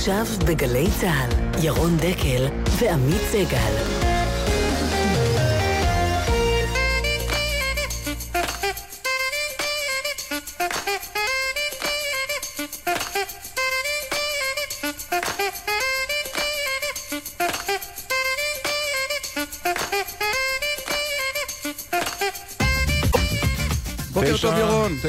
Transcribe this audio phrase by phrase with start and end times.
[0.00, 2.46] עכשיו בגלי צה"ל, ירון דקל
[2.78, 4.09] ועמית סגל.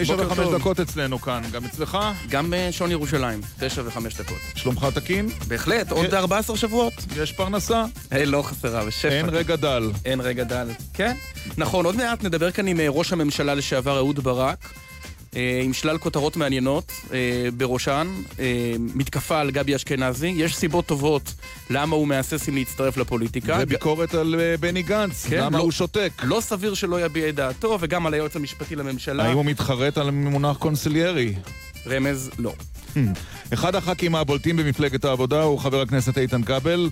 [0.02, 0.48] תשע וחמש.
[0.60, 1.98] דקות אצלנו כאן, גם אצלך?
[2.30, 4.38] גם בשעון ירושלים, תשע וחמש דקות.
[4.56, 5.30] שלומך תקין?
[5.48, 6.16] בהחלט, עוד כן.
[6.18, 6.94] 14 שבועות.
[7.18, 7.86] יש פרנסה?
[8.12, 9.10] היי, לא חסרה, בשפע.
[9.10, 9.92] אין רגע דל.
[10.06, 10.68] אין רגע דל.
[10.94, 11.16] כן.
[11.58, 14.74] נכון, עוד מעט נדבר כאן עם אה, ראש הממשלה לשעבר אהוד ברק.
[15.36, 17.18] אה, עם שלל כותרות מעניינות, אה,
[17.58, 18.08] בראשן
[18.40, 20.28] אה, מתקפה על גבי אשכנזי.
[20.28, 21.34] יש סיבות טובות
[21.70, 23.58] למה הוא מהסס אם להצטרף לפוליטיקה.
[23.62, 26.12] וביקורת על בני גנץ, כן, למה לא- הוא שותק?
[26.24, 29.24] לא סביר שלא יביע את דעתו, וגם על היועץ המשפטי לממשלה.
[29.26, 31.34] האם הוא מתחרט על מונח קונסיליירי?
[31.88, 32.54] רמז, לא.
[33.54, 36.90] אחד הח"כים הבולטים במפלגת העבודה הוא חבר הכנסת איתן כבל.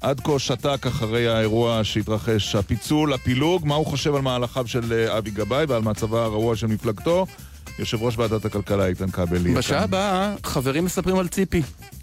[0.00, 5.30] עד כה שתק אחרי האירוע שהתרחש, הפיצול, הפילוג, מה הוא חושב על מהלכיו של אבי
[5.30, 7.26] גבאי ועל מצבה הרעוע של מפלגתו.
[7.78, 9.82] יושב ראש ועדת הכלכלה איתן כבל יהיה בשעה.
[9.82, 11.62] הבאה חברים מספרים על ציפי.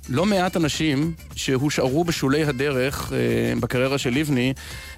[0.09, 4.53] לא מעט אנשים שהושארו בשולי הדרך אה, בקריירה של לבני,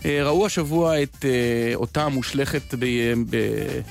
[0.05, 2.85] אה, ראו השבוע את אה, אותה מושלכת, ב,
[3.29, 3.35] ב,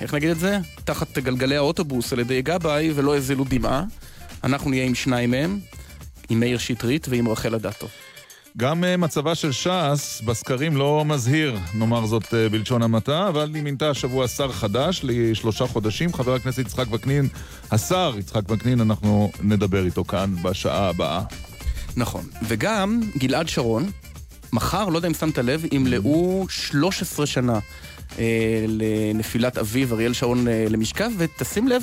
[0.01, 0.59] איך נגיד את זה?
[0.85, 3.85] תחת גלגלי האוטובוס על ידי גבאי ולא הזילו דמעה.
[4.45, 5.59] אנחנו נהיה עם שניים מהם,
[6.29, 7.87] עם מאיר שטרית ועם רחל אדטו.
[8.61, 13.63] גם אה, מצבה של ש"ס בסקרים לא מזהיר, נאמר זאת אה, בלשון המעטה, אבל היא
[13.63, 17.29] מינתה השבוע שר חדש לשלושה חודשים, חבר הכנסת יצחק וקנין,
[17.71, 21.23] השר יצחק וקנין, אנחנו נדבר איתו כאן בשעה הבאה.
[21.97, 22.25] נכון.
[22.43, 23.91] וגם גלעד שרון,
[24.53, 27.59] מחר, לא יודע אם שמת לב, ימלאו 13 שנה.
[28.19, 31.83] אה, לנפילת אביו אריאל שרון אה, למשכב, ותשים לב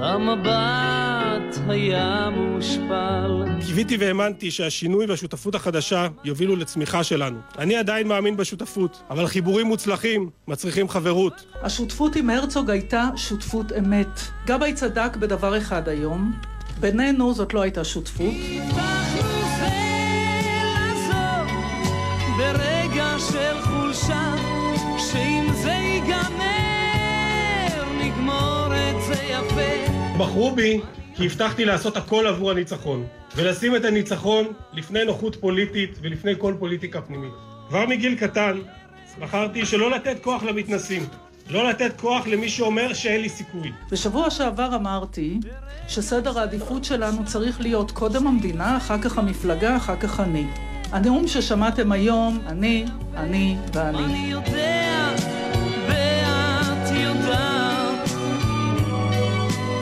[0.00, 7.38] המבט היה מושפל קיוויתי והאמנתי שהשינוי והשותפות החדשה יובילו לצמיחה שלנו.
[7.58, 11.44] אני עדיין מאמין בשותפות, אבל חיבורים מוצלחים מצריכים חברות.
[11.62, 14.20] השותפות עם הרצוג הייתה שותפות אמת.
[14.46, 16.32] גבאי צדק בדבר אחד היום,
[16.80, 18.34] בינינו זאת לא הייתה שותפות.
[22.42, 24.34] ברגע של חולשה
[24.98, 26.42] שאם זה ייגמר
[28.04, 30.80] נגמור את זה יפה בחרו בי
[31.14, 37.00] כי הבטחתי לעשות הכל עבור הניצחון, ולשים את הניצחון לפני נוחות פוליטית ולפני כל פוליטיקה
[37.00, 37.32] פנימית.
[37.68, 38.58] כבר מגיל קטן
[39.20, 41.02] בחרתי שלא לתת כוח למתנסים,
[41.50, 43.72] לא לתת כוח למי שאומר שאין לי סיכוי.
[43.90, 45.40] בשבוע שעבר אמרתי
[45.88, 50.46] שסדר העדיפות שלנו צריך להיות קודם המדינה, אחר כך המפלגה, אחר כך אני.
[50.92, 52.84] הנאום ששמעתם היום, אני,
[53.16, 54.04] אני ואני.
[54.04, 55.14] אני יודע
[55.88, 58.10] ואת יודעת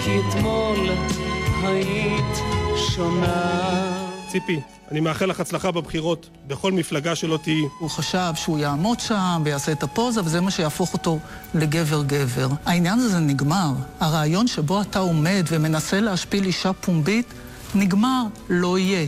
[0.05, 0.79] כי אתמול
[1.63, 2.37] היית
[2.77, 3.97] שונה
[4.29, 4.61] ציפי,
[4.91, 7.63] אני מאחל לך הצלחה בבחירות, בכל מפלגה שלא תהיי.
[7.79, 11.19] הוא חשב שהוא יעמוד שם ויעשה את הפוזה, וזה מה שיהפוך אותו
[11.55, 12.49] לגבר-גבר.
[12.67, 13.73] העניין הזה נגמר.
[14.01, 17.27] הרעיון שבו אתה עומד ומנסה להשפיל אישה פומבית,
[17.75, 19.07] נגמר, לא יהיה.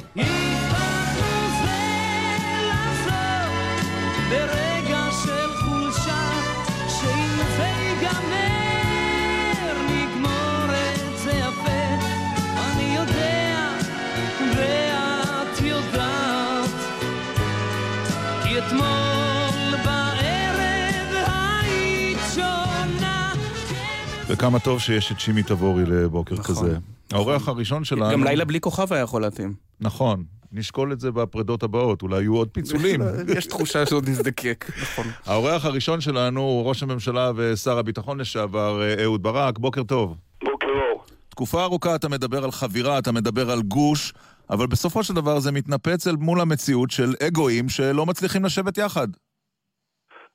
[24.43, 26.55] וכמה טוב שיש את שימי תבורי לבוקר נכון.
[26.55, 26.77] כזה.
[27.12, 28.12] האורח הראשון שלנו...
[28.12, 29.55] גם לילה בלי כוכב היה יכול להתאים.
[29.81, 30.25] נכון.
[30.53, 33.00] נשקול את זה בפרדות הבאות, אולי יהיו עוד פיצולים.
[33.37, 35.05] יש תחושה שעוד נזדקק, נכון.
[35.27, 40.17] האורח הראשון שלנו הוא ראש הממשלה ושר הביטחון לשעבר אה, אהוד ברק, בוקר טוב.
[40.44, 41.05] בוקר אור.
[41.29, 44.12] תקופה ארוכה אתה מדבר על חבירה, אתה מדבר על גוש,
[44.50, 49.09] אבל בסופו של דבר זה מתנפץ אל מול המציאות של אגואים שלא מצליחים לשבת יחד.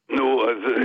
[0.09, 0.76] נו, אז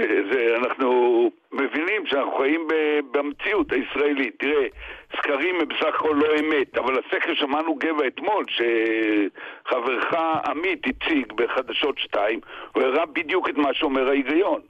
[1.52, 2.68] אנחנו שאנחנו חיים
[3.10, 4.34] במציאות הישראלית.
[4.38, 4.66] תראה,
[5.16, 10.14] סקרים הם בסך הכל לא אמת, אבל הסקר שמענו גבע אתמול, שחברך
[10.46, 12.40] עמית הציג בחדשות 2,
[12.72, 14.60] הוא הראה בדיוק את מה שאומר ההיגיון.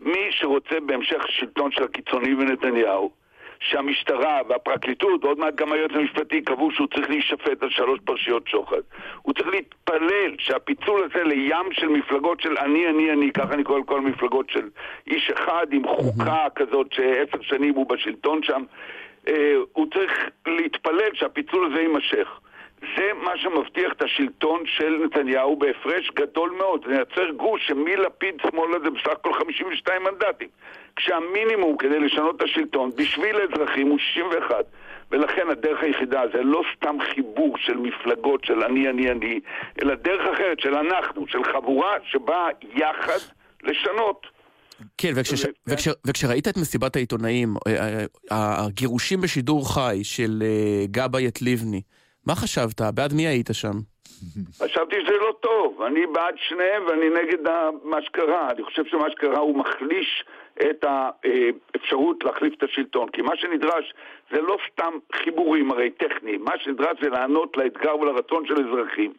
[0.00, 3.10] מי שרוצה בהמשך שלטון של הקיצוני ונתניהו,
[3.62, 8.80] שהמשטרה והפרקליטות, ועוד מעט גם היועץ המשפטי, קבעו שהוא צריך להישפט על שלוש פרשיות שוחד.
[9.22, 13.78] הוא צריך להתפלל שהפיצול הזה לים של מפלגות של אני, אני, אני, ככה אני קורא
[13.78, 14.68] לכל המפלגות של
[15.06, 18.62] איש אחד עם חוקה כזאת שעשר שנים הוא בשלטון שם,
[19.28, 20.12] אה, הוא צריך
[20.46, 22.40] להתפלל שהפיצול הזה יימשך.
[22.96, 26.84] זה מה שמבטיח את השלטון של נתניהו בהפרש גדול מאוד.
[26.86, 30.48] זה ייצר גוש שמלפיד שמאלה זה בסך הכל 52 מנדטים.
[30.96, 34.64] כשהמינימום כדי לשנות את השלטון בשביל האזרחים הוא 61.
[35.10, 39.40] ולכן הדרך היחידה זה לא סתם חיבור של מפלגות של אני, אני, אני,
[39.82, 43.18] אלא דרך אחרת של אנחנו, של חבורה שבאה יחד
[43.62, 44.26] לשנות.
[44.98, 51.28] כן, וכש, וכש, וכשראית את מסיבת העיתונאים, אה, אה, הגירושים בשידור חי של אה, גבאי
[51.28, 51.82] את לבני,
[52.26, 52.80] מה חשבת?
[52.94, 53.76] בעד מי היית שם?
[54.58, 57.50] חשבתי שזה לא טוב, אני בעד שניהם ואני נגד
[57.84, 58.50] מה שקרה.
[58.50, 60.24] אני חושב שמה שקרה הוא מחליש
[60.70, 63.08] את האפשרות להחליף את השלטון.
[63.08, 63.94] כי מה שנדרש
[64.30, 69.12] זה לא סתם חיבורים הרי טכניים, מה שנדרש זה לענות לאתגר ולרצון של אזרחים.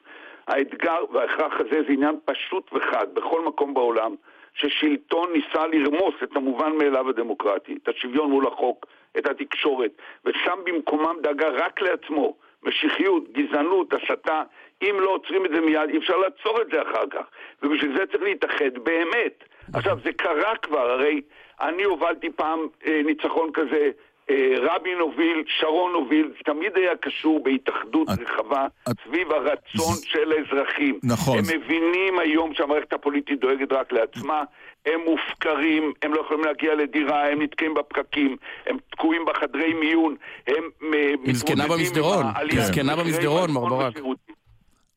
[0.48, 4.16] האתגר וההכרח הזה זה עניין פשוט וחד בכל מקום בעולם,
[4.54, 8.86] ששלטון ניסה לרמוס את המובן מאליו הדמוקרטי, את השוויון מול החוק,
[9.18, 9.92] את התקשורת,
[10.26, 12.36] ושם במקומם דאגה רק לעצמו.
[12.66, 14.44] משיחיות, גזענות, הסתה,
[14.82, 17.26] אם לא עוצרים את זה מיד, אי אפשר לעצור את זה אחר כך.
[17.64, 19.44] ובשביל זה צריך להתאחד באמת.
[19.74, 21.22] עכשיו, זה קרה כבר, הרי
[21.62, 23.92] אני הובלתי פעם אה, ניצחון כזה,
[24.30, 29.96] אה, רבין הוביל, שרון הוביל, זה תמיד היה קשור בהתאחדות את- רחבה את- סביב הרצון
[30.04, 31.00] של האזרחים.
[31.04, 31.38] נכון.
[31.38, 34.44] הם מבינים היום שהמערכת הפוליטית דואגת רק לעצמה,
[34.86, 40.16] הם מופקרים, הם לא יכולים להגיע לדירה, הם נתקעים בפקקים, הם תקועים בחדרי מיון,
[40.48, 40.64] הם
[40.94, 43.94] אה, עם זקנה מתמודדים במסדרון, העלייה עם זקנה במחירי במסדרון, מר ברק.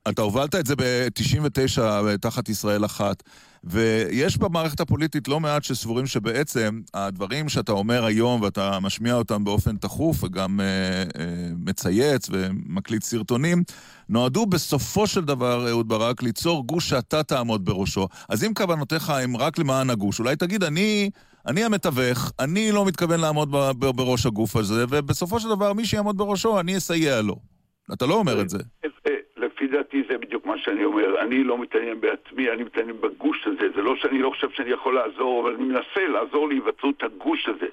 [0.08, 1.80] אתה הובלת את זה ב-99
[2.20, 3.22] תחת ישראל אחת,
[3.64, 9.76] ויש במערכת הפוליטית לא מעט שסבורים שבעצם הדברים שאתה אומר היום ואתה משמיע אותם באופן
[9.76, 13.62] תכוף וגם אה, אה, מצייץ ומקליט סרטונים,
[14.08, 18.08] נועדו בסופו של דבר, אהוד ברק, ליצור גוש שאתה תעמוד בראשו.
[18.28, 21.10] אז אם כוונותיך הם רק למען הגוש, אולי תגיד, אני...
[21.46, 25.86] אני המתווך, אני לא מתכוון לעמוד ב- ב- בראש הגוף הזה, ובסופו של דבר מי
[25.86, 27.36] שיעמוד בראשו, אני אסייע לו.
[27.92, 28.58] אתה לא אומר את זה.
[29.66, 31.20] לפי דעתי זה בדיוק מה שאני אומר.
[31.20, 33.68] אני לא מתעניין בעצמי, אני מתעניין בגוש הזה.
[33.74, 37.66] זה לא שאני לא חושב שאני יכול לעזור, אבל אני מנסה לעזור להיווצרות הגוש הזה.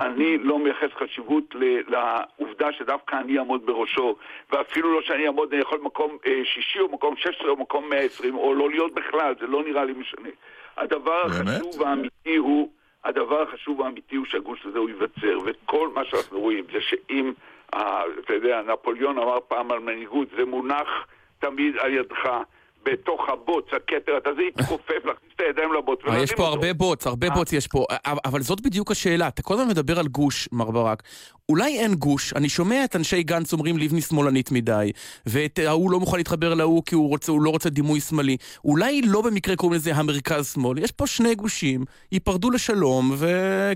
[0.00, 1.54] אני לא מייחס חשיבות
[1.88, 4.16] לעובדה שדווקא אני אעמוד בראשו,
[4.52, 8.36] ואפילו לא שאני אעמוד, אני יכול מקום אה, שישי או מקום 16 או מקום 120,
[8.36, 10.28] או לא להיות בכלל, זה לא נראה לי משנה.
[10.76, 11.48] הדבר באמת?
[11.48, 12.68] החשוב והאמיתי הוא...
[13.04, 17.32] הדבר החשוב והאמיתי הוא שהגוש הזה הוא ייווצר, וכל מה שאנחנו רואים זה שאם,
[17.74, 21.06] אה, אתה יודע, נפוליאון אמר פעם על מנהיגות, זה מונח
[21.50, 22.30] תמיד על ידך,
[22.86, 26.46] בתוך הבוץ, הכתר, אתה זה יתכופף, להכניס את הידיים לבוץ אה, יש פה.
[26.46, 29.28] הרבה בוץ, הרבה בוץ יש פה, אבל- אבל זאת בדיוק השאלה.
[29.28, 31.02] אתה כל הזמן מדבר על גוש, מר ברק.
[31.48, 34.90] אולי אין גוש, אני שומע את אנשי גנץ אומרים לבני שמאלנית מדי,
[35.26, 38.36] ואת ההוא לא מוכן להתחבר להוא כי הוא, רוצה, הוא לא רוצה דימוי שמאלי.
[38.64, 43.12] אולי לא במקרה קוראים לזה המרכז-שמאל, יש פה שני גושים, ייפרדו לשלום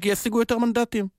[0.03, 1.18] וישיגו יותר מנדטים.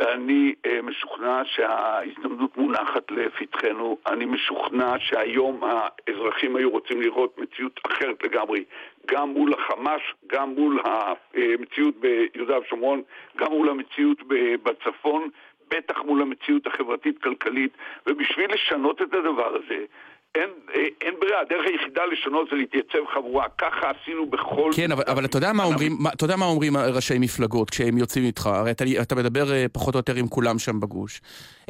[0.00, 3.98] אני אה, משוכנע שההזדמנות מונחת לפתחנו.
[4.06, 8.64] אני משוכנע שהיום האזרחים היו רוצים לראות מציאות אחרת לגמרי,
[9.06, 13.02] גם מול החמאס, גם מול המציאות ביהודה ושומרון,
[13.36, 14.18] גם מול המציאות
[14.62, 15.28] בצפון,
[15.70, 17.72] בטח מול המציאות החברתית-כלכלית,
[18.06, 19.84] ובשביל לשנות את הדבר הזה,
[20.34, 24.70] אין, אה, אין ברירה, הדרך היחידה לשנות זה להתייצב חבורה, ככה עשינו בכל...
[24.76, 27.98] כן, אבל, אבל אתה יודע מה אומרים, מה, אתה יודע מה אומרים ראשי מפלגות כשהם
[27.98, 28.46] יוצאים איתך?
[28.46, 31.20] הרי אתה, אתה מדבר אה, פחות או יותר עם כולם שם בגוש.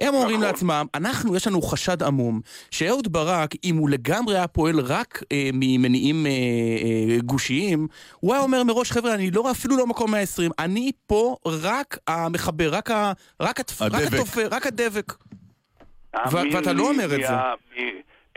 [0.01, 0.47] הם אומרים נכון.
[0.47, 2.41] לעצמם, אנחנו, יש לנו חשד עמום,
[2.71, 7.87] שאהוד ברק, אם הוא לגמרי היה פועל רק אה, ממניעים אה, אה, גושיים,
[8.21, 12.69] הוא היה אומר מראש, חבר'ה, אני לא, אפילו לא מקום 120, אני פה רק המחבר,
[12.75, 14.15] רק, ה, רק, התפ, רק הדבק.
[14.15, 15.13] התופר, רק הדבק.
[16.33, 17.35] ואתה לא אומר את זה.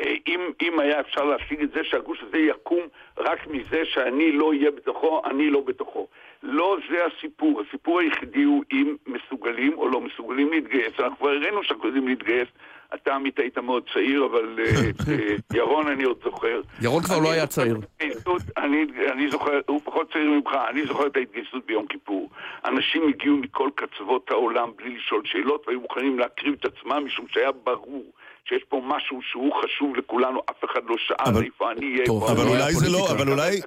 [0.03, 2.81] אה, אם, אם היה אפשר להשיג את זה שהגוש הזה יקום
[3.17, 6.07] רק מזה שאני לא אהיה בתוכו, אני לא בתוכו.
[6.43, 7.61] לא זה הסיפור.
[7.67, 10.99] הסיפור היחידי הוא אם מסוגלים או לא מסוגלים להתגייס.
[10.99, 12.47] אנחנו כבר הראינו שאנחנו יודעים להתגייס.
[12.95, 14.65] אתה עמית היית מאוד צעיר, אבל אה,
[15.13, 16.61] אה, ירון אני עוד זוכר.
[16.81, 17.77] ירון כבר לא היה צעיר.
[17.97, 22.29] את אני, אני זוכר, הוא פחות צעיר ממך, אני זוכר את ההתגייסות ביום כיפור.
[22.65, 27.51] אנשים הגיעו מכל קצוות העולם בלי לשאול שאלות והיו מוכנים להקריב את עצמם משום שהיה
[27.51, 28.11] ברור
[28.49, 32.05] שיש פה משהו שהוא חשוב לכולנו, אף אחד לא שאל אבל- איפה אני אהיה.
[32.05, 32.47] טוב, איפה אבל.
[32.49, 33.11] אולי זה לא.
[33.11, 33.61] אבל אולי...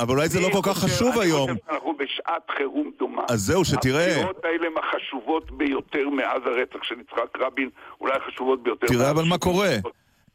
[0.00, 1.50] אבל- אולי זה לא כל כך חשוב היום.
[1.50, 3.22] אני חושב שאנחנו בשעת חירום דומה.
[3.30, 4.06] אז זהו, שתראה.
[4.06, 8.86] הבחירות האלה הן החשובות ביותר מאז הרצח של יצחק רבין, אולי החשובות ביותר.
[8.86, 9.68] תראה אבל מה קורה.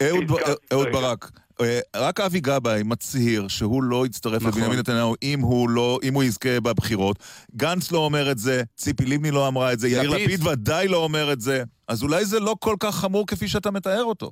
[0.02, 0.88] אהוד.
[0.92, 4.48] ברק, אה, רק אבי גבאי מצהיר שהוא לא יצטרף נכון.
[4.48, 7.18] לבנימין נתניהו אם הוא לא, אם הוא יזכה בבחירות.
[7.56, 10.48] גנץ לא אומר את זה, ציפי לבני לא אמרה את זה, יאיר לפיד.
[10.48, 11.64] ודאי לא אומר את זה.
[11.88, 14.32] אז אולי זה לא כל כך חמור כפי שאתה מתאר אותו.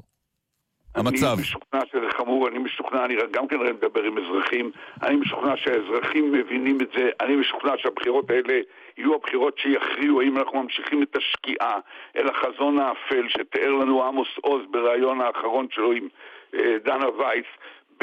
[0.95, 1.33] המצב.
[1.33, 4.71] אני משוכנע שזה חמור, אני משוכנע, אני גם כן מדבר עם אזרחים,
[5.03, 8.59] אני משוכנע שהאזרחים מבינים את זה, אני משוכנע שהבחירות האלה
[8.97, 11.79] יהיו הבחירות שיכריעו האם אנחנו ממשיכים את השקיעה
[12.15, 16.07] אל החזון האפל שתיאר לנו עמוס עוז בריאיון האחרון שלו עם
[16.55, 17.45] אה, דנה וייס,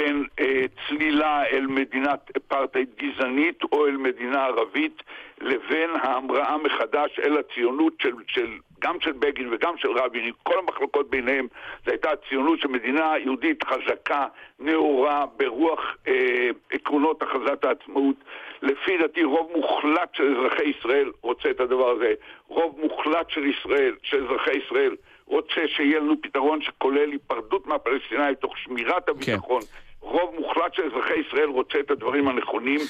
[0.00, 5.02] בין אה, צלילה אל מדינת אפרטהייד גזענית או אל מדינה ערבית,
[5.40, 8.46] לבין ההמראה מחדש אל הציונות של, של
[8.78, 11.46] גם של בגין וגם של רבין, עם כל המחלוקות ביניהם,
[11.84, 14.26] זו הייתה הציונות של מדינה יהודית חזקה,
[14.58, 18.16] נאורה, ברוח אה, עקרונות הכרזת העצמאות.
[18.62, 22.12] לפי דעתי רוב מוחלט של אזרחי ישראל רוצה את הדבר הזה.
[22.48, 28.58] רוב מוחלט של ישראל, של אזרחי ישראל, רוצה שיהיה לנו פתרון שכולל היפרדות מהפלסטינאים תוך
[28.58, 29.60] שמירת הביטחון.
[30.00, 32.80] רוב מוחלט של אזרחי ישראל רוצה את הדברים הנכונים.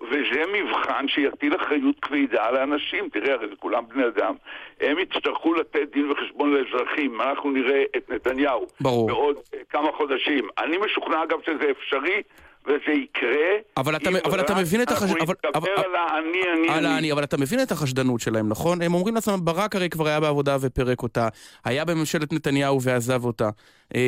[0.00, 3.08] וזה מבחן שיטיל אחריות כבדה על האנשים.
[3.08, 4.34] תראה, הרי זה כולם בני אדם.
[4.80, 7.20] הם יצטרכו לתת דין וחשבון לאזרחים.
[7.20, 9.06] אנחנו נראה את נתניהו ברור.
[9.06, 10.48] בעוד אה, כמה חודשים.
[10.58, 12.22] אני משוכנע, אגב, שזה אפשרי,
[12.66, 13.30] וזה יקרה.
[13.76, 16.38] אבל אתה- אבל אתה מבין את החש- אנחנו נתגבר אבל- על האני,
[16.78, 18.82] אני, על אבל אתה מבין את החשדנות שלהם, נכון?
[18.82, 21.28] הם אומרים לעצמם, ברק הרי כבר היה בעבודה ופירק אותה,
[21.64, 23.48] היה בממשלת נתניהו ועזב אותה.
[23.94, 24.00] אה,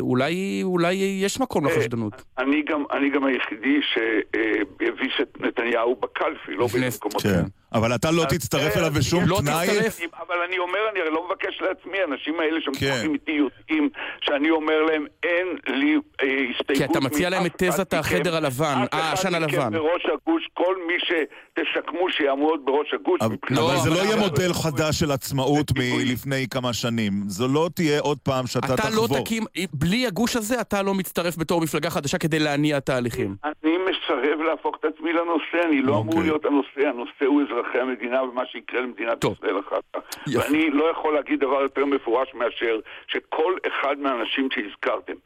[0.00, 2.22] אולי, אולי יש מקום לחשדנות.
[2.38, 7.42] אני גם, אני גם היחידי שהביס את נתניהו בקלפי, לא במקומות כן.
[7.74, 9.66] אבל אתה לא תצטרף זה- אליו בשום לא תנאי.
[9.66, 10.00] תצטרף.
[10.28, 13.14] אבל אני אומר, אני הרי לא מבקש לעצמי, האנשים האלה שמשוחחים כן.
[13.14, 13.88] איתי יודעים
[14.20, 18.36] שאני אומר להם, אין לי אה, הסתייגות כי אתה מציע להם את תזת אחד החדר.
[18.36, 19.72] הלבן, אף אה, אחד העשן מכם הלבן.
[19.72, 23.20] בראש הגוש, כל מי שתסכמו שיעמוד בראש הגוש.
[23.22, 25.68] אבל זה לא יהיה מודל חדש של עצמאות.
[25.78, 27.12] מלפני כמה שנים.
[27.26, 29.24] זו לא תהיה עוד פעם שאתה אתה לא תחבור.
[29.24, 29.42] תקים,
[29.72, 33.34] בלי הגוש הזה אתה לא מצטרף בתור מפלגה חדשה כדי להניע תהליכים.
[33.44, 36.22] אני מסרב להפוך את עצמי לנושא, אני לא אמור אוקיי.
[36.22, 39.24] להיות הנושא, הנושא הוא אזרחי המדינה ומה שיקרה למדינת.
[39.24, 40.00] ישראל אחר כך.
[40.34, 45.18] ואני לא יכול להגיד דבר יותר מפורש מאשר שכל אחד מהאנשים שהזכרתם, אה,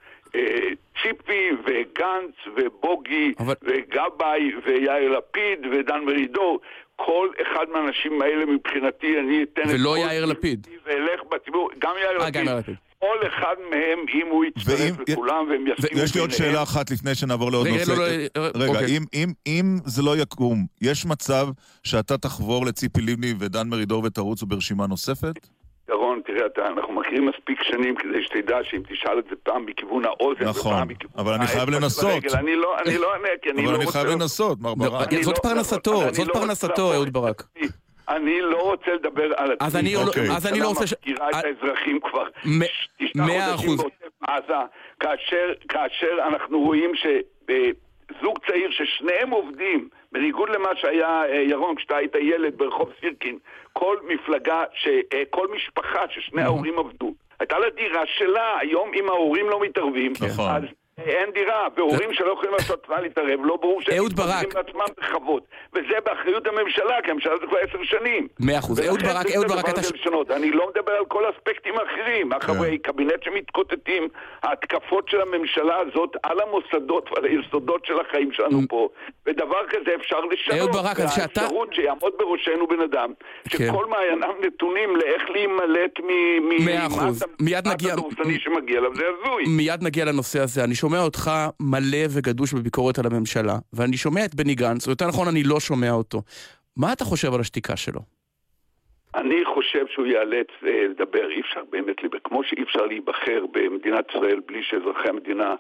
[1.03, 6.61] ציפי וגנץ ובוגי אבל- וגבאי ויאיר לפיד ודן מרידור,
[6.97, 10.67] כל אחד מהאנשים האלה מבחינתי אני אתן את ולא כל יאיר לפיד.
[10.87, 12.35] ואלך בציבור, גם יאיר אה, לפיד.
[12.35, 12.75] גם יאיר לפיד.
[12.99, 16.91] כל אחד מהם, אם הוא יצטרף ואם- לכולם והם יסכימו ויש לי עוד שאלה אחת
[16.91, 17.91] לפני שנעבור לעוד רגע, נושא.
[17.91, 18.05] לא, לא,
[18.37, 18.97] אה, רגע, אוקיי.
[18.97, 21.47] אם- אם- אם זה לא יקום, יש מצב
[21.85, 25.35] שאתה תחבור לציפי לבני ודן מרידור ותרוצו ברשימה נוספת?
[26.13, 30.05] ירון, תראה, אתה, אנחנו מכירים מספיק שנים כדי שתדע שאם תשאל את זה פעם מכיוון
[30.05, 32.11] האוזן נכון, ופעם מכיוון אבל אני חייב לנסות.
[32.11, 33.99] הרגל, אני לא, אני לא אענה, כי אני אבל לא אני רוצה...
[33.99, 35.13] חייב לנסות, מר לא, ברק.
[35.13, 37.43] אני זאת לא- פרנסתו, אני זאת לא פרנסתו, אהוד ברק.
[38.09, 39.67] אני לא רוצה לדבר על עצמי.
[39.67, 40.31] אז אני לא- אוקיי.
[40.37, 43.81] אז אני לא רוצה ש- מפקירה את אה, האזרחים כבר תשעה מאה חודשים אחוז.
[43.81, 44.55] בעוטף עזה,
[45.01, 52.15] כאשר, כאשר אנחנו רואים שזוג צעיר ששניהם עובדים, בניגוד למה שהיה, אה, ירון, כשאתה היית
[52.15, 53.39] ילד ברחוב סירקין,
[53.73, 59.09] כל מפלגה, ש, אה, כל משפחה ששני ההורים עבדו, הייתה לה דירה שלה, היום אם
[59.09, 60.51] ההורים לא מתערבים, נכון.
[60.51, 60.63] אז
[61.07, 64.05] אין דירה, והורים שלא יכולים לעשות צבא להתערב, לא ברור שהם.
[64.05, 65.43] מתמודדים לעצמם בכבוד.
[65.75, 68.29] וזה באחריות הממשלה, כי הממשלה זה כבר עשר שנים.
[68.41, 68.81] מאה אחוז.
[68.81, 70.37] אהוד ברק, אהוד ברק, אתה.
[70.37, 74.09] אני לא מדבר על כל האספקטים האחרים, החברי קבינט שמתקוטטים,
[74.43, 78.89] ההתקפות של הממשלה הזאת על המוסדות ועל היסודות של החיים שלנו פה,
[79.27, 80.59] ודבר כזה אפשר לשנות.
[80.59, 83.13] אהוד ברק, אז שאתה- והאפשרות שיעמוד בראשנו בן אדם,
[83.49, 83.59] כן.
[83.59, 87.25] שכל מעייניו נתונים לאיך להימלט מ- מ- מאה אחוז.
[87.41, 87.95] מיד נגיע-
[88.39, 89.45] שמגיע אליו, זה הזוי.
[89.49, 90.65] מיד נגיע לנושא הזה.
[90.65, 91.31] אני שומע אותך
[91.61, 95.61] מלא וגדוש בביקורת על הממשלה, ואני שומע את בני גנץ, או יותר נכון, אני לא
[95.61, 96.23] שומע אותו.
[96.77, 98.01] מה אתה חושב על השתיקה שלו?
[99.15, 104.41] אני חושב שהוא ייאלץ אה, לדבר, אי אפשר באמת, כמו שאי אפשר להיבחר במדינת ישראל
[104.47, 105.55] בלי שאזרחי המדינה,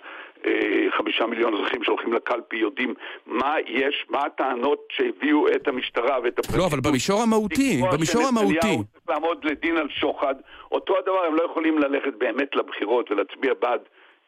[0.47, 2.95] אה, חמישה מיליון אזרחים שהולכים לקלפי יודעים
[3.27, 6.59] מה יש, מה הטענות שהביאו את המשטרה ואת הפרקליטות.
[6.59, 8.59] לא, אבל במישור המהותי, במישור המהותי.
[8.59, 10.35] צריך לעמוד לדין על שוחד,
[10.73, 13.81] אותו הדבר הם לא יכולים ללכת באמת לבחירות ולהצביע בעד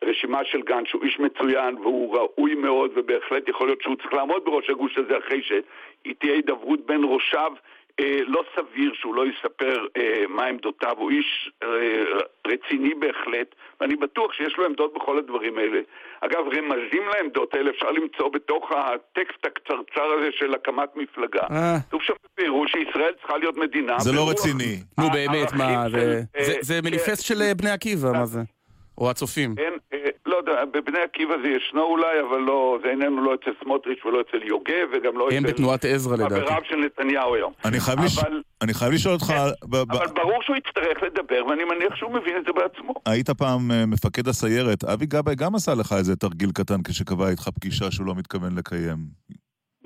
[0.06, 4.42] רשימה של גן שהוא איש מצוין והוא ראוי מאוד ובהחלט יכול להיות שהוא צריך לעמוד
[4.44, 7.52] בראש הגוש הזה אחרי שתהיה הידברות בין ראשיו
[8.00, 11.68] אה, לא סביר שהוא לא יספר אה, מה עמדותיו, הוא איש אה,
[12.46, 13.49] רציני בהחלט,
[13.80, 15.80] ואני בטוח שיש לו עמדות בכל הדברים האלה.
[16.20, 21.42] אגב, רמזים לעמדות האלה אפשר למצוא בתוך הטקסט הקצרצר הזה של הקמת מפלגה.
[21.50, 21.76] אה.
[21.88, 23.99] כתוב שם בפירוש שישראל צריכה להיות מדינה.
[23.99, 24.76] זה לא רציני.
[24.99, 28.12] נו באמת, מה, הערכים זה- של, זה- אה, זה אה, מניפסט של אה, בני עקיבא,
[28.12, 28.40] מה זה?
[28.98, 29.54] או הצופים.
[29.54, 33.34] כן, אה, לא, לא יודע, בבני עקיבא זה ישנו אולי, אבל לא, זה איננו לא
[33.34, 36.34] אצל סמוטריץ' ולא אצל יוגב, וגם לא הם אצל בתנועת עזרא לדעתי.
[36.34, 37.52] חבריו של נתניהו היום.
[37.64, 39.32] אני חייב לש- אבל- אני חייב לשאול אותך,
[39.64, 42.94] ב- ב- אבל ברור שהוא יצטרך לדבר, ואני מניח שהוא מבין את זה בעצמו.
[43.06, 47.48] היית פעם אה, מפקד הסיירת, אבי גבאי גם עשה לך איזה תרגיל קטן כשקבע איתך
[47.54, 48.98] פגישה שהוא לא מתכוון לקיים.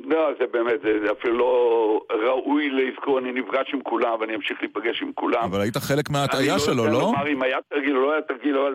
[0.05, 4.59] לא, זה באמת, זה, זה אפילו לא ראוי לזכור, אני נפגש עם כולם ואני אמשיך
[4.61, 5.43] להיפגש עם כולם.
[5.45, 7.01] אבל היית חלק אני מההטעיה שלו, יודע לא?
[7.01, 8.75] לומר אם היה תרגיל או לא היה תרגיל, אבל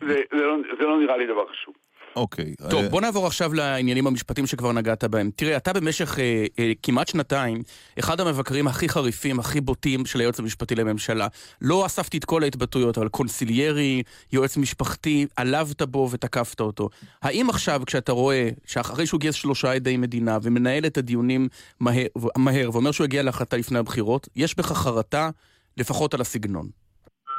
[0.00, 1.74] זה, זה, לא, זה לא נראה לי דבר חשוב.
[2.16, 2.54] אוקיי.
[2.70, 5.30] טוב, אה, בוא נעבור עכשיו לעניינים המשפטיים שכבר נגעת בהם.
[5.36, 7.62] תראה, אתה במשך אה, אה, כמעט שנתיים,
[7.98, 11.26] אחד המבקרים הכי חריפים, הכי בוטים של היועץ המשפטי לממשלה.
[11.62, 14.02] לא אספתי את כל ההתבטאויות, אבל קונסיליירי,
[14.32, 16.88] יועץ משפחתי, עלבת בו ותקפת אותו.
[17.22, 21.48] האם עכשיו, כשאתה רואה שאחרי שהוא גייס שלושה עדי מדינה ומנהל את הדיונים
[21.80, 25.30] מהר, מהר ואומר שהוא הגיע להחלטה לפני הבחירות, יש בך חרטה
[25.76, 26.66] לפחות על הסגנון.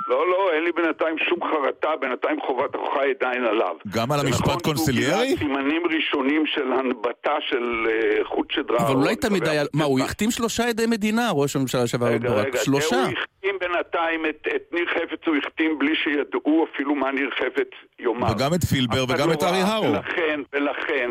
[0.07, 0.40] לא, לא,
[0.77, 3.75] לי בינתיים שום חרטה, בינתיים חובת ההוכחה היא עדיין עליו.
[3.95, 5.25] גם על המשפט נכון קונסיליירי?
[5.25, 8.77] גילה סימנים ראשונים של הנבטה של אה, חוט שדרה.
[8.77, 9.63] אבל או אולי אני תמיד היה...
[9.73, 12.47] מה, הוא החתים שלושה עדי מדינה, ראש הממשלה רגע, ברק.
[12.47, 12.95] רגע, שלושה.
[12.95, 17.69] הוא החתים בינתיים את, את ניר חפץ, הוא החתים בלי שידעו אפילו מה ניר חפץ
[17.99, 18.31] יאמר.
[18.31, 19.91] וגם את פילבר וגם לא את ארי הרו.
[19.91, 21.09] ולכן, ולכן,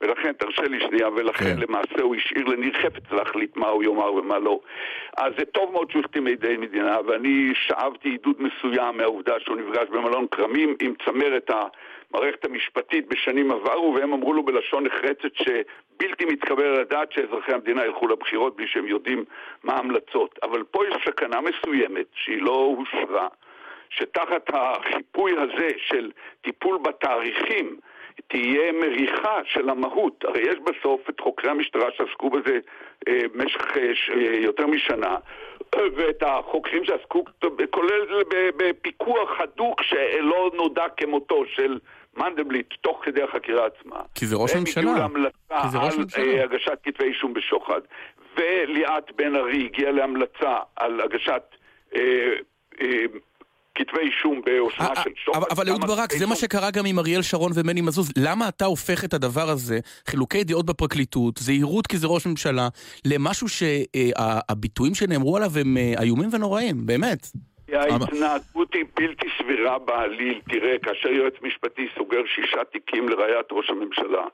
[0.00, 1.60] ולכן, תרשה לי שנייה, ולכן כן.
[1.60, 4.60] למעשה הוא השאיר לניר חפץ להחליט מה הוא יאמר ומה לא.
[5.16, 9.88] אז זה טוב מאוד שהוא החתים עדי מדינה, ואני שאבתי עידוד מסוים מהעובדה שהוא נפגש
[9.88, 16.64] במלון כרמים עם צמרת המערכת המשפטית בשנים עברו, והם אמרו לו בלשון נחרצת שבלתי מתקבל
[16.64, 19.24] על הדעת שאזרחי המדינה ילכו לבחירות בלי שהם יודעים
[19.64, 20.38] מה ההמלצות.
[20.42, 23.28] אבל פה יש סכנה מסוימת שהיא לא הוסרה.
[23.90, 26.10] שתחת החיפוי הזה של
[26.40, 27.76] טיפול בתאריכים
[28.28, 30.24] תהיה מריחה של המהות.
[30.24, 32.58] הרי יש בסוף את חוקרי המשטרה שעסקו בזה
[33.08, 33.82] אה, במשך אה,
[34.16, 35.16] אה, יותר משנה,
[35.96, 37.24] ואת החוקרים שעסקו,
[37.70, 38.22] כולל
[38.56, 41.78] בפיקוח הדוק שלא נודע כמותו של
[42.16, 44.00] מנדלבליט תוך כדי החקירה עצמה.
[44.14, 44.82] כי זה ראש הם הממשלה.
[44.82, 46.04] הגיעו להמלצה על.
[46.18, 47.80] אה, הגשת כתבי אישום בשוחד.
[48.36, 51.42] וליאת בן ארי הגיעה להמלצה על הגשת
[51.96, 52.32] אה,
[52.80, 53.04] אה,
[53.76, 55.40] כתבי אישום באשמה של שוחד.
[55.50, 56.36] אבל- אהוד ברק, זה מה.
[56.36, 58.12] שקרה גם עם אריאל שרון ומני מזוז.
[58.18, 62.68] למה אתה הופך את הדבר הזה, חילוקי דעות בפרקליטות, זהירות כי זה ראש ממשלה,
[63.04, 67.18] למשהו שהביטויים שנאמרו עליו הם אה, איומים ונוראים, באמת.
[67.72, 70.40] ההתנהגות היא בלתי סבירה בעליל.
[70.50, 74.24] תראה, כאשר יועץ משפטי סוגר שישה תיקים לרעיית ראש הממשלה,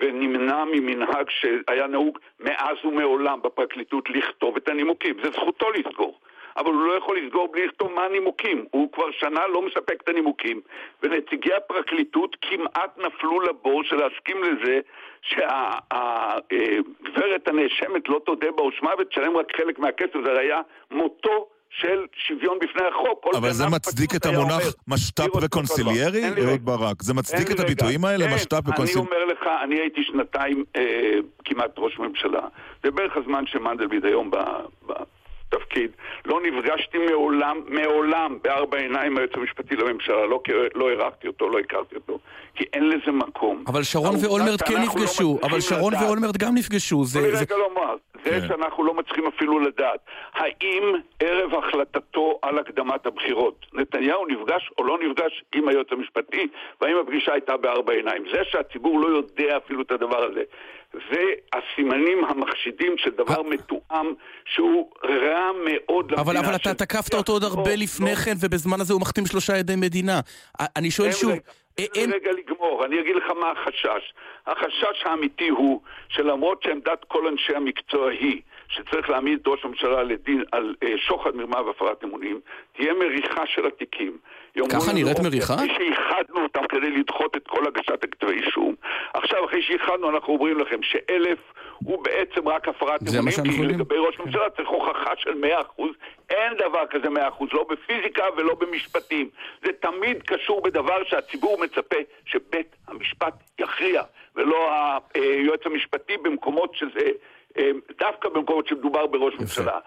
[0.00, 6.18] ונמנע ממנהג שהיה נהוג מאז ומעולם בפרקליטות לכתוב את הנימוקים, זה זכותו לסגור.
[6.56, 8.64] אבל הוא לא יכול לסגור בלי לכתוב מה הנימוקים.
[8.70, 10.60] הוא כבר שנה לא מספק את הנימוקים,
[11.02, 14.80] ונציגי הפרקליטות כמעט נפלו לבור של להסכים לזה
[15.22, 16.28] שהגברת
[17.48, 20.60] הנאשמת לא תודה באשמה ותשלם רק חלק מהכסף, זה היה
[20.90, 21.48] מותו
[21.80, 23.26] של שוויון בפני החוק.
[23.36, 26.64] אבל זה מצדיק את המונח משת"פ "אני וקונסיליירי, אהוד.
[26.64, 27.02] ברק?
[27.02, 28.04] זה מצדיק את הביטויים.
[28.04, 29.10] האלה, משת"פ אני וקונסיליירי?
[29.10, 30.82] אומר לך, אני הייתי שנתיים אה,
[31.44, 32.40] כמעט ראש ממשלה.
[32.84, 34.30] זה בערך הזמן שמנדלבליט היום
[35.72, 35.90] בתפקיד.
[36.26, 40.26] לא נפגשתי מעולם, מעולם, בארבע עיניים עם היועץ המשפטי לממשלה.
[40.26, 40.40] לא,
[40.74, 42.18] לא הערכתי אותו, לא הכרתי אותו.
[42.54, 43.64] כי אין לזה מקום.
[43.66, 47.04] אבל שרון ואולמרט כן לא נפגשו, אבל מצליחים שרון לדעת- ואולמרט גם נפגשו.
[47.04, 48.48] זה- לי זה- רגע לומר, זה כן.
[48.48, 50.00] שאנחנו לא מצליחים אפילו לדעת,
[50.34, 50.82] האם
[51.20, 56.48] ערב החלטתו על הקדמת הבחירות, נתניהו נפגש או לא נפגש עם היועץ המשפטי,
[56.80, 58.24] והאם הפגישה הייתה בארבע עיניים.
[58.32, 60.42] זה שהציבור לא יודע אפילו את הדבר הזה,
[60.92, 64.06] זה הסימנים המחשידים של דבר מתואם
[64.44, 66.22] שהוא רע מאוד למדינה.
[66.22, 68.16] אבל, אבל אתה תקפת אותו עוד הרבה לפני לא.
[68.16, 70.20] כן, ובזמן הזה הוא מחתים שלושה עדי מדינה.
[70.76, 71.32] אני שואל שוב,
[71.78, 72.12] אין...
[72.12, 74.12] רגע לגמור, אני אגיד לך מה החשש.
[74.46, 78.40] החשש האמיתי הוא שלמרות שעמדת כל אנשי המקצוע היא
[78.72, 82.40] שצריך להעמיד את ראש הממשלה לדין על אה, שוחד, מרמה והפרת אמונים,
[82.76, 84.18] תהיה מריחה של התיקים.
[84.70, 85.54] ככה נראית "אוקיי, מריחה?
[85.54, 88.74] אחרי שאיחדנו אותם כדי לדחות את כל הגשת הכתבי אישום.
[89.14, 91.38] עכשיו, אחרי שאיחדנו, אנחנו אומרים לכם שאלף
[91.84, 93.62] הוא בעצם רק הפרת אמונים, כי יודעים.
[93.64, 95.34] לגבי ראש ממשלה צריך הוכחה של
[95.78, 95.82] 100%.
[96.30, 99.28] אין דבר כזה 100%, לא בפיזיקה ולא במשפטים.
[99.64, 104.02] זה תמיד קשור בדבר שהציבור מצפה שבית המשפט יכריע,
[104.36, 104.68] ולא
[105.14, 107.10] היועץ המשפטי במקומות שזה, אה,
[108.00, 109.78] דווקא במקומות שמדובר בראש ממשלה.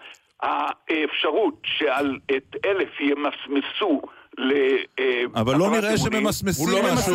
[0.42, 4.00] האפשרות שעל את אלף ימסמסו
[4.38, 4.52] ל...
[4.98, 7.14] אה, אבל לא נראה שממסמסים הוא לא משהו.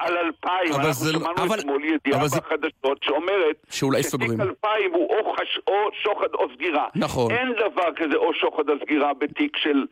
[0.00, 4.40] על אלפיים, אבל אנחנו זה שמענו אבל- אתמול ידיעה זה- בחדשות שאומרת שאולי שתיק סוגרים.
[4.40, 5.58] אלפיים הוא או, חש...
[5.68, 6.86] או שוחד או סגירה.
[6.94, 7.30] נכון.
[7.32, 9.84] אין דבר כזה או שוחד או סגירה בתיק של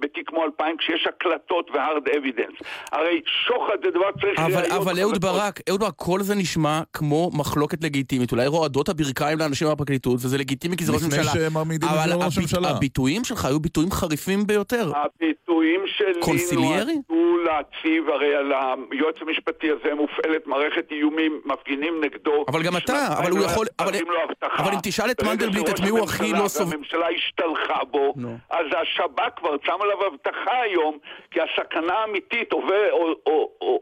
[0.00, 2.54] בתיק כמו 2000 כשיש הקלטות והארד אבידנס.
[2.92, 5.20] הרי שוחד זה דבר שצריך אבל, אבל אהוד.
[5.20, 8.32] ברק, אהוד ברק, כל זה נשמע כמו מחלוקת לגיטימית.
[8.32, 11.32] אולי רועדות הברכיים לאנשים מהפרקליטות, וזה לגיטימי כי זה ראש לפני ממשלה.
[11.32, 12.68] שהם מעמידים את אבל זה לראש הביט- ממשלה.
[12.70, 14.92] הביטויים שלך היו ביטויים חריפים ביותר.
[14.96, 16.94] הביטויים שלי קונסיליירי?
[17.08, 18.52] נועדו להציב, הרי על
[18.92, 22.44] היועץ המשפטי הזה מופעלת מערכת איומים, מפגינים נגדו.
[22.48, 24.62] אבל גם אתה, אבל הוא לא יכול- אבל- לו אבטחה.
[24.62, 28.14] אבל אם תשאל את מנדלבליט את מי הוא הכי לא סוב- והממשלה השתלחה בו.
[28.50, 30.98] אז השב"כ כבר שם עליו אבטחה היום,
[31.30, 33.80] כי הסכנה האמיתית עובר, או, או, או,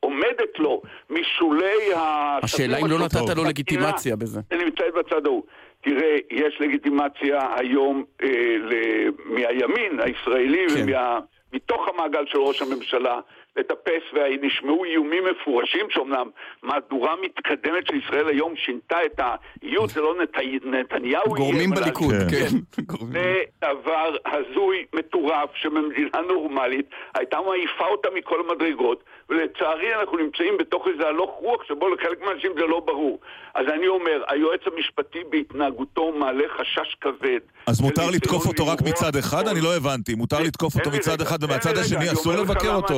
[0.00, 3.44] עומדת לו משולי השטחים השאלה אם לא נתת לו.
[3.44, 4.40] לגיטימציה בזה.
[4.52, 5.42] אני נמצאת בצד ההוא.
[5.80, 10.82] תראה, יש לגיטימציה היום אה, ל- מהימין הישראלי כן.
[10.86, 11.18] ומה...
[11.52, 13.20] מתוך המעגל של ראש הממשלה
[13.56, 16.30] לטפס, ונשמעו איומים מפורשים שאומנם
[16.62, 20.36] מהדורה מתקדמת של ישראל היום שינתה את האיות, זה לא נת...
[20.64, 22.46] נתניהו גורמים בליכוד, כן.
[22.72, 23.06] כן.
[23.12, 30.88] זה דבר הזוי, מטורף, שבמדינה נורמלית הייתה מעיפה אותה מכל המדרגות, ולצערי אנחנו נמצאים בתוך
[30.92, 33.18] איזה הלוך רוח שבו לחלק מהאנשים זה לא ברור.
[33.54, 37.40] אז אני אומר, היועץ המשפטי בהתנהגותו מעלה חשש כבד.
[37.66, 39.48] אז מותר וניסיון לתקוף אותו רק מצד אחד?
[39.48, 40.14] אני לא הבנתי.
[40.14, 42.94] מותר לתקוף אותו מצד אחד ומהצד השני אסור לבקר אותו?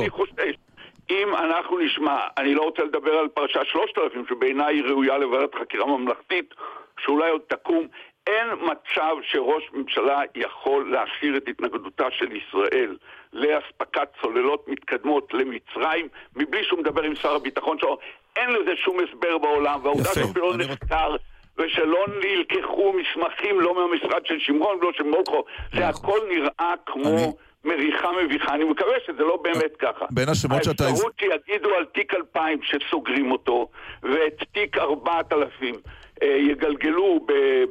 [1.09, 5.85] אם אנחנו נשמע, אני לא רוצה לדבר על פרשת 3000, שבעיניי היא ראויה לוועדת חקירה
[5.85, 6.53] ממלכתית,
[6.99, 7.87] שאולי עוד תקום,
[8.27, 12.97] אין מצב שראש ממשלה יכול להסיר את התנגדותה של ישראל
[13.33, 17.97] לאספקת צוללות מתקדמות למצרים, מבלי שהוא מדבר עם שר הביטחון שלו.
[18.35, 21.15] אין לזה שום הסבר בעולם, והעובדה לא רוצ- נחקר
[21.57, 25.43] ושלא נלקחו מסמכים לא מהמשרד של שמרון ולא של מולכו,
[25.75, 27.33] זה הכל נראה כמו
[27.65, 28.53] מריחה מביכה.
[28.53, 30.05] אני מקווה שזה לא באמת ככה.
[30.11, 33.67] בין השמות שאתה- האפשרות שיגידו על תיק 2000 שסוגרים אותו,
[34.03, 35.75] ואת תיק 4000
[36.23, 37.19] אה, יגלגלו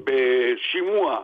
[0.04, 1.20] בשימוע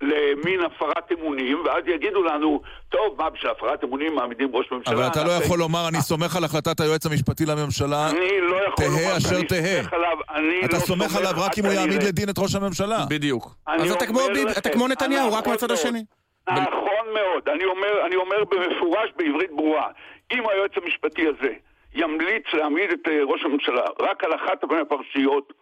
[0.00, 4.94] למין הפרת אמונים, ואז יגידו לנו, טוב, מה, בשביל הפרת אמונים מעמידים ראש ממשלה?
[4.94, 8.10] אבל אתה לא יכול לומר, אני סומך על החלטת היועץ המשפטי לממשלה.
[8.10, 9.76] אני לא יכול תהא לומר אשר תהא.
[9.82, 12.02] סומך עליו, אני אתה לא סומך עליו רק אם הוא יעמיד.
[12.02, 12.98] לדין את ראש הממשלה.
[13.10, 13.54] בדיוק.
[13.66, 15.70] אז אתה כמו אומר ביב- לכם, אתה כמו נתניהו, רק מהצד.
[15.70, 16.04] השני.
[16.48, 16.70] נכון
[17.14, 19.86] מאוד, אני אומר, אני אומר במפורש בעברית ברורה,
[20.32, 21.52] אם היועץ המשפטי הזה
[21.94, 25.52] ימליץ להעמיד את אה, ראש הממשלה רק על אחת מהפרשיות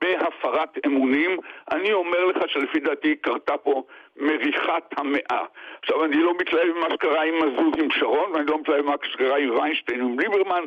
[0.00, 1.38] בהפרת אמונים,
[1.72, 3.82] אני אומר לך שלפי דעתי קרתה פה
[4.16, 5.44] מריחת המאה.
[5.82, 9.38] עכשיו, אני לא מתלהב ממה שקרה עם מזוז עם שרון, ואני לא מתלהב ממה שקרה
[9.38, 10.64] עם ויינשטיין עם ליברמן.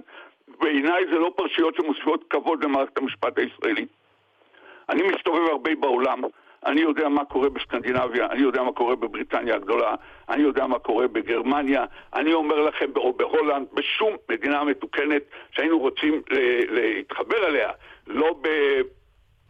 [0.47, 3.89] בעיניי זה לא פרשיות שמוסיפות כבוד למערכת המשפט הישראלית.
[4.89, 6.21] אני מסתובב הרבה בעולם,
[6.65, 9.95] אני יודע מה קורה בסקנדינביה, אני יודע מה קורה בבריטניה הגדולה,
[10.29, 16.21] אני יודע מה קורה בגרמניה, אני אומר לכם, או בהולנד, בשום מדינה מתוקנת שהיינו רוצים
[16.69, 17.71] להתחבר אליה,
[18.07, 18.35] לא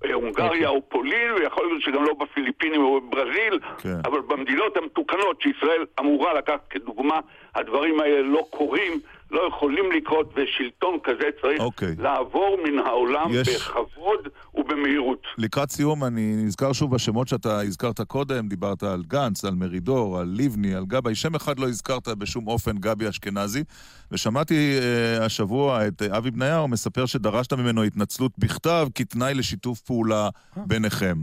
[0.04, 3.98] בהונגריה או פולין, ויכול להיות שגם לא בפיליפינים או בברזיל, כן.
[4.06, 7.20] אבל במדינות המתוקנות שישראל אמורה לקחת כדוגמה,
[7.56, 9.00] הדברים האלה לא קורים,
[9.34, 11.96] לא יכולים לקרות, ושלטון כזה צריך אוקיי.
[12.00, 15.24] לעבור מן העולם יש- בכבוד ובמהירות.
[15.38, 20.28] לקראת סיום, אני נזכר שוב בשמות שאתה הזכרת קודם, דיברת על גנץ, על מרידור, על
[20.38, 23.64] לבני, על גבאי, שם אחד לא הזכרת בשום אופן, גבי אשכנזי,
[24.12, 30.30] ושמעתי אה, השבוע את אה, אבי בניהו מספר שדרשת ממנו התנצלות בכתב כתנאי לשיתוף פעולה
[30.58, 31.16] ביניכם.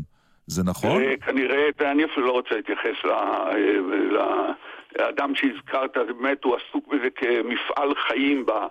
[0.47, 1.03] זה נכון?
[1.03, 4.51] אה, כנראה, ואני אפילו לא רוצה להתייחס ל-
[4.99, 8.67] לאדם שהזכרת, באמת הוא עסוק בזה כמפעל חיים ב-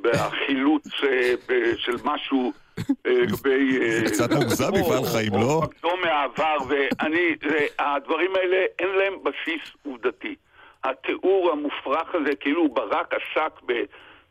[0.00, 1.34] בחילוץ אה,
[1.76, 3.78] של משהו אה, לגבי...
[3.80, 5.60] אה, קצת מוגזם, מפעל חיים, לא?
[5.62, 7.34] מפקדו מהעבר, ואני,
[7.78, 10.34] הדברים האלה אין להם בסיס עובדתי.
[10.84, 13.60] התיאור המופרך הזה, כאילו ברק עסק.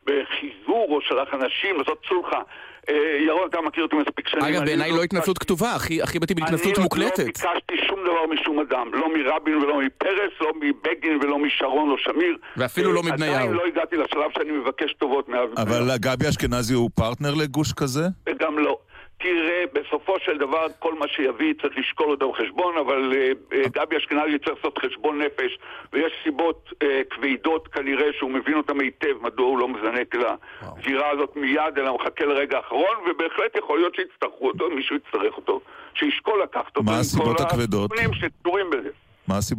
[0.08, 2.42] בחיזור או שלח אנשים לעשות סולחה.
[2.90, 2.94] אה,
[3.26, 4.44] ירון, אתה מכיר אותי מספיק שנים.
[4.44, 7.20] אגב, אני בעיניי לא התנצלות כתובה, הכי הכי מתאים בהתנצלות מוקלטת.
[7.20, 11.90] אני לא ביקשתי שום דבר משום אדם, לא מרבין ולא מפרס, לא מבגין ולא משרון
[11.90, 12.38] או שמיר.
[12.58, 13.34] ואפילו לא אה, מבניהו.
[13.34, 15.54] עדיין לא הגעתי לשלב שאני מבקש טובות מאבי.
[15.58, 18.08] אבל גבי אשכנזי הוא פרטנר לגוש כזה?
[18.30, 18.78] וגם לא.
[19.20, 24.40] תראה, בסופו של דבר כל מה שיביא צריך לשקול אותו בחשבון, אבל אה, גבי אשכנזי
[24.46, 25.58] צריך לעשות חשבון נפש,
[25.94, 31.36] ויש סיבות אה, כבדות כנראה שהוא מבין אותן היטב, מדוע הוא לא מזנק לזירה הזאת
[31.36, 35.62] מיד, אלא מחכה לרגע האחרון, ובהחלט יכול להיות שיצטרכו אותו, מישהו יצטרך אותו,
[35.94, 36.84] שישקול לקחת אותו.
[36.84, 37.92] מה הסיבות הכבדות?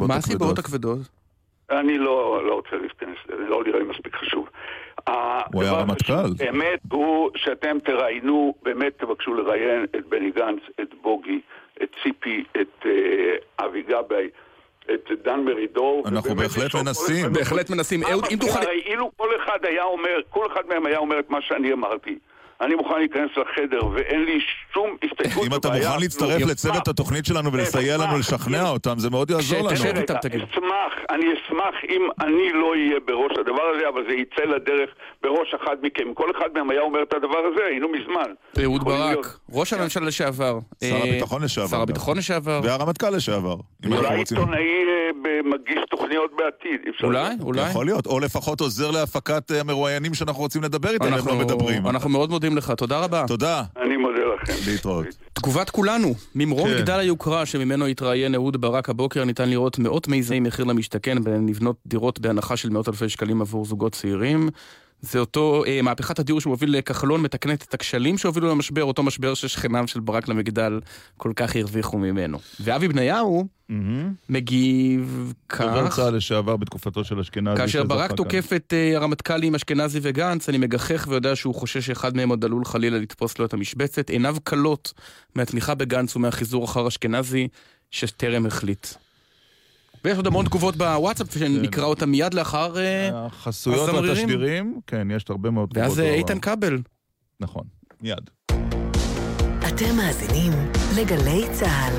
[0.09, 1.18] מה הסיבות הכבדות?
[1.71, 4.49] אני לא, לא רוצה להיכנס לזה, לא נראה לי מספיק חשוב.
[5.53, 6.35] הוא היה רמטכ"ל.
[6.39, 11.41] באמת הוא שאתם תראיינו, באמת תבקשו לראיין את בני גנץ, את בוגי,
[11.83, 14.29] את ציפי, את אה, אבי גבאי,
[14.95, 16.05] את דן מרידור.
[16.09, 17.33] אנחנו בהחלט מנסים.
[17.33, 18.03] בהחלט מנסים.
[18.03, 18.59] אהוד, אם תוכל...
[18.59, 22.19] הרי אילו כל אחד היה אומר, כל אחד מהם היה אומר את מה שאני אמרתי,
[22.61, 24.39] אני מוכן להיכנס לחדר ואין לי
[24.75, 25.69] שום הסתייגות אם אתה.
[25.69, 26.43] מוכן להצטרף.
[26.51, 27.97] לצוות התוכנית שלנו ולסייע.
[27.97, 29.69] לנו לשכנע אותם, זה מאוד יעזור לנו.
[29.69, 30.41] רגע, איתם תגיד.
[30.53, 34.91] אשמח, אני אשמח אם אני לא אהיה בראש הדבר הזה, אבל זה יצא לדרך
[35.23, 36.15] בראש אחד מכם.
[36.15, 38.31] כל אחד מהם היה אומר את הדבר הזה, היינו מזמן.
[38.63, 38.85] אהוד.
[38.85, 40.59] ברק, ראש הממשלה לשעבר.
[40.85, 41.81] שר אה, הביטחון לשעבר שר.
[41.83, 42.61] הביטחון לשעבר.
[42.65, 43.57] והרמטכ"ל לשעבר.
[43.87, 44.39] אולי רוצים.
[44.39, 46.81] עיתונאי אה, מגיש תוכניות בעתיד.
[47.03, 47.35] אולי.
[47.43, 47.71] אולי.
[47.71, 51.37] יכול להיות, או לפחות עוזר להפקת אה, המרואיינים שאנחנו רוצים לדבר איתם, הם אנחנו- לא
[51.39, 51.87] מדברים.
[51.87, 53.25] אנחנו מאוד מודים לך, תודה רבה.
[53.29, 54.53] תודה, אני מודה לכם.
[54.71, 55.07] להתראות.
[55.33, 56.75] תגובת כולנו, ממרום כן.
[56.77, 62.19] מגדל היוקרה שממנו התראיין אהוד ברק הבוקר ניתן לראות מאות מיזמי מחיר למשתכן ולבנות דירות
[62.21, 64.49] בהנחה של מאות אלפי שקלים עבור זוגות צעירים.
[65.01, 69.89] זה אותו, אה, מהפכת הדיור שמוביל לכחלון מתקנת את הכשלים שהובילו למשבר, אותו משבר ששכניו
[69.89, 70.81] של ברק למגדל
[71.17, 72.39] כל כך הרוויחו ממנו.
[72.61, 73.47] ואבי בניהו
[74.29, 77.57] מגיב דובר כך, צה"ל לשעבר בתקופתו של אשכנזי.
[77.57, 78.13] כאשר ברק.
[78.13, 82.65] תוקף את אה, הרמטכ"לים אשכנזי וגנץ, אני מגחך ויודע שהוא חושש שאחד מהם עוד עלול
[82.65, 84.11] חלילה לתפוס לו את המשבצת.
[84.11, 84.93] עיניו כלות
[85.35, 87.49] מהתמיכה בגנץ ומהחיזור אחר אשכנזי,
[87.91, 88.87] שטרם החליט.
[90.05, 92.79] ויש עוד המון תגובות בוואטסאפ, שנקרא אותם מיד לאחר...
[92.79, 93.89] אה, החסויות.
[93.89, 95.89] והתשדירים, כן, יש הרבה מאוד תגובות.
[95.89, 96.79] ואז אה, איתן כבל.
[97.41, 97.65] נכון,
[98.01, 98.31] מיד.
[99.69, 100.53] אתם מאזינים
[100.97, 101.95] לגלי צה"ל.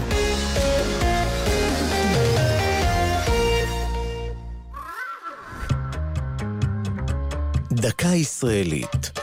[7.71, 9.19] דקה ישראלית.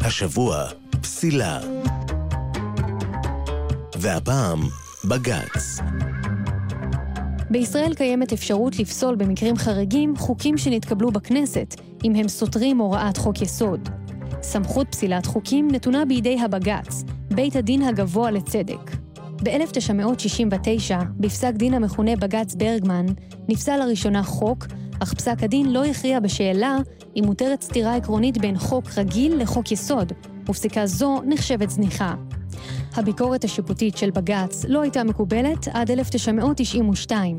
[0.00, 0.64] השבוע,
[1.02, 1.60] פסילה.
[4.00, 4.60] והפעם,
[5.04, 5.78] בג"ץ.
[7.50, 13.88] בישראל קיימת אפשרות לפסול במקרים חריגים חוקים שנתקבלו בכנסת, אם הם סותרים הוראת חוק יסוד.
[14.42, 17.04] סמכות פסילת חוקים נתונה בידי הבג"ץ,
[17.34, 18.90] בית הדין הגבוה לצדק.
[19.42, 23.06] ב-1969, בפסק דין המכונה בג"ץ ברגמן,
[23.48, 24.66] נפסל לראשונה חוק,
[25.00, 26.78] אך פסק הדין לא הכריע בשאלה
[27.16, 30.12] אם מותרת סתירה עקרונית בין חוק רגיל לחוק יסוד,
[30.48, 32.14] ופסיקה זו נחשבת זניחה.
[32.96, 37.36] הביקורת השיפוטית של בג"ץ לא הייתה מקובלת עד 1992.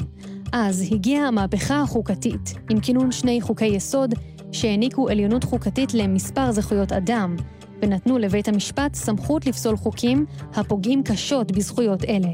[0.52, 4.14] אז הגיעה המהפכה החוקתית, עם כינון שני חוקי יסוד
[4.52, 7.36] שהעניקו עליונות חוקתית למספר זכויות אדם,
[7.82, 12.32] ונתנו לבית המשפט סמכות לפסול חוקים הפוגעים קשות בזכויות אלה.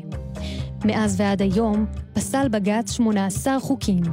[0.86, 4.04] מאז ועד היום פסל בג"ץ 18 חוקים.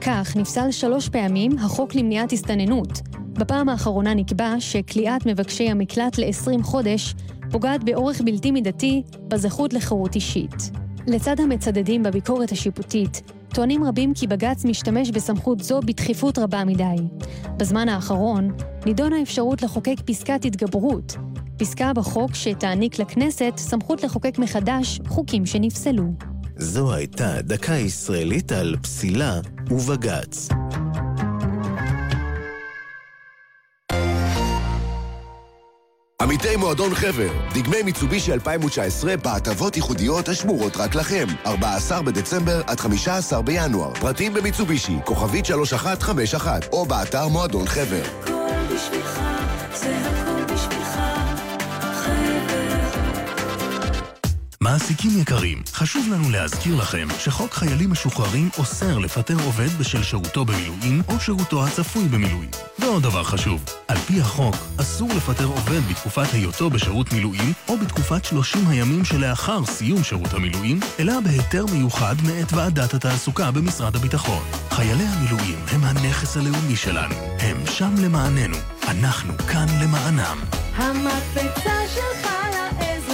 [0.00, 3.00] כך נפסל שלוש פעמים החוק למניעת הסתננות.
[3.32, 7.14] בפעם האחרונה נקבע שכליאת מבקשי המקלט ל-20 חודש
[7.50, 10.70] פוגעת באורך בלתי מידתי בזכות לחירות אישית.
[11.06, 13.22] לצד המצדדים בביקורת השיפוטית,
[13.54, 16.96] טוענים רבים כי בג"ץ משתמש בסמכות זו בדחיפות רבה מדי.
[17.56, 18.52] בזמן האחרון
[18.86, 21.16] נידונה האפשרות לחוקק פסקת התגברות,
[21.58, 26.04] פסקה בחוק שתעניק לכנסת סמכות לחוקק מחדש חוקים שנפסלו.
[26.56, 30.48] זו הייתה דקה ישראלית על פסילה ובג"ץ.
[36.26, 41.26] עמיתי מועדון חבר, דגמי מיצובישי 2019 בהטבות ייחודיות השמורות רק לכם.
[41.46, 43.94] 14 בדצמבר עד 15 בינואר.
[43.94, 48.02] פרטים במיצובישי, כוכבית 3151, או באתר מועדון חבר.
[54.66, 61.02] מעסיקים יקרים, חשוב לנו להזכיר לכם שחוק חיילים משוחררים אוסר לפטר עובד בשל שירותו במילואים
[61.08, 62.50] או שירותו הצפוי במילואים.
[62.78, 68.24] ועוד דבר חשוב, על פי החוק, אסור לפטר עובד בתקופת היותו בשירות מילואים או בתקופת
[68.24, 74.42] 30 הימים שלאחר סיום שירות המילואים, אלא בהיתר מיוחד מאת ועדת התעסוקה במשרד הביטחון.
[74.70, 78.56] חיילי המילואים הם הנכס הלאומי שלנו, הם שם למעננו,
[78.88, 80.38] אנחנו כאן למענם.
[80.76, 83.05] המקפצה שלך לאזרחות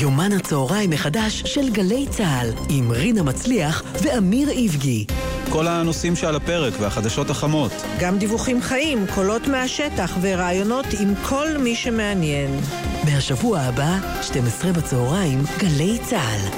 [0.00, 5.06] יומן הצהריים מחדש של גלי צה"ל, עם רינה מצליח ואמיר איבגי.
[5.50, 7.72] כל הנושאים שעל הפרק והחדשות החמות.
[8.00, 12.60] גם דיווחים חיים, קולות מהשטח ורעיונות עם כל מי שמעניין.
[13.04, 16.48] מהשבוע הבא, 12 בצהריים, גלי צה"ל.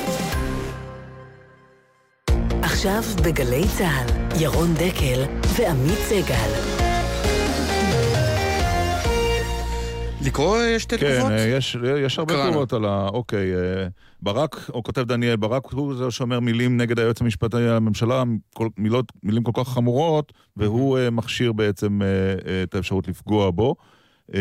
[2.63, 5.25] עכשיו בגלי צה"ל, ירון דקל
[5.57, 6.80] ועמית סגל.
[10.27, 11.33] לקרוא אה, שתי כן, תגובות?
[11.33, 12.45] אה, יש, יש הרבה.
[12.45, 13.09] תגובות על ה...
[13.13, 13.87] אוקיי, אה,
[14.23, 18.23] ברק, או כותב דניאל, ברק הוא זה שאומר מילים נגד היועץ המשפטי לממשלה,
[18.79, 23.75] מילות, מילים כל כך חמורות, והוא אה, מכשיר בעצם אה, אה, את האפשרות לפגוע בו.
[24.35, 24.41] אה,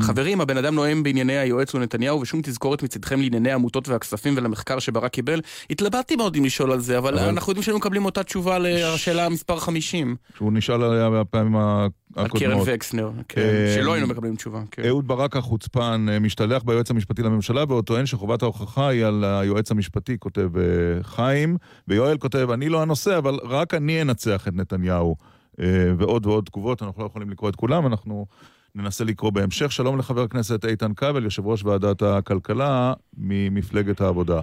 [0.00, 5.10] חברים, הבן אדם נואם בענייני היועץ ונתניהו ושום תזכורת מצדכם לענייני העמותות והכספים ולמחקר שברק
[5.12, 5.40] קיבל.
[5.70, 9.28] התלבטתי מאוד אם לשאול על זה, אבל אבל- אנחנו יודעים שהיינו מקבלים אותה תשובה לשאלה
[9.28, 10.16] מספר 50.
[10.36, 12.68] שהוא נשאל עליה בפעמים ה- על קרן הקודמות.
[12.70, 14.62] וקסנר, כן, אה, שלא היינו מקבלים תשובה.
[14.70, 14.82] כן.
[14.88, 19.70] אהוד ברק החוצפן אה, משתלח ביועץ המשפטי לממשלה והוא טוען שחובת ההוכחה היא על היועץ
[19.70, 20.62] המשפטי, כותב אה,
[21.02, 21.56] חיים.
[21.88, 25.16] ויואל כותב, אני לא הנושא, אבל רק אני אנצח את נתניהו.
[25.60, 25.66] אה,
[25.98, 28.26] ועוד ועוד תגובות, אנחנו לא יכולים לקרוא את כולם, אנחנו
[28.74, 29.72] ננסה לקרוא בהמשך.
[29.72, 34.40] שלום לחבר הכנסת איתן כבל, יושב ראש ועדת הכלכלה ממפלגת העבודה.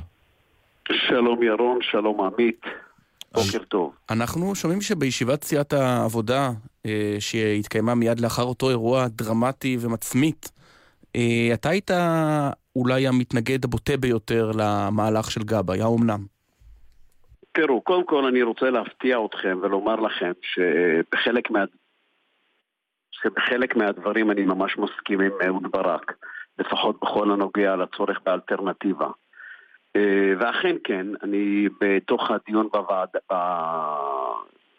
[0.91, 2.61] שלום ירון, שלום עמית,
[3.33, 3.93] בוקר טוב.
[4.09, 6.49] אנחנו שומעים שבישיבת סיעת העבודה,
[6.85, 10.51] אה, שהתקיימה מיד לאחר אותו אירוע דרמטי ומצמית,
[11.15, 11.91] אה, אתה היית
[12.75, 16.25] אולי המתנגד הבוטה ביותר למהלך של גבאי, האומנם?
[17.51, 21.63] תראו, קודם כל אני רוצה להפתיע אתכם ולומר לכם שבחלק, מה...
[23.23, 26.13] שבחלק מהדברים אני ממש מסכים עם אהוד ברק,
[26.59, 29.07] לפחות בכל הנוגע לצורך באלטרנטיבה.
[29.95, 33.09] אה, ואכן כן, אני בתוך הדיון בוועד...
[33.31, 33.35] ב...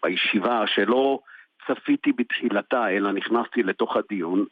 [0.03, 1.19] בישיבה שלא
[1.67, 4.45] צפיתי בתחילתה, אלא נכנסתי לתוך הדיון,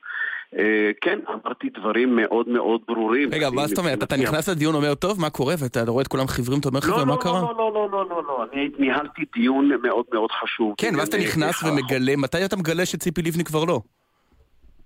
[1.01, 3.29] כן, אמרתי דברים מאוד מאוד ברורים.
[3.33, 4.03] רגע, מה זאת אומרת?
[4.03, 5.55] אתה נכנס לדיון, אומר, טוב, מה קורה?
[5.59, 7.41] ואתה רואה את כולם חיוורים, אתה אומר, חבר'ה, מה קרה?
[7.41, 10.75] לא, לא, לא, לא, לא, לא, אני ניהלתי דיון מאוד מאוד חשוב.
[10.79, 13.81] כן, ואז אתה נכנס ומגלה, מתי אתה מגלה שציפי לבני כבר לא?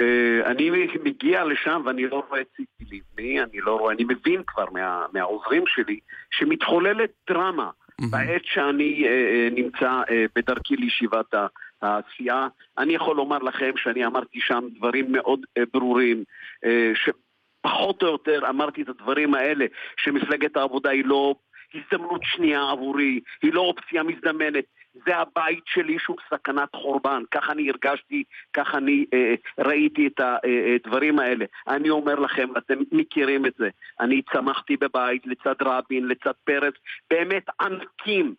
[0.01, 0.71] אה, אני
[1.05, 4.65] מגיע לשם ואני לא רואה את ציפי לבני, אני לא רואה, אני מבין כבר
[5.13, 5.99] מהעוזרים שלי
[6.31, 7.71] שמתחוללת דרמה
[8.11, 10.03] בעת שאני אה, נמצא
[10.37, 11.35] בדרכי לישיבת
[11.83, 12.49] הסיעה.
[12.79, 16.25] אני יכול לומר לכם שאני אמרתי שם דברים מאוד uh, ברורים,
[16.65, 21.35] uh, שפחות או יותר אמרתי את הדברים האלה, שמפלגת העבודה היא לא
[21.75, 24.65] הזדמנות שנייה עבורי, היא לא אופציה מזדמנת.
[25.07, 31.21] זה הבית שלי שהוא סכנת חורבן, ככה אני הרגשתי, ככה אני אה, ראיתי את הדברים
[31.21, 31.45] אה, האלה.
[31.69, 33.69] אני אומר לכם, אתם מכירים את זה,
[34.01, 36.75] אני צמחתי בבית לצד רבין, לצד פרס,
[37.11, 38.35] באמת ענקים,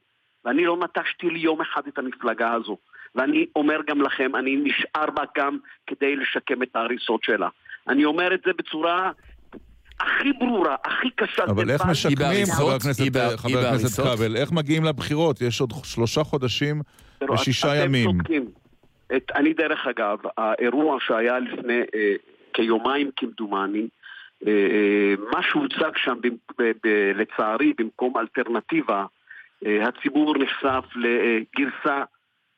[0.46, 2.78] ואני לא נטשתי לי יום אחד את המפלגה הזו.
[3.16, 7.48] ואני אומר גם לכם, אני נשאר בה גם כדי לשקם את ההריסות שלה.
[7.88, 9.12] אני אומר את זה בצורה
[10.00, 11.44] הכי ברורה, הכי קשה.
[11.44, 13.04] אבל איך משקמים, חבר הכנסת,
[13.38, 15.42] חבר הכנסת כבל, איך מגיעים לבחירות?
[15.42, 16.82] יש עוד שלושה חודשים
[17.34, 18.10] ושישה ימים.
[19.16, 22.14] את, אני דרך אגב, האירוע שהיה לפני אה,
[22.54, 23.88] כיומיים כמדומני,
[24.48, 29.06] אה, אה, מה שהוצג שם, ב, ב, ב, לצערי, במקום אלטרנטיבה,
[29.66, 32.04] אה, הציבור נחשף לגרסה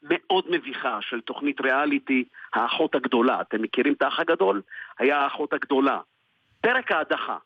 [0.04, 3.42] מאוד מביכה של תוכנית ריאליטי, האחות הגדולה.
[3.42, 4.62] אתם מכירים את האח הגדול?
[5.00, 6.00] היה האחות הגדולה.
[6.62, 7.38] פרק ההדחה.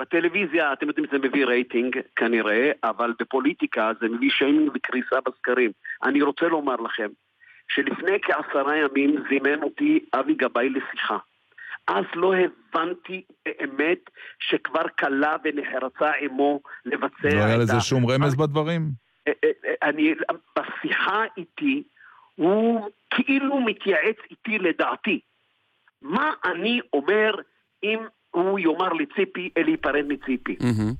[0.00, 5.70] בטלוויזיה, אתם יודעים, זה מביא רייטינג כנראה, אבל בפוליטיקה זה מביא שיימינג וקריסה בסקרים.
[6.04, 7.08] אני רוצה לומר לכם,
[7.68, 11.18] שלפני כעשרה ימים זימן אותי אבי גבאי לשיחה.
[11.88, 19.03] אז לא הבנתי באמת שכבר כלה ונחרצה עמו לבצע לא היה לזה שום רמז בדברים?
[19.82, 20.14] אני,
[20.58, 21.82] בשיחה איתי,
[22.34, 25.20] הוא כאילו מתייעץ איתי לדעתי.
[26.02, 27.34] מה אני אומר
[27.82, 27.98] אם
[28.30, 30.56] הוא יאמר לציפי להיפרד מציפי?
[30.60, 30.94] Mm-hmm.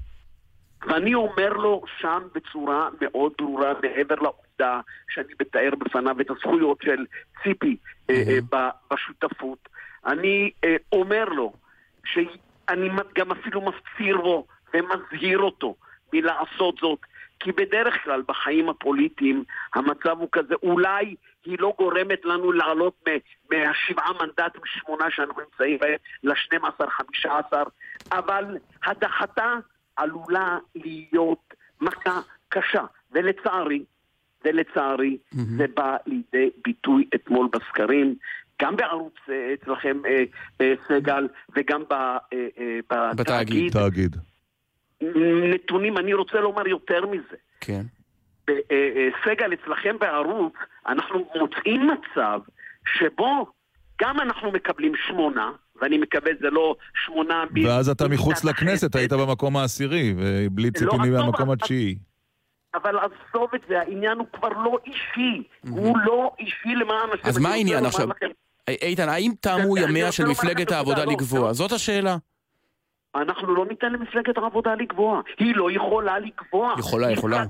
[0.86, 7.06] ואני אומר לו שם בצורה מאוד ברורה, מעבר לעובדה שאני מתאר בפניו את הזכויות של
[7.42, 7.76] ציפי
[8.10, 8.56] mm-hmm.
[8.90, 9.68] בשותפות.
[10.06, 10.50] אני
[10.92, 11.52] אומר לו
[12.04, 15.74] שאני גם אפילו מפציר בו ומזהיר אותו
[16.12, 16.98] מלעשות זאת,
[17.40, 19.44] כי בדרך כלל בחיים הפוליטיים
[19.74, 23.04] המצב הוא כזה, אולי היא לא גורמת לנו לעלות
[23.50, 27.62] מהשבעה מנדטים, שמונה שאנחנו נמצאים בהם, ל-12, 15,
[28.12, 29.54] אבל הדחתה
[29.96, 32.84] עלולה להיות מכה קשה.
[33.14, 33.84] ולצערי,
[34.44, 35.38] ולצערי, mm-hmm.
[35.58, 38.14] זה בא לידי ביטוי אתמול בסקרים,
[38.62, 40.24] גם בערוץ אה, אצלכם, אה,
[40.60, 41.82] אה, סגל, וגם
[42.90, 43.70] בתאגיד.
[43.70, 44.16] בתאגיד.
[45.54, 47.36] נתונים, אני רוצה לומר יותר מזה.
[47.60, 47.82] כן.
[49.24, 50.52] סגל, אצלכם בערוץ,
[50.86, 52.40] אנחנו מוצאים מצב
[52.98, 53.46] שבו
[54.02, 57.44] גם אנחנו מקבלים שמונה, ואני מקווה זה לא שמונה...
[57.64, 61.98] ואז אתה מחוץ לכנסת, היית במקום העשירי, ובלי ציפיני לא, מהמקום התשיעי.
[62.74, 65.42] אבל עזוב את זה, העניין הוא כבר לא אישי.
[65.68, 67.28] הוא לא אישי למען השם.
[67.28, 68.08] אז מה העניין עכשיו?
[68.68, 71.52] איתן, האם תמו ימיה של מפלגת העבודה לגבוה?
[71.52, 72.16] זאת השאלה.
[73.14, 75.20] אנחנו לא ניתן למפלגת העבודה לקבוע.
[75.38, 76.74] היא לא יכולה לקבוע.
[76.78, 77.44] יכולה, יכולה.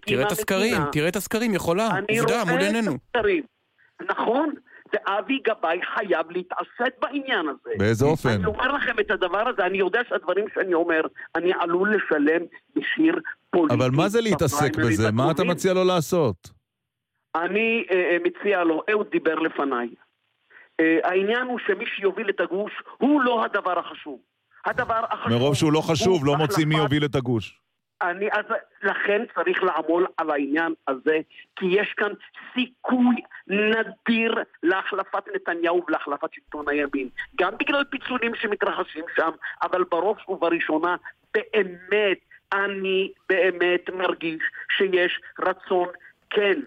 [0.00, 1.88] תראה את הסקרים, תראה את הסקרים, יכולה.
[2.20, 2.92] עובדה, מול עינינו.
[4.08, 4.54] נכון.
[4.92, 7.70] ואבי גבאי חייב להתעסק בעניין הזה.
[7.78, 8.28] באיזה אופן?
[8.28, 11.00] אני אומר לכם את הדבר הזה, אני יודע שהדברים שאני אומר,
[11.34, 12.42] אני עלול לשלם
[12.76, 13.18] מחיר
[13.50, 13.74] פוליטי.
[13.74, 15.10] אבל מה זה להתעסק בזה?
[15.12, 16.50] מה אתה מציע לו לעשות?
[17.34, 19.88] אני אה, מציע לו, אהוד דיבר לפניי.
[20.80, 24.18] אה, העניין הוא שמי שיוביל את הגוש הוא לא הדבר החשוב.
[24.64, 25.32] הדבר החשוב...
[25.32, 27.58] מרוב שהוא לא חשוב, לא מוצאים מי יוביל את הגוש.
[28.02, 28.44] אני, אז
[28.82, 31.18] לכן צריך לעמול על העניין הזה,
[31.56, 32.12] כי יש כאן
[32.54, 33.16] סיכוי
[33.46, 37.08] נדיר להחלפת נתניהו ולהחלפת שלטון הימין.
[37.40, 39.30] גם בגלל פיצולים שמתרחשים שם,
[39.62, 40.96] אבל בראש ובראשונה,
[41.34, 42.18] באמת,
[42.52, 44.42] אני באמת מרגיש
[44.76, 45.88] שיש רצון
[46.30, 46.60] כן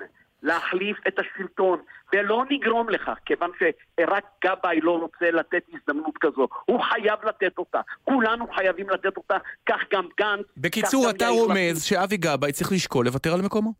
[0.45, 1.79] להחליף את השלטון,
[2.13, 6.47] ולא נגרום לכך, כיוון שרק גבאי לא רוצה לתת הזדמנות כזו.
[6.65, 7.81] הוא חייב לתת אותה.
[8.03, 10.45] כולנו חייבים לתת אותה, כך גם גנץ.
[10.57, 11.27] בקיצור, אתה.
[11.27, 13.73] רומז שאבי גבאי צריך לשקול לוותר על מקומו.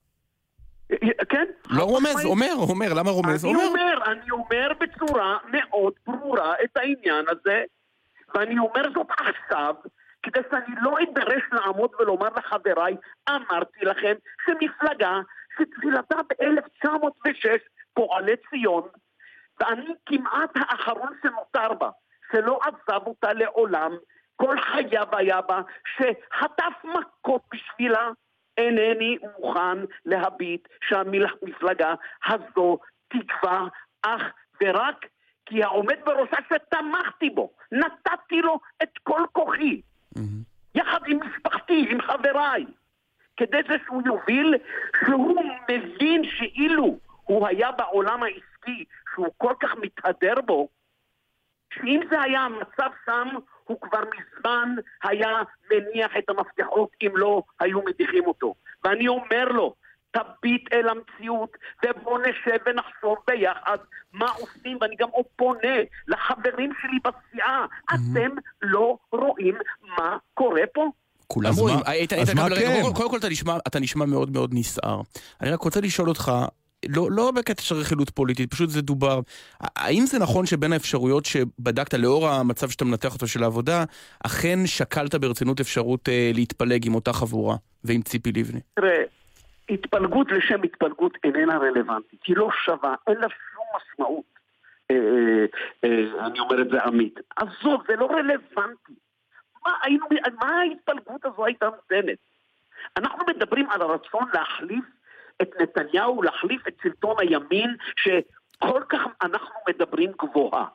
[1.30, 1.46] כן?
[1.70, 3.46] לא רומז, אומר, אומר, למה רומז?
[3.46, 3.68] אני אומר.
[3.68, 7.64] אומר, אני אומר בצורה מאוד ברורה את העניין הזה,
[8.36, 9.76] ואני אומר זאת עכשיו,
[10.24, 12.96] כדי שאני לא אדרש לעמוד ולומר לחבריי,
[13.30, 14.14] אמרתי לכם
[14.46, 15.20] שמפלגה
[15.58, 17.60] שתחילתה ב-1906,
[17.94, 18.88] פועלי ציון,
[19.60, 21.90] ואני כמעט האחרון שנותר בה,
[22.32, 23.92] שלא עזב אותה לעולם,
[24.36, 25.62] כל חייו היה בה,
[25.98, 28.10] שחטף מכות בשבילה,
[28.58, 31.94] אינני מוכן להביט שהמפלגה
[32.26, 32.78] הזו
[33.08, 33.62] תקבע
[34.02, 34.22] אך
[34.64, 35.06] ורק
[35.46, 39.82] כי העומד בראשה שתמכתי בו, נתתי לו את כל כוחי,
[40.76, 42.66] יחד עם משפחתי, עם חבריי,
[43.38, 44.56] כדי זה שהוא יוביל,
[45.06, 50.70] שהוא מבין שאילו הוא היה בעולם העסקי, שהוא כל כך מתהדר בו,
[51.74, 53.28] שאם זה היה המצב שם,
[53.64, 58.56] הוא כבר מזמן היה מניח את המפתחות אם לא היו מדיחים אותו.
[58.84, 59.76] ואני אומר לו,
[60.12, 63.78] תביט אל המציאות ובוא נשב ונחשוב ביחד
[64.14, 65.78] מה עושים, ואני גם פונה
[66.08, 68.30] לחברים שלי בסיעה, אתם
[68.62, 70.92] לא רואים מה קורה פה?
[71.28, 71.78] כולם אז רואים.
[72.22, 72.82] אז מה רגע, כן?
[72.94, 73.18] קודם- כל
[73.68, 75.02] אתה נשמע- מאוד מאוד נסער.
[75.42, 76.32] אני רק רוצה לשאול אותך,
[76.90, 79.20] לא, לא בקטע של רכילות פוליטית, פשוט זה דובר.
[79.60, 83.84] האם זה נכון שבין האפשרויות שבדקת לאור המצב שאתה מנתח אותו של העבודה,
[84.26, 88.60] אכן שקלת ברצינות אפשרות אה, להתפלג עם אותה חבורה ועם ציפי לבני?
[88.76, 89.04] תראה,
[89.70, 94.26] התפלגות לשם התפלגות איננה רלוונטית, היא לא שווה, אין לה שום משמעות.
[94.92, 94.96] אה,
[95.84, 97.20] אה, אני אומר את זה עמית.
[97.38, 98.94] עזוב, זה לא רלוונטי.
[99.66, 100.08] מה, היינו,
[100.42, 102.18] מה ההתפלגות הזו הייתה נותנת?
[102.98, 104.86] אנחנו מדברים על הרצון להחליף
[105.42, 110.66] את נתניהו, להחליף את שלטון הימין, שכל כך אנחנו מדברים גבוהה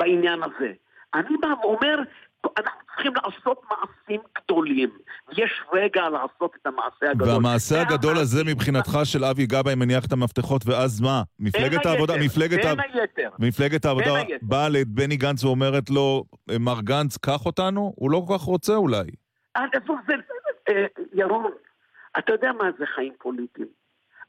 [0.00, 0.72] בעניין הזה.
[1.14, 1.98] אני בא ואומר,
[2.46, 4.90] אנחנו צריכים לעשות מעשים גדולים.
[5.32, 7.28] יש רגע לעשות את המעשה הגדול.
[7.28, 11.22] והמעשה הגדול הזה מבחינתך של אבי גבאי מניח את המפתחות, ואז מה?
[11.38, 13.30] מפלגת העבודה, מפלגת בין היתר.
[13.38, 14.14] מפלגת העבודה.
[14.42, 16.24] באה לבני גנץ ואומרת לו,
[16.60, 17.92] מר גנץ, קח אותנו?
[17.96, 19.10] הוא לא כל כך רוצה אולי.
[20.68, 21.52] אה, ירון,
[22.18, 23.68] אתה יודע מה זה חיים פוליטיים.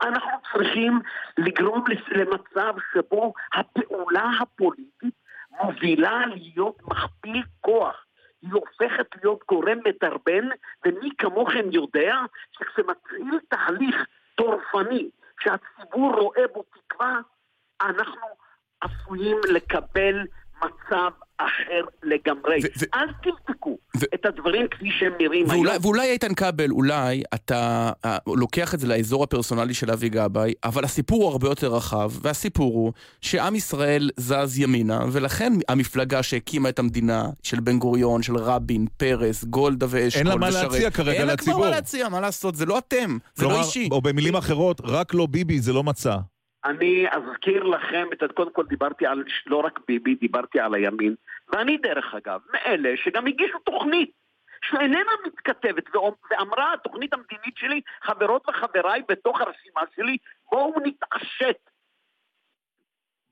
[0.01, 0.99] אנחנו צריכים
[1.37, 5.18] לגרום למצב שבו הפעולה הפוליטית
[5.63, 8.05] מובילה להיות מכפיל כוח.
[8.41, 10.47] היא הופכת להיות גורם מדרבן,
[10.85, 12.15] ומי כמוכם יודע
[12.51, 13.95] שכשמתחיל תהליך
[14.35, 17.19] טורפני שהציבור רואה בו תקווה,
[17.81, 18.27] אנחנו
[18.81, 20.25] עשויים לקבל
[20.63, 22.59] מצב אחר לגמרי.
[22.93, 23.77] אל תבדקו
[24.13, 25.85] את הדברים כפי שהם נראים ואולי, היום.
[25.85, 30.83] ואולי איתן כבל, אולי אתה אה, לוקח את זה לאזור הפרסונלי של אבי גבאי, אבל
[30.83, 36.79] הסיפור הוא הרבה יותר רחב, והסיפור הוא שעם ישראל זז ימינה, ולכן המפלגה שהקימה את
[36.79, 41.11] המדינה, של בן גוריון, של רבין, פרס, גולדה ואשכול אין לה מה ושרת, להציע כרגע
[41.11, 41.53] אין לה לציבור.
[41.53, 43.89] כבר מה להציע, מה לעשות, זה לא אתם, זה לא כלומר, אישי.
[43.91, 46.17] או במילים אחרות, רק לא ביבי זה לא מצע.
[46.65, 51.15] אני אזכיר לכם, את, קודם כל דיברתי על, לא רק ביבי, דיברתי על הימין,
[51.47, 54.11] ואני דרך אגב, מאלה שגם הגישו תוכנית
[54.61, 55.83] שאיננה מתכתבת,
[56.31, 60.17] ואמרה התוכנית המדינית שלי, חברות וחבריי בתוך הרשימה שלי,
[60.51, 61.69] בואו נתעשת.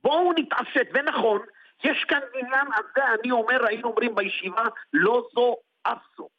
[0.04, 1.42] בואו נתעשת, ונכון,
[1.84, 4.64] יש כאן עניין הזה, אני אומר, היינו אומרים בישיבה,
[4.94, 6.30] לא זו אף זו.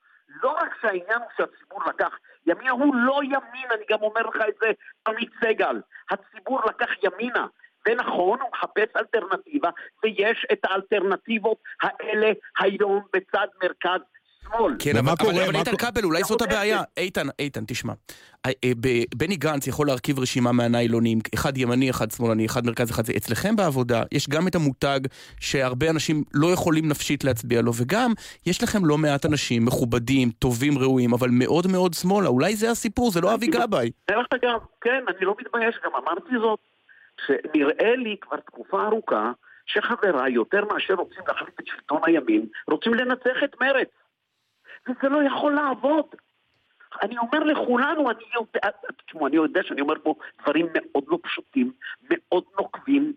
[0.42, 4.54] לא רק שהעניין הוא שהציבור לקח ימינה, הוא לא ימין, אני גם אומר לך את
[4.60, 4.70] זה,
[5.08, 5.80] עמית סגל.
[6.10, 7.46] הציבור לקח ימינה.
[7.88, 9.70] ונכון, הוא מחפש אלטרנטיבה,
[10.02, 14.00] ויש את האלטרנטיבות האלה היום בצד מרכז
[14.56, 14.74] שמאל.
[14.78, 16.82] כן, אבל, אבל, אבל איתן כבל, אולי זאת הבעיה.
[16.96, 17.92] איתן, איתן, תשמע.
[18.46, 18.72] אה, אה,
[19.14, 23.12] בני גנץ יכול להרכיב רשימה מהניילונים, אחד ימני, אחד שמאלני, אחד מרכז, אחד זה.
[23.16, 25.00] אצלכם בעבודה יש גם את המותג
[25.40, 28.12] שהרבה אנשים לא יכולים נפשית להצביע לו, וגם
[28.46, 32.28] יש לכם לא מעט אנשים מכובדים, טובים, ראויים, אבל מאוד מאוד שמאלה.
[32.28, 33.90] אולי זה הסיפור, זה לא אבי גבאי.
[34.10, 36.58] דרך אגב, כן, אני לא מתבייש, גם אמרתי זאת,
[37.26, 39.32] שנראה לי כבר תקופה ארוכה
[39.66, 43.88] שחבריי, יותר מאשר רוצים להחליף את שלטון הימין, רוצים לנצח את מרצ.
[44.88, 46.04] וזה לא יכול לעבוד.
[47.02, 48.68] אני אומר לכולנו, אני יודע,
[49.06, 51.72] תשמעו, אני יודע שאני אומר פה דברים מאוד לא פשוטים,
[52.10, 53.12] מאוד נוקבים.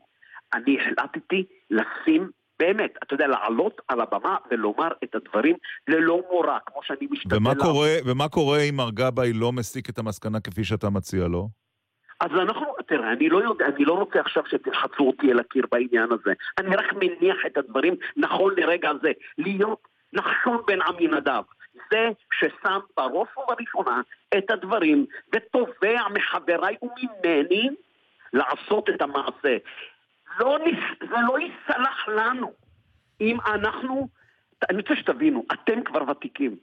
[0.53, 5.55] אני החלטתי לשים, באמת, אתה יודע, לעלות על הבמה ולומר את הדברים
[5.87, 7.55] ללא מורא, כמו שאני משתדל ומה.
[7.55, 11.49] קורה, ומה קורה אם מר גבאי לא מסיק את המסקנה כפי שאתה מציע לו?
[12.19, 16.09] אז אנחנו, תראה, אני לא יודע, אני לא רוצה עכשיו שתלחצו אותי אל הקיר בעניין
[16.11, 16.33] הזה.
[16.57, 19.11] אני רק מניח את הדברים נכון לרגע זה.
[19.37, 21.43] להיות נחשון בן עמינדב.
[21.91, 24.01] זה ששם בראש ובראשונה
[24.37, 27.69] את הדברים ותובע מחבריי וממני
[28.33, 29.57] לעשות את המעשה.
[30.39, 32.53] לא, נס- זה לא ייסלח לנו
[33.21, 34.07] אם אנחנו,
[34.69, 36.55] אני רוצה שתבינו, אתם כבר ותיקים,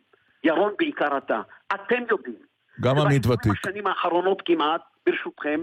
[0.44, 1.40] ירון בעיקר אתה,
[1.74, 2.36] אתם יודעים.
[2.80, 3.52] גם עמית ותיק.
[3.52, 5.60] בשנים האחרונות כמעט, ברשותכם,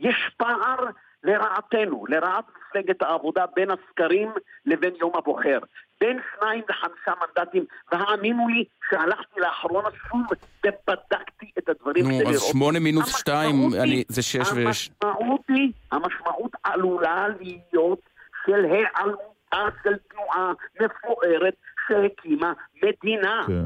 [0.00, 0.76] יש פער
[1.24, 4.30] לרעתנו, לרעת מפלגת העבודה בין הסקרים
[4.66, 5.58] לבין יום הבוחר.
[6.00, 10.20] בין שניים לחמישה מנדטים, והאמינו לי שהלכתי לאחרונה שוב
[10.66, 12.42] ובדקתי את הדברים נו, אז.
[12.42, 14.90] שמונה מינוס שתיים, אני- זה שש ויש...
[15.02, 18.00] המשמעות היא, המשמעות עלולה להיות
[18.46, 21.54] של היעלמותה של תנועה מפוארת
[21.88, 23.44] שהקימה מדינה.
[23.46, 23.64] כן.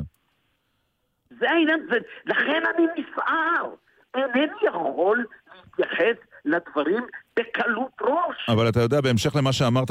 [1.38, 1.86] זה העניין,
[2.26, 3.74] לכן אני נסער.
[4.14, 5.24] אינני יכול
[5.54, 7.02] להתייחס לדברים
[7.38, 8.36] בקלות ראש.
[8.48, 9.90] אבל אתה יודע, בהמשך למה שאמרת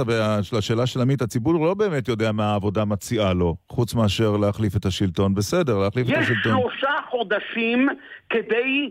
[0.54, 4.86] לשאלה של עמית, הציבור לא באמת יודע מה העבודה מציעה לו, חוץ מאשר להחליף את
[4.86, 5.36] השלטון.
[5.36, 6.62] בסדר, להחליף את יש השלטון.
[6.62, 7.89] שלושה חודשים
[8.30, 8.89] כדי,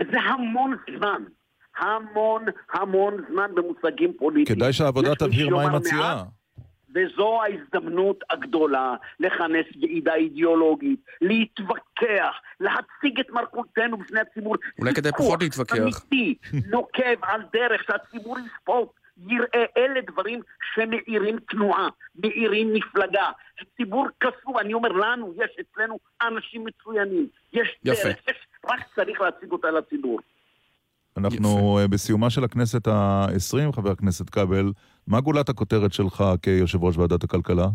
[0.00, 1.22] וזה המון זמן.
[1.78, 4.58] המון המון זמן במושגים פוליטיים.
[4.58, 6.14] כדאי שהעבודה יש תבהיר מה היא מציעה.
[6.14, 6.26] מעט,
[6.94, 14.56] וזו ההזדמנות הגדולה לכנס ועידה אידיאולוגית, להתווכח, להציג את מרכולתנו בפני הציבור.
[14.78, 15.76] אולי כדאי ויכוח פחות להתווכח.
[15.76, 16.34] אמיתי,
[16.70, 18.88] נוקב על דרך שהציבור ישפוט.
[19.18, 20.40] יראה אלה דברים
[20.74, 21.88] שמאירים תנועה,
[22.22, 23.30] מאירים מפלגה.
[23.76, 27.26] ציבור קסום, אני אומר לנו, יש אצלנו אנשים מצוינים.
[27.52, 28.02] יש יפה.
[28.04, 30.20] דרך, יש, רק צריך להציג אותה לציבור.
[31.16, 34.72] אנחנו אה, בסיומה של הכנסת ה-20, חבר הכנסת כבל,
[35.06, 37.66] מה גולת הכותרת שלך כיושב ראש ועדת הכלכלה?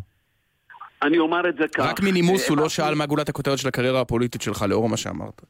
[1.04, 1.80] אני אומר את זה כך.
[1.86, 4.98] רק מנימוס הוא אה, לא שאל מה גולת הכותרת של הקריירה הפוליטית שלך, לאור מה
[4.98, 5.42] שאמרת.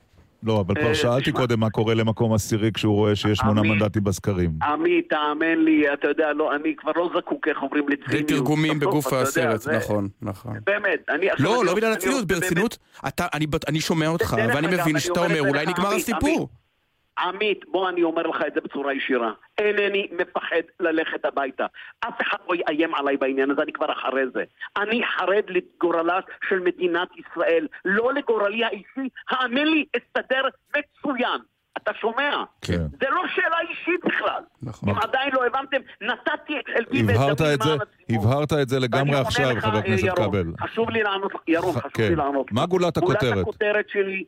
[0.43, 1.31] לא, אבל כבר אה, שאלתי.
[1.31, 3.61] קודם מה קורה למקום עשירי כשהוא רואה שיש שמונה.
[3.61, 4.51] מנדטים בסקרים.
[4.63, 8.11] עמית, תאמן לי, אתה יודע, לא, אני כבר לא זקוק, איך אומרים, לציניות.
[8.29, 10.57] זה תרגומים בגוף הסרט, נכון, נכון.
[10.65, 11.29] באמת, אני...
[11.29, 12.77] עכשיו לא, לא בגלל באמת- ברצינות,
[13.67, 16.49] אני שומע אותך, ואני מבין שאתה אומר אולי נגמר עמית, הסיפור.
[17.19, 19.31] עמית, בוא אני אומר לך את זה בצורה ישירה.
[19.57, 21.65] אינני מפחד ללכת הביתה.
[21.99, 24.43] אף אחד לא יאיים עליי בעניין הזה, אני כבר אחרי זה.
[24.77, 29.09] אני חרד לגורלה של מדינת ישראל, לא לגורלי האישי.
[29.29, 30.41] האמן לי, אסתדר
[30.77, 31.39] מצוין.
[31.77, 32.43] אתה שומע?
[32.61, 32.81] כן.
[32.99, 34.43] זה לא שאלה אישית בכלל.
[34.61, 34.89] נכון.
[34.89, 37.77] אם עדיין לא הבנתם, נתתי את חלקי ואת דמי למען הציבור.
[38.09, 40.45] הבהרת את זה לגמרי עכשיו, לך, חבר אה, הכנסת כבל.
[40.59, 42.07] חשוב לי לענות, ירון, חשוב כן.
[42.09, 42.51] לי לענות.
[42.51, 43.21] מה גולת הכותרת?
[43.23, 44.23] גולת הכותרת שלי,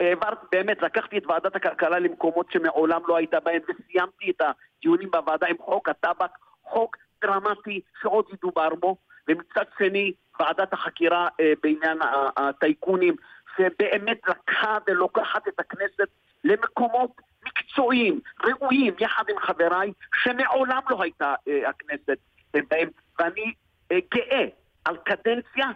[0.00, 5.46] העברת, באמת, לקחתי את ועדת הכלכלה למקומות שמעולם לא הייתה בהם, וסיימתי את הדיונים בוועדה
[5.46, 6.30] עם חוק הטבק,
[6.64, 8.96] חוק דרמטי שעוד ידובר בו,
[9.28, 11.98] ומצד שני, ועדת החקירה אה, בעניין
[12.36, 13.16] הטייקונים,
[13.56, 16.08] שבאמת לקחה ולוקחת את הכנסת
[16.44, 17.10] למקומות
[17.46, 19.92] מקצועיים, ראויים, יחד עם חבריי,
[20.22, 22.18] שמעולם לא הייתה אה, הכנסת
[22.54, 22.88] אה, בהם,
[23.18, 23.52] ואני
[23.92, 24.44] אה, גאה
[24.84, 25.66] על קדנציה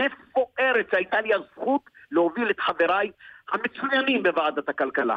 [0.00, 3.10] מפוארת שהייתה לי הזכות להוביל את חבריי
[3.52, 5.16] המצוינים בוועדת הכלכלה.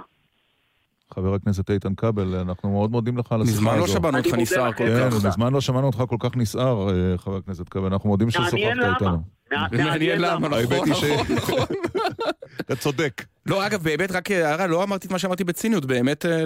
[1.14, 3.62] חבר הכנסת איתן כבל, אנחנו מאוד מודים לך על השיחה הזו.
[3.64, 4.78] מזמן לא שמענו אותך נסער לכם.
[4.78, 5.26] כל כן, כך.
[5.26, 7.86] מזמן לא שמענו אותך כל כך נסער, אה, חבר הכנסת כבל.
[7.86, 8.54] אנחנו מודים ששוחחת.
[8.94, 9.18] איתנו.
[9.52, 11.60] מע- מעניין למה, נכון, נכון, נכון.
[12.62, 13.24] אתה צודק.
[13.46, 16.44] לא, אגב, באמת, רק הערה, לא אמרתי את מה שאמרתי בציניות, באמת אה,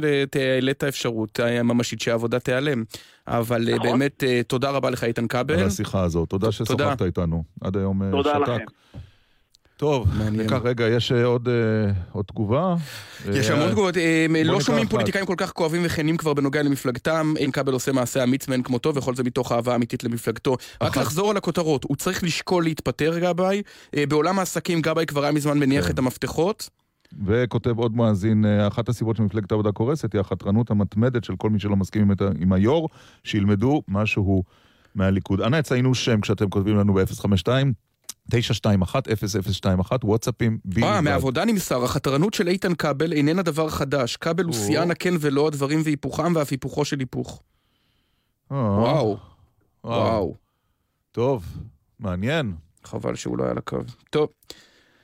[0.56, 2.84] העלית אפשרות אה, ממשית שהעבודה תיעלם.
[3.28, 3.90] אבל אה, נכון.
[3.90, 5.60] באמת, אה, תודה רבה לך, איתן כבל.
[5.60, 6.30] על השיחה הזאת.
[6.30, 7.44] תודה ששוחחת איתנו.
[7.62, 8.72] עד היום אה, תודה שתק.
[9.78, 10.08] טוב.
[10.32, 12.76] ניקח רגע, יש אה, עוד אה, עוד תגובה?
[13.34, 14.92] יש אה, המון תגובות, אה, לא נקרא שומעים אחת.
[14.92, 18.96] פוליטיקאים כל כך כואבים וכנים כבר בנוגע למפלגתם, אין כבל עושה מעשה אמיץ מאין כמותו,
[18.96, 20.58] וכל זה מתוך אהבה אמיתית למפלגתו.
[20.82, 20.98] רק.
[20.98, 23.62] לחזור על הכותרות, הוא צריך לשקול להתפטר גבאי,
[23.96, 25.94] אה, בעולם העסקים גבאי כבר היה מזמן מניח כן.
[25.94, 26.70] את המפתחות.
[27.26, 31.76] וכותב עוד מאזין, אחת הסיבות שמפלגת העבודה קורסת היא החתרנות המתמדת של כל מי שלא
[31.76, 32.90] מסכים עם היו"ר,
[33.24, 34.44] שילמדו משהו
[34.96, 35.42] מהליכוד.
[35.42, 37.50] אנא יציינו שם כשאתם כותבים לנו ב-052.
[38.32, 40.60] 921-0021, וואטסאפים.
[40.84, 44.16] אה, מהעבודה נמסר, החתרנות של איתן כבל איננה דבר חדש.
[44.18, 44.54] כבל הוא.
[44.54, 47.44] שיאן הכן ולא הדברים והיפוכם ואף היפוכו של היפוך.
[48.52, 49.18] אה, וואו,
[49.84, 50.36] וואו.
[51.12, 51.46] טוב,
[52.00, 52.56] מעניין.
[52.84, 53.78] חבל שהוא לא היה על הקו.
[54.10, 54.30] טוב,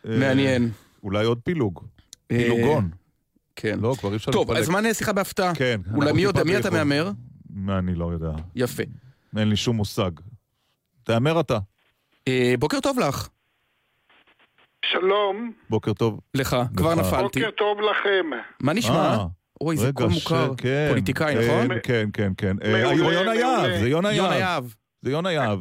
[0.05, 0.71] אה, מעניין.
[1.03, 1.83] אולי עוד פילוג.
[2.31, 2.89] אה, פילוגון.
[3.55, 3.79] כן.
[3.79, 4.63] לא, כבר אי אפשר טוב, להתפלג.
[4.63, 5.55] הזמן שיחה בהפתעה.
[5.55, 5.81] כן.
[5.93, 6.69] אולי מי יודע, מי אתה.
[6.69, 7.11] מהמר?
[7.49, 8.31] מה, אני לא יודע.
[8.55, 8.83] יפה.
[9.37, 10.11] אין לי שום מושג.
[11.03, 11.59] תהמר אתה.
[12.27, 13.27] אה, בוקר טוב לך.
[14.85, 16.19] שלום, בוקר טוב.
[16.33, 17.39] לך, כבר נפלתי.
[17.39, 18.29] בוקר טוב לכם.
[18.59, 18.95] מה נשמע?
[18.95, 19.25] אה,
[19.61, 20.51] אוי, זה קול מוכר.
[20.57, 21.67] כן, פוליטיקאי, כן, נכון?
[21.83, 22.55] כן, כן, כן.
[22.63, 23.79] אה, מעולה, יונה יהב.
[23.79, 24.65] זה יונה יהב.
[25.01, 25.59] זה יונה יהב.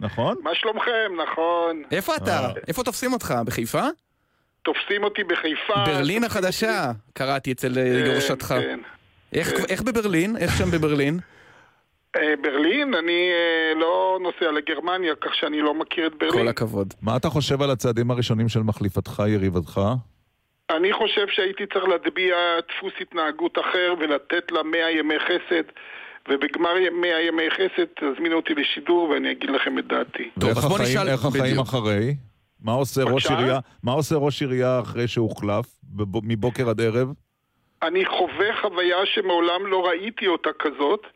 [0.00, 0.36] נכון?
[0.42, 1.12] מה שלומכם?
[1.22, 1.82] נכון.
[1.90, 2.44] איפה אתה?
[2.44, 2.52] אה.
[2.68, 3.34] איפה תופסים אותך?
[3.46, 3.82] בחיפה?
[4.62, 5.84] תופסים אותי בחיפה.
[5.86, 8.46] ברלין החדשה, קראתי אצל אה, כן, יורשתך.
[8.46, 8.80] כן.
[9.32, 9.62] כן.
[9.68, 10.36] איך בברלין?
[10.36, 11.20] איך שם בברלין?
[12.16, 12.94] אה, ברלין?
[12.94, 16.32] אני אה, לא נוסע לגרמניה, כך שאני לא מכיר את ברלין.
[16.42, 16.94] כל הכבוד.
[17.02, 19.80] מה אתה חושב על הצעדים הראשונים של מחליפתך, יריבתך?
[20.70, 22.36] אני חושב שהייתי צריך להטביע
[22.68, 25.62] דפוס התנהגות אחר ולתת לה 100 ימי חסד,
[26.28, 30.30] ובגמר 100 ימי חסד תזמינו אותי לשידור ואני אגיד לכם את דעתי.
[30.36, 31.58] ואיך אז בוא נשאל- איך החיים.
[31.60, 32.14] אחרי?
[32.62, 33.26] מה עושה ראש?
[33.26, 33.58] עירייה?
[33.82, 35.66] מה עושה ראש עירייה אחרי שהוחלף?
[36.22, 37.08] מבוקר עד ערב?
[37.82, 41.06] אני חווה חוויה שמעולם לא ראיתי אותה כזאת.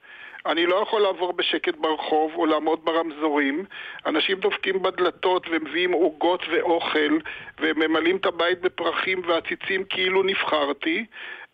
[0.49, 3.65] אני לא יכול לעבור בשקט ברחוב או לעמוד ברמזורים.
[4.07, 7.19] אנשים דופקים בדלתות ומביאים עוגות ואוכל
[7.61, 11.05] וממלאים את הבית בפרחים ועציצים כאילו נבחרתי.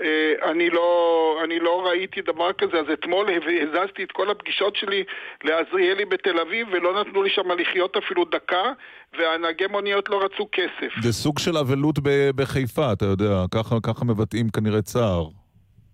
[0.00, 3.26] אה, אני לא, אני לא ראיתי דבר כזה, אז אתמול
[3.62, 5.04] הזזתי את כל הפגישות שלי
[5.44, 8.72] לעזריאלי בתל אביב ולא נתנו לי שם לחיות אפילו דקה
[9.18, 11.02] והנהגי מוניות לא רצו כסף.
[11.02, 11.98] זה סוג של אבלות
[12.36, 15.43] בחיפה, אתה יודע, ככה, ככה מבטאים כנראה צער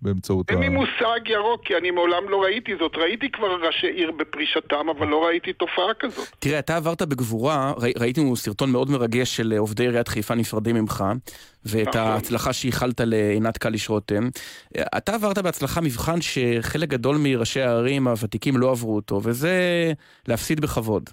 [0.03, 0.53] באמצעות ה...
[0.53, 2.92] אין לי מושג ירוק, כי אני מעולם לא ראיתי זאת.
[2.96, 6.28] ראיתי כבר ראשי עיר בפרישתם, אבל לא ראיתי תופעה כזאת.
[6.38, 11.05] תראה, אתה עברת בגבורה, ראי- ראיתי סרטון מאוד מרגש של עובדי עיריית חיפה נפרדים ממך,
[11.64, 12.01] ואת נכון.
[12.01, 14.28] ההצלחה שייחלת לעינת קליש רותם.
[14.96, 19.53] אתה עברת בהצלחה מבחן שחלק גדול מראשי הערים הוותיקים לא עברו אותו, וזה
[20.28, 21.11] להפסיד בכבוד.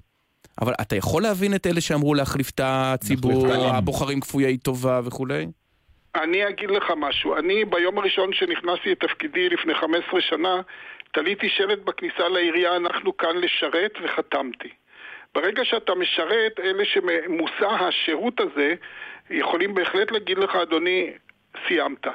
[0.61, 3.47] אבל אתה יכול להבין את אלה שאמרו להחליף את הציבור.
[3.53, 5.47] הבוחרים כפויי טובה וכולי?
[6.24, 7.36] אני אגיד לך משהו.
[7.38, 10.61] אני, ביום הראשון שנכנסתי לתפקידי לפני 15 שנה,
[11.11, 14.70] תליתי שלט בכניסה לעירייה, אנחנו כאן לשרת, וחתמתי.
[15.36, 18.74] ברגע שאתה משרת, אלה שמושא השירות הזה,
[19.30, 21.11] יכולים בהחלט להגיד לך, אדוני,
[21.68, 22.07] סיימת.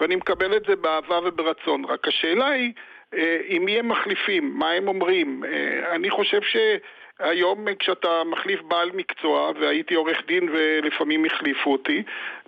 [0.00, 1.84] ואני מקבל את זה באהבה וברצון.
[1.84, 2.72] רק השאלה היא,
[3.14, 5.44] אה, עם מי הם מחליפים, מה הם אומרים.
[5.44, 6.80] אה, אני חושב שהיום
[7.20, 7.30] אה,
[7.78, 12.02] כשאתה מחליף בעל מקצוע, והייתי עורך דין ולפעמים החליפו אותי,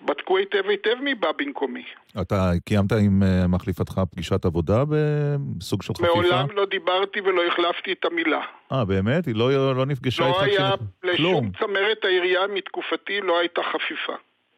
[0.04, 1.84] בדקו היטב היטב מי בא במקומי.
[2.20, 6.08] אתה קיימת עם אה, מחליפתך פגישת עבודה בסוג של חפיפה?
[6.14, 8.40] מעולם לא דיברתי ולא החלפתי את המילה.
[8.72, 9.26] אה, באמת?
[9.26, 10.58] היא לא, לא נפגשה לא איתך?
[10.60, 11.34] היה, כשנ- כלום.
[11.44, 14.12] לשום צמרת העירייה מתקופתי לא הייתה חפיפה.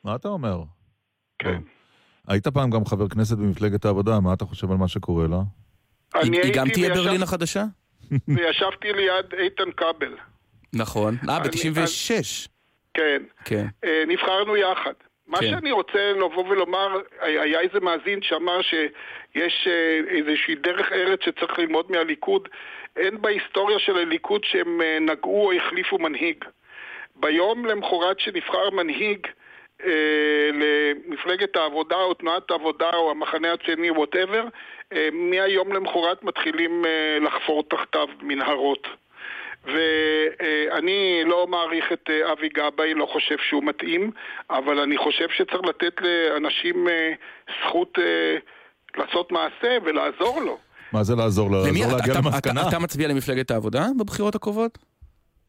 [0.04, 0.62] מה אתה אומר?
[1.38, 1.60] כן.
[2.28, 5.40] היית פעם גם חבר כנסת במפלגת העבודה, מה אתה חושב על מה שקורה לה?
[6.14, 7.64] אני היא גם תהיה ברלין החדשה?
[8.28, 10.16] וישבתי ליד איתן כבל.
[10.74, 11.14] נכון.
[11.28, 12.48] אה, אני- ב-96.
[12.94, 13.22] כן.
[13.44, 13.66] כן.
[13.84, 14.92] אה, נבחרנו יחד.
[15.26, 15.50] מה כן.
[15.50, 16.88] שאני רוצה לבוא ולומר,
[17.20, 22.48] היה איזה מאזין שאמר שיש אה, איזושהי דרך ארץ שצריך ללמוד מהליכוד.
[22.96, 26.44] אין בהיסטוריה של הליכוד שהם אה, נגעו או החליפו מנהיג.
[27.16, 29.26] ביום למחרת שנבחר מנהיג
[29.84, 29.90] אה,
[30.52, 34.48] למפלגת העבודה או תנועת העבודה או המחנה הציוני, ווטאבר, אה,
[35.12, 36.90] מהיום למחרת מתחילים אה,
[37.26, 38.86] לחפור תחתיו מנהרות.
[39.66, 40.92] ואני
[41.26, 44.10] לא מעריך את אה, אבי גבאי, לא חושב שהוא מתאים,
[44.50, 47.12] אבל אני חושב שצריך לתת לאנשים אה,
[47.66, 48.36] זכות אה,
[48.96, 50.58] לעשות מעשה ולעזור לו.
[50.92, 51.56] מה זה לעזור לו?
[51.56, 52.68] לעזור להגיע אתה- למסקנה?
[52.68, 54.78] אתה מצביע למפלגת העבודה בבחירות הקרובות?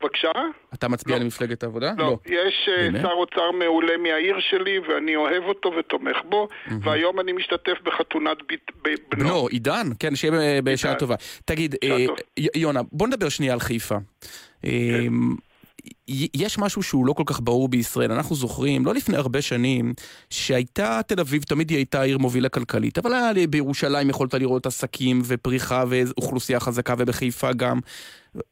[0.04, 0.32] בבקשה?
[0.74, 1.91] אתה מצביע למפלגת העבודה?
[1.97, 3.01] לא, יש אה, באמת?
[3.01, 6.47] שר אוצר מעולה מהעיר שלי ואני אוהב אותו ותומך בו,
[6.82, 8.72] והיום אני משתתף בחתונת בית-
[9.12, 9.24] בנו.
[9.24, 11.16] בנו, עידן, כן, שיהיה ב- בשעה טובה.
[11.45, 12.06] תגיד, אה,
[12.56, 13.95] יונה, בוא נדבר שנייה על חיפה.
[14.66, 15.10] אה, י-
[16.34, 18.11] יש משהו שהוא לא כל כך ברור בישראל.
[18.11, 19.93] אנחנו זוכרים, לא לפני הרבה שנים,
[20.29, 24.65] שהייתה תל אביב, תמיד היא הייתה עיר מובילה כלכלית, אבל היה לי- בירושלים יכולת לראות
[24.65, 27.79] עסקים ופריחה ואוכלוסייה חזקה, ובחיפה גם.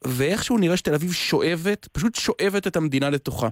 [0.03, 3.47] ואיכשהו נראה שתל אביב שואבת, פשוט שואבת את המדינה לתוכה.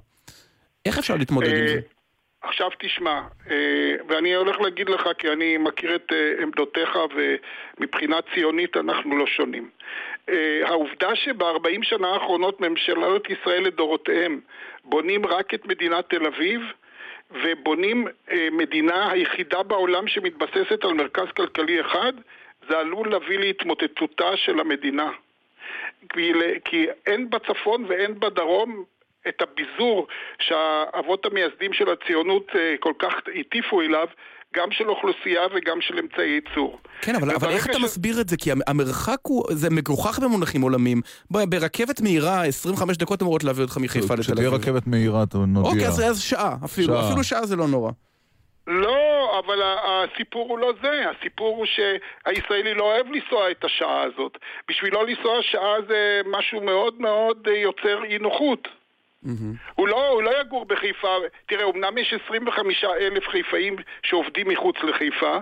[0.86, 1.80] איך אפשר להתמודד עם אה, זה?
[2.42, 3.22] עכשיו תשמע,
[3.52, 3.56] אה,
[4.10, 9.70] ואני הולך להגיד לך כי אני מכיר את אה, עמדותיך ומבחינה ציונית אנחנו לא שונים.
[10.30, 14.40] אה, העובדה שב-40 שנה האחרונות ממשלות ישראל לדורותיהם
[14.84, 16.62] בונים רק את מדינת תל אביב
[17.32, 22.14] ובונים אה, מדינה היחידה בעולם שמתבססת על מרכז כלכלי אחד,
[22.70, 25.12] זה עלול להביא להתמוטטותה של המדינה.
[26.10, 26.34] כי,
[26.66, 28.84] כי אין בצפון ואין בדרום
[29.28, 30.08] את הביזור
[30.40, 34.08] שהאבות המייסדים של הציונות אה, כל כך הטיפו אליו,
[34.56, 36.80] גם של אוכלוסייה וגם של אמצעי ייצור.
[37.02, 38.38] כן, אבל, אבל איך וברגע אתה ש- מסביר את זה?
[38.38, 41.02] כי המ- המרחק הוא, זה מגוחך במונחים עולמיים.
[41.32, 44.62] ב- ברכבת מהירה, 25 דקות אמורות להביא אותך מחיפה לתל כשתהיה אביב.
[44.62, 45.72] רכבת מהירה, אתה נודיע.
[45.72, 47.08] אוקיי, אז, אז שעה, אפילו, שעה.
[47.08, 47.92] אפילו שעה זה לא נורא.
[48.68, 48.96] לא,
[49.46, 50.90] אבל הסיפור הוא לא זה,
[51.20, 54.38] הסיפור הוא שהישראלי לא אוהב לנסוע את השעה הזאת.
[54.70, 58.68] בשבילו לנסוע שעה זה משהו מאוד מאוד יוצר אי נוחות.
[59.76, 61.16] הוא לא, הוא לא יגור בחיפה,
[61.48, 65.38] תראה, אמנם יש 25 אלף חיפאים שעובדים מחוץ לחיפה,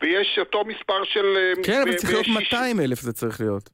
[0.00, 1.36] ויש אותו מספר של...
[1.36, 3.70] אה, כן, אבל ו- צריך להיות ויש 200 אלף זה צריך להיות.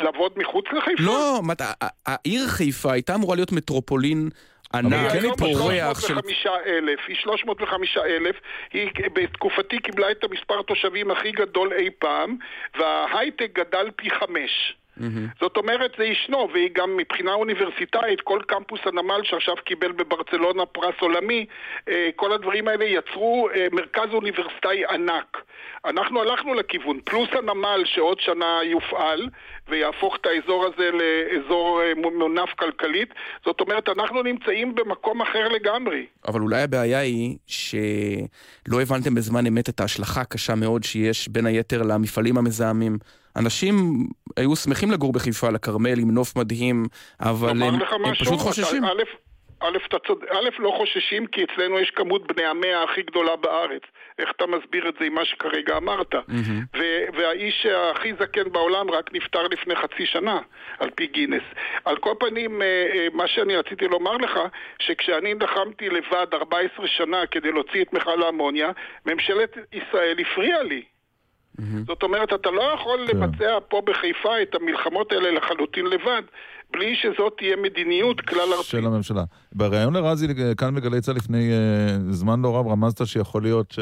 [0.00, 1.02] לעבוד מחוץ לחיפה?
[1.02, 1.60] לא, מת-
[2.06, 4.28] העיר חיפה הייתה אמורה להיות מטרופולין
[4.74, 6.06] ענק, אבל היא היום פורח של...
[6.06, 8.36] 305 אלף, היא 305 אלף,
[8.72, 12.36] היא בתקופתי קיבלה את המספר התושבים הכי גדול אי פעם,
[12.78, 14.76] וההייטק גדל פי חמש.
[15.40, 20.94] זאת אומרת, זה ישנו, והיא גם מבחינה אוניברסיטאית, כל קמפוס הנמל שעכשיו קיבל בברצלונה פרס
[21.00, 21.46] עולמי,
[21.88, 25.36] אה, כל הדברים האלה יצרו אה, מרכז אוניברסיטאי ענק.
[25.84, 29.28] אנחנו הלכנו לכיוון, פלוס הנמל שעוד שנה יופעל
[29.68, 33.08] ויהפוך את האזור הזה לאזור אה, מונף כלכלית,
[33.44, 36.06] זאת אומרת, אנחנו נמצאים במקום אחר לגמרי.
[36.28, 41.82] אבל אולי הבעיה היא שלא הבנתם בזמן אמת את ההשלכה הקשה מאוד שיש בין היתר
[41.82, 42.98] למפעלים המזהמים.
[43.36, 44.06] אנשים
[44.36, 46.86] היו שמחים לגור בחיפה, לכרמל, עם נוף מדהים,
[47.20, 48.14] אבל הם, הם?
[48.14, 48.84] פשוט חוששים.
[48.84, 49.02] א',
[49.60, 50.18] א', אתה צוד...
[50.30, 53.82] א', לא חוששים כי אצלנו יש כמות בני המאה הכי גדולה בארץ.
[54.18, 56.14] איך אתה מסביר את זה עם מה שכרגע אמרת?
[56.76, 60.38] ו- והאיש הכי זקן בעולם רק נפטר לפני חצי שנה,
[60.78, 61.42] על פי גינס.
[61.84, 64.38] על כל פנים, אה, אה, מה שאני רציתי לומר לך,
[64.78, 68.70] שכשאני נלחמתי לבד 14 שנה כדי להוציא את מכל האמוניה,
[69.06, 70.82] ממשלת ישראל הפריעה לי.
[71.86, 76.22] זאת אומרת, אתה לא יכול לבצע פה בחיפה את המלחמות האלה לחלוטין לבד,
[76.72, 78.66] בלי שזאת תהיה מדיניות כלל ארצית.
[78.66, 79.24] של הממשלה.
[79.52, 80.26] בריאיון לרזי
[80.56, 83.74] כאן בגלי צה"ל לפני אה, זמן לא רב רמזת שיכול להיות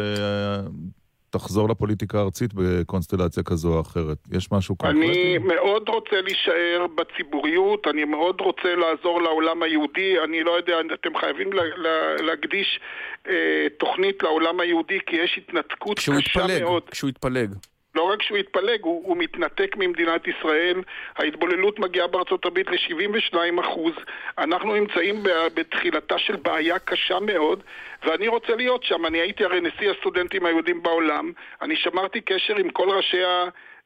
[1.39, 4.18] שתחזור לפוליטיקה הארצית בקונסטלציה כזו או אחרת.
[4.32, 5.07] יש משהו קונקרטי?
[5.07, 11.18] אני מאוד רוצה להישאר בציבוריות, אני מאוד רוצה לעזור לעולם היהודי, אני לא יודע, אתם
[11.20, 12.80] חייבים לה, לה, להקדיש
[13.28, 16.82] אה, תוכנית לעולם היהודי, כי יש התנתקות קשה יתפלג, מאוד.
[16.91, 17.51] כשהוא יתפלג.
[17.95, 20.83] לא רק שהוא התפלג, הוא, הוא מתנתק ממדינת ישראל,
[21.17, 23.93] ההתבוללות מגיעה בארצות הברית ל-72 אחוז,
[24.39, 25.23] אנחנו נמצאים
[25.55, 27.63] בתחילתה של בעיה קשה מאוד,
[28.07, 31.33] ואני רוצה להיות שם, אני הייתי הרי נשיא הסטודנטים היהודים בעולם,
[31.63, 33.23] אני שמרתי קשר עם כל ראשי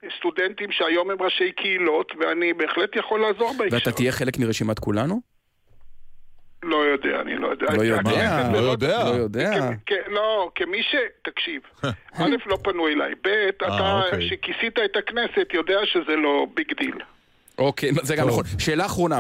[0.03, 3.77] הסטודנטים שהיום הם ראשי קהילות, ואני בהחלט יכול לעזור בהקשר.
[3.77, 5.38] ואתה תהיה חלק מרשימת כולנו?
[6.63, 7.67] לא יודע, אני לא יודע.
[7.77, 9.05] לא יודע, הכנסת לא מאוד- יודע.
[9.05, 9.71] לא יודע.
[9.87, 10.95] כ- לא, כמי ש...
[11.25, 11.61] תקשיב,
[12.19, 14.29] א', לא פנו אליי, ב', אתה, אוקיי.
[14.29, 16.95] שכיסית את הכנסת, יודע שזה לא big deal.
[17.59, 18.29] אוקיי, זה גם.
[18.29, 18.45] נכון.
[18.59, 19.19] שאלה אחרונה.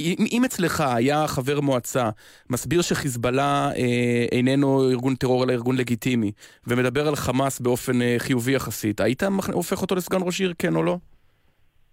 [0.00, 2.10] אם, אם אצלך היה חבר מועצה
[2.50, 6.32] מסביר שחיזבאללה אה, איננו ארגון טרור אלא ארגון לגיטימי
[6.66, 10.76] ומדבר על חמאס באופן אה, חיובי יחסית, היית מכ- הופך אותו לסגן ראש עיר, כן
[10.76, 10.96] או לא?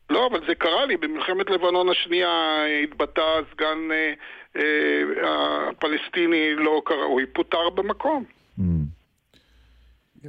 [0.09, 3.21] לא, אבל זה קרה לי, במלחמת לבנון השנייה אה, התבטא
[3.53, 4.13] סגן אה, אה,
[5.23, 8.23] הפלסטיני לא כראוי, פוטר במקום.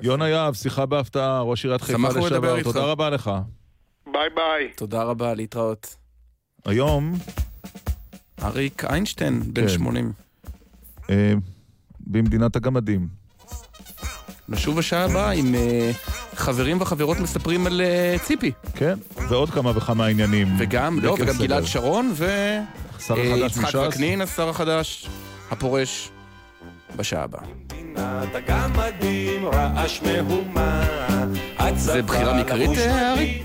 [0.02, 2.62] יונה יהב, שיחה בהפתעה, ראש עיריית חיפה לשעבר.
[2.62, 3.30] תודה רבה לך.
[4.12, 4.68] ביי ביי.
[4.76, 5.96] תודה רבה, להתראות.
[6.64, 7.12] היום,
[8.42, 9.68] אריק איינשטיין, בן כן.
[9.68, 10.12] 80.
[11.10, 11.32] אה,
[12.00, 13.08] במדינת הגמדים.
[14.48, 15.90] נשוב בשעה הבאה עם אה,
[16.34, 18.52] חברים וחברות מספרים על אה, ציפי.
[18.74, 18.94] כן,
[19.28, 20.48] ועוד כמה וכמה עניינים.
[20.58, 21.34] וגם, לא, וגם.
[21.38, 22.26] גלעד שרון ו...
[23.00, 23.74] שר אה, החדש יצחק מש"ס.
[23.88, 25.08] וקנין, השר החדש,
[25.50, 26.10] הפורש,
[26.96, 27.42] בשעה הבאה.
[31.76, 33.42] זה בחירה מקרית, אה, ארי?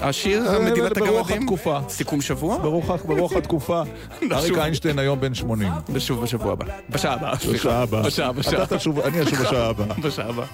[0.00, 1.56] השיר אה, מדינת ברוח הגמדים?
[1.88, 2.58] סיכום שבוע?
[3.04, 3.82] ברוח התקופה.
[4.32, 5.72] אריק איינשטיין היום בן 80.
[5.92, 6.64] ושוב בשבוע הבא.
[6.90, 7.34] בשעה הבאה.
[7.52, 8.02] בשעה הבאה.
[9.04, 9.86] אני אשוב בשעה הבאה.
[10.04, 10.46] בשעה הבאה.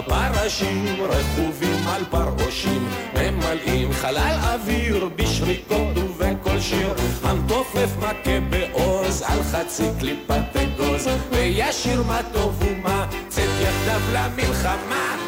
[0.00, 6.94] הפרשים רכובים על פרעושים ממלאים חלל אוויר בשריקות ובקול שיר.
[7.22, 15.19] המתופף מכה בעוז על חצי קליפת אגוז וישיר מה טוב ומה צאת יחדיו למלחמה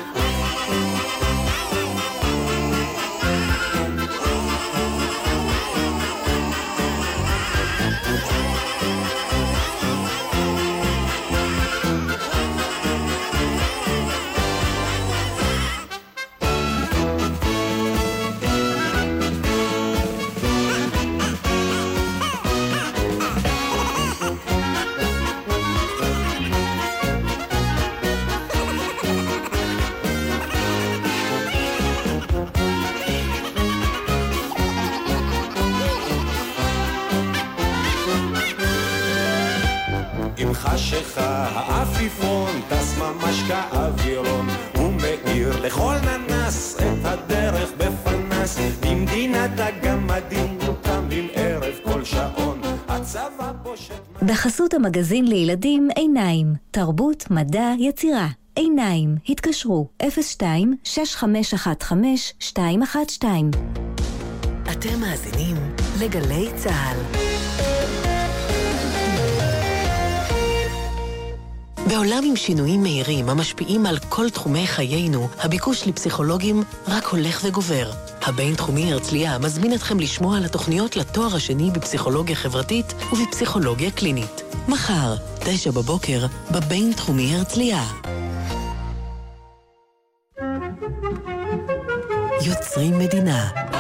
[40.73, 48.59] עם חשיכה העפיפון טס ממש כאווירון ומאיר לכל ננס את הדרך בפנס.
[48.83, 52.61] במדינת הגמדים קמים ערב כל שעון.
[52.89, 58.29] הצבא פושט בחסות המגזין לילדים עיניים, תרבות, מדע, יצירה.
[58.57, 59.89] עיניים, התקשרו.
[60.03, 60.07] 02-6515-212
[64.73, 65.57] אתם מאזינים
[66.01, 67.32] לגלי צה"ל.
[71.89, 77.91] בעולם עם שינויים מהירים המשפיעים על כל תחומי חיינו, הביקוש לפסיכולוגים רק הולך וגובר.
[78.23, 84.43] הבינתחומי הרצליה מזמין אתכם לשמוע על התוכניות לתואר השני בפסיכולוגיה חברתית ובפסיכולוגיה קלינית.
[84.69, 87.85] מחר, תשע בבוקר, בבינתחומי הרצליה.
[92.47, 93.72] יוצרים מדינה.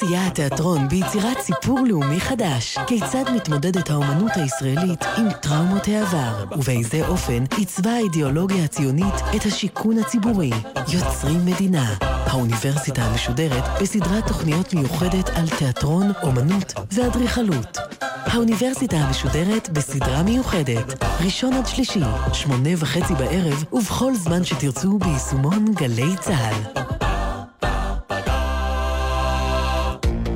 [0.00, 2.78] סייע התיאטרון ביצירת סיפור לאומי חדש?
[2.86, 6.44] כיצד מתמודדת האומנות הישראלית עם טראומות העבר?
[6.52, 10.50] ובאיזה אופן עיצבה האידיאולוגיה הציונית את השיכון הציבורי?
[10.92, 11.94] יוצרים מדינה.
[12.00, 17.78] האוניברסיטה המשודרת בסדרת תוכניות מיוחדת על תיאטרון, אומנות ואדריכלות.
[18.24, 22.00] האוניברסיטה המשודרת בסדרה מיוחדת, ראשון עד שלישי,
[22.32, 27.09] שמונה וחצי בערב, ובכל זמן שתרצו ביישומון גלי צה"ל.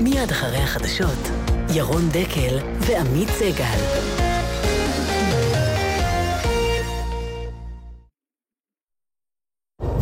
[0.05, 1.31] מיד אחרי החדשות,
[1.75, 3.79] ירון דקל ועמית סגל.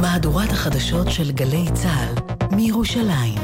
[0.00, 2.14] מהדורת החדשות של גלי צה"ל
[2.57, 3.38] מירושלים.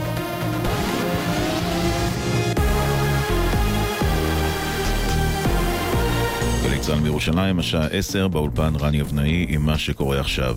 [6.62, 10.56] גלי צה"ל מירושלים, השעה 10, באולפן רני אבנאי עם מה שקורה עכשיו.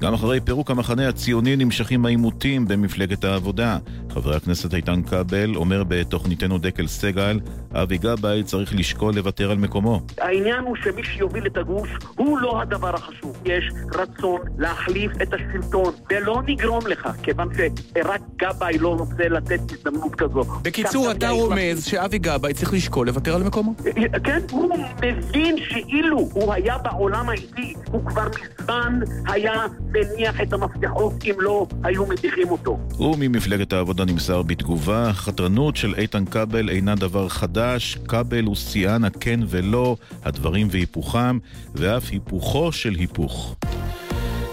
[0.00, 3.78] גם אחרי פירוק המחנה הציוני נמשכים העימותים במפלגת העבודה.
[4.10, 7.40] חבר הכנסת איתן כבל אומר בתוכניתנו דקל סגל,
[7.72, 10.00] אבי גבאי צריך לשקול לוותר על מקומו.
[10.18, 13.36] העניין הוא שמי שיוביל את הגוש הוא לא הדבר החשוב.
[13.44, 20.14] יש רצון להחליף את השלטון, ולא נגרום לכך, כיוון שרק גבאי לא רוצה לתת הזדמנות
[20.14, 20.42] כזו.
[20.62, 23.74] בקיצור, אתה רומז שאבי גבאי צריך לשקול לוותר על מקומו?
[24.24, 28.26] כן, הוא מבין שאילו הוא היה בעולם האיטי, הוא כבר
[28.60, 32.78] מזמן היה מניח את המפתחות אם לא היו מדיחים אותו.
[32.98, 39.40] וממפלגת העבודה נמסר בתגובה, חתרנות של איתן כבל אינה דבר חדש, כבל הוא שיאן הכן
[39.48, 41.38] ולא, הדברים והיפוכם,
[41.74, 43.56] ואף היפוכו של היפוך.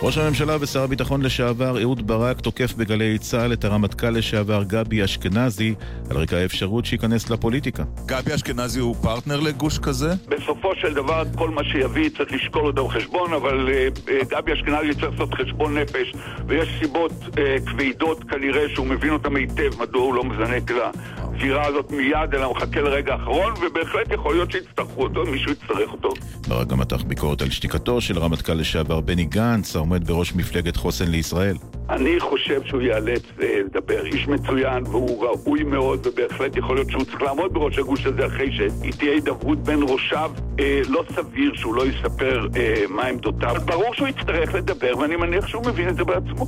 [0.01, 5.75] ראש הממשלה ושר הביטחון לשעבר אהוד ברק תוקף בגלי צה"ל את הרמטכ"ל לשעבר גבי אשכנזי
[6.09, 7.83] על רקע האפשרות שייכנס לפוליטיקה.
[8.05, 10.13] גבי אשכנזי הוא פרטנר לגוש כזה?
[10.27, 14.93] בסופו של דבר כל מה שיביא צריך לשקול אותו בחשבון, אבל uh, uh, גבי אשכנזי
[14.93, 16.13] צריך לעשות חשבון נפש
[16.47, 21.91] ויש סיבות uh, כבדות כנראה שהוא מבין אותם היטב מדוע הוא לא מזנק לזירה הזאת
[21.91, 26.09] מיד אלא מחכה לרגע האחרון ובהחלט יכול להיות שיצטרכו אותו, מישהו יצטרך אותו.
[26.47, 31.07] ברק גם מתח ביקורת על שתיקתו של הרמטכ"ל לשעבר בני גנץ, העומד בראש מפלגת חוסן
[31.07, 31.55] לישראל.
[31.89, 34.05] אני חושב שהוא ייאלץ לדבר.
[34.05, 38.51] איש מצוין והוא ראוי מאוד ובהחלט יכול להיות שהוא צריך לעמוד בראש הגוש הזה אחרי
[38.51, 40.31] שתהיה הידברות בין ראשיו.
[40.59, 43.55] אה, לא סביר שהוא לא יספר אה, מה עמדותיו.
[43.65, 46.45] ברור שהוא יצטרך לדבר ואני מניח שהוא מבין את זה בעצמו.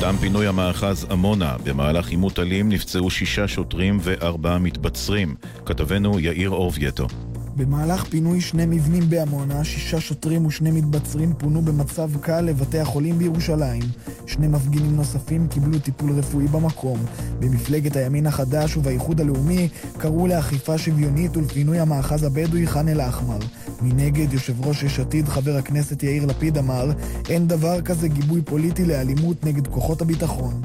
[0.00, 1.56] תם פינוי המאחז עמונה.
[1.64, 5.34] במהלך עימות אלים נפצעו שישה שוטרים וארבעה מתבצרים.
[5.66, 7.06] כתבנו יאיר אורבייטו.
[7.56, 13.82] במהלך פינוי שני מבנים בעמונה, שישה שוטרים ושני מתבצרים פונו במצב קל לבתי החולים בירושלים.
[14.26, 16.98] שני מפגינים נוספים קיבלו טיפול רפואי במקום.
[17.40, 23.38] במפלגת הימין החדש ובאיחוד הלאומי קראו לאכיפה שוויונית ולפינוי המאחז הבדואי ח'אן אל-אחמר.
[23.82, 26.90] מנגד, יושב ראש יש עתיד חבר הכנסת יאיר לפיד אמר,
[27.28, 30.62] אין דבר כזה גיבוי פוליטי לאלימות נגד כוחות הביטחון.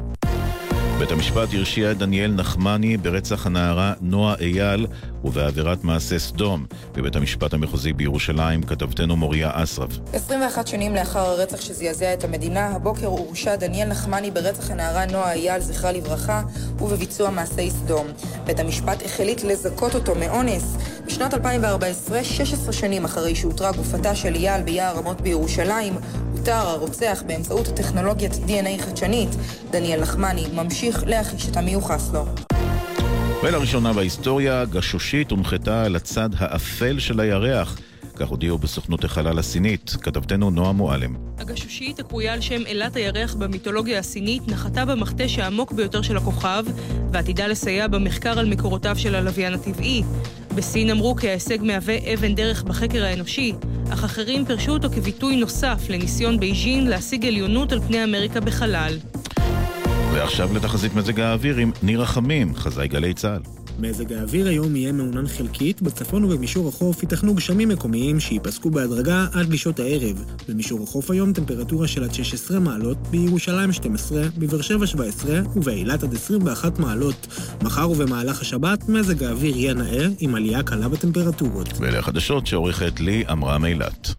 [1.02, 4.88] בית המשפט הרשיע את דניאל נחמני ברצח הנערה נועה אייל
[5.24, 6.66] ובעבירת מעשה סדום.
[6.94, 9.90] בבית המשפט המחוזי בירושלים כתבתנו מוריה אסרף.
[10.14, 15.62] 21 שנים לאחר הרצח שזעזע את המדינה, הבוקר הורשע דניאל נחמני ברצח הנערה נועה אייל,
[15.62, 16.42] זכרה לברכה,
[16.80, 18.08] ובביצוע מעשי סדום.
[18.46, 20.78] בית המשפט החליט לזכות אותו מאונס.
[21.06, 25.94] בשנת 2014, 16 שנים אחרי שאותרה גופתה של אייל ביער רמות בירושלים,
[26.42, 29.30] אותר הרוצח באמצעות טכנולוגיית DNA חדשנית.
[29.72, 32.26] דניאל נחמני ממשיך להחיש את המיוחס לו.
[33.44, 37.80] ולראשונה בהיסטוריה, גשושית הונחתה על הצד האפל של הירח.
[38.16, 41.16] כך הודיעו בסוכנות החלל הסינית, כתבתנו נועה מועלם.
[41.38, 46.64] הגשושית, הקרויה על שם אלת הירח במיתולוגיה הסינית, נחתה במכתש העמוק ביותר של הכוכב,
[47.12, 50.04] ועתידה לסייע במחקר על מקורותיו של הלוויין הטבעי.
[50.56, 53.54] בסין אמרו כי ההישג מהווה אבן דרך בחקר האנושי,
[53.94, 58.98] אך אחרים פירשו אותו כביטוי נוסף לניסיון בייג'ין להשיג עליונות על פני אמריקה בחלל.
[60.14, 63.61] ועכשיו לתחזית מזג האוויר עם ניר רחמים, חזאי גלי צה"ל.
[63.82, 69.50] מזג האוויר היום יהיה מעונן חלקית, בצפון ובמישור החוף ייתכנו גשמים מקומיים שייפסקו בהדרגה עד
[69.50, 70.26] לשעות הערב.
[70.48, 76.14] במישור החוף היום טמפרטורה של עד 16 מעלות, בירושלים 12, בבאר שבע 17 ובאילת עד
[76.14, 77.28] 21 מעלות.
[77.64, 81.68] מחר ובמהלך השבת מזג האוויר יהיה נאה עם עלייה קלה בטמפרטורות.
[81.80, 84.14] ואלה החדשות שעורכת לי עמרם אילת.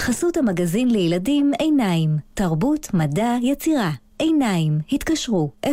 [0.00, 3.90] בחסות המגזין לילדים עיניים, תרבות, מדע, יצירה.
[4.18, 4.78] עיניים.
[4.92, 5.68] התקשרו 02-6515-212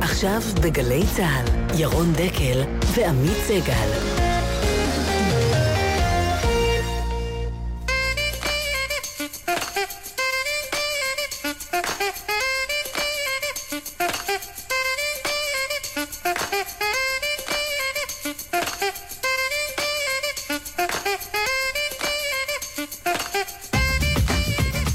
[0.00, 1.44] עכשיו בגלי צה"ל,
[1.80, 2.62] ירון דקל
[2.94, 4.15] ועמית סגל.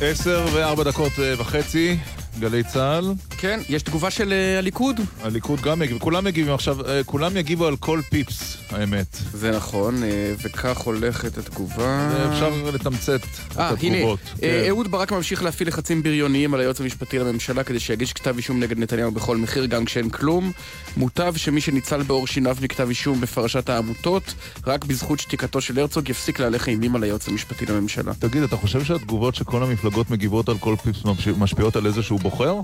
[0.04, 1.98] עשר וארבע דקות אה, וחצי,
[2.40, 3.14] גלי צה"ל.
[3.42, 5.00] כן, יש תגובה של אה, הליכוד.
[5.22, 9.18] הליכוד גם מגיב, כולם מגיבים עכשיו, אה, כולם יגיבו על כל פיפס, האמת.
[9.34, 12.10] זה נכון, אה, וכך הולכת התגובה.
[12.32, 14.20] אפשר לתמצת את אה, הנה, התגובות.
[14.26, 14.64] אה, כן.
[14.68, 18.80] אהוד ברק ממשיך להפעיל לחצים בריוניים על היועץ המשפטי לממשלה כדי שיגיש כתב אישום נגד
[18.80, 20.52] נתניהו בכל מחיר, גם כשאין כלום.
[20.98, 24.34] מוטב שמי שניצל בעור שיניו מכתב אישום בפרשת העמותות,
[24.68, 28.14] רק בזכות שתיקתו של הרצוג יפסיק להלך אימים על היועץ המשפטי לממשלה.
[28.14, 31.04] תגיד, אתה חושב שהתגובות שכל המפלגות מגיבות על כל פיפס
[31.38, 32.56] משפיעות על איזשהו בוחר?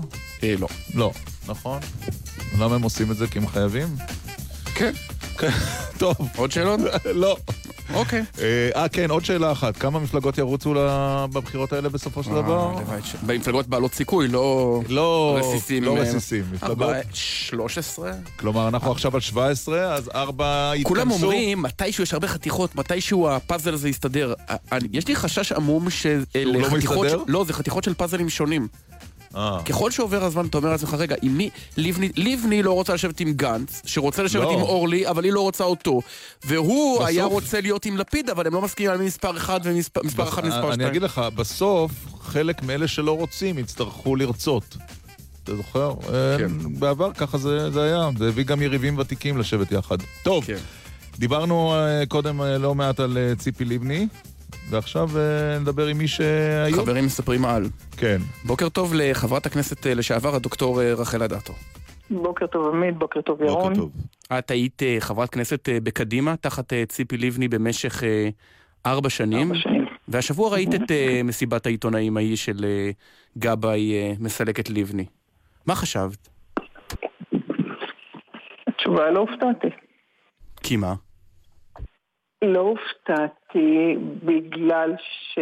[0.42, 0.67] אה, לא.
[0.94, 1.12] לא,
[1.48, 1.80] נכון.
[2.58, 3.26] למה הם עושים את זה?
[3.26, 3.86] כי הם חייבים?
[4.74, 4.92] כן.
[5.98, 6.16] טוב.
[6.36, 6.80] עוד שאלות?
[7.14, 7.36] לא.
[7.94, 8.22] אוקיי.
[8.40, 9.76] אה, אה, כן, עוד שאלה אחת.
[9.76, 10.74] כמה מפלגות ירוצו
[11.32, 12.74] בבחירות האלה בסופו של דבר?
[12.90, 14.80] אה, במפלגות בעלות סיכוי, לא...
[14.88, 15.84] לא רסיסים.
[15.84, 16.44] לא אה, רסיסים.
[16.52, 16.88] מפלגות...
[16.94, 18.12] ארבע- 13?
[18.36, 20.88] כלומר, אנחנו עכשיו על 17, אז ארבע יתכנסו.
[20.88, 24.34] כולם אומרים, מתישהו יש הרבה חתיכות, מתישהו הפאזל הזה יסתדר.
[24.50, 26.22] אה, אני- יש לי חשש עמום שאלה
[26.58, 27.06] לא חתיכות...
[27.06, 27.22] מסתדר?
[27.26, 28.68] של- לא, זה חתיכות של פאזלים שונים.
[29.38, 29.58] אה.
[29.64, 31.50] ככל שעובר הזמן אתה אומר לעצמך, רגע, עם מי...
[31.76, 34.52] לבני, לבני לא רוצה לשבת עם גנץ, שרוצה לשבת לא.
[34.52, 36.00] עם אורלי, אבל היא לא רוצה אותו.
[36.44, 40.00] והוא בסוף- היה רוצה להיות עם לפיד, אבל הם לא מסכימים על מספר 1 ומספר
[40.00, 40.72] 1 ומספר 2.
[40.72, 44.76] אני אגיד לך, בסוף, חלק מאלה שלא רוצים יצטרכו לרצות.
[45.44, 45.94] אתה זוכר?
[46.38, 46.78] כן.
[46.78, 49.96] בעבר ככה זה, זה היה, זה הביא גם יריבים ותיקים לשבת יחד.
[50.22, 50.56] טוב, כן.
[51.18, 54.06] דיברנו אה, קודם אה, לא מעט על אה, ציפי לבני,
[54.70, 56.76] ועכשיו אה, נדבר עם מי שהיו.
[56.76, 57.64] חברים מספרים על.
[57.96, 58.18] כן.
[58.44, 61.52] בוקר טוב לחברת הכנסת אה, לשעבר, הדוקטור אה, רחל אדטו.
[62.10, 63.72] בוקר טוב עמית, בוקר טוב ירון.
[64.38, 68.02] את היית חברת כנסת בקדימה, תחת ציפי לבני במשך
[68.86, 69.48] ארבע שנים.
[69.48, 69.84] ארבע שנים.
[70.08, 70.92] והשבוע ראית את
[71.24, 72.64] מסיבת העיתונאים ההיא של
[73.38, 75.04] גבאי מסלקת לבני.
[75.66, 76.28] מה חשבת?
[78.68, 79.68] התשובה לא הופתעתי.
[80.62, 80.94] כי מה?
[82.42, 85.38] לא הופתעתי בגלל ש...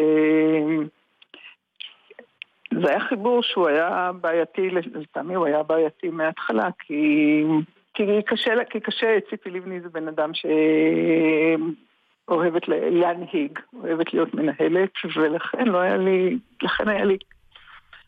[2.82, 7.42] זה היה חיבור שהוא היה בעייתי, לטעמי הוא היה בעייתי מההתחלה, כי,
[7.94, 10.30] כי, קשה, כי קשה, ציפי לבני זה בן אדם
[12.28, 17.16] שאוהבת להנהיג, אוהבת להיות מנהלת, ולכן לא היה לי, לכן היה לי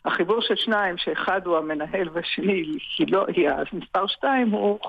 [0.05, 2.63] החיבור של שניים, שאחד הוא המנהל והשני
[2.97, 4.79] היא לא, היא המספר שתיים, הוא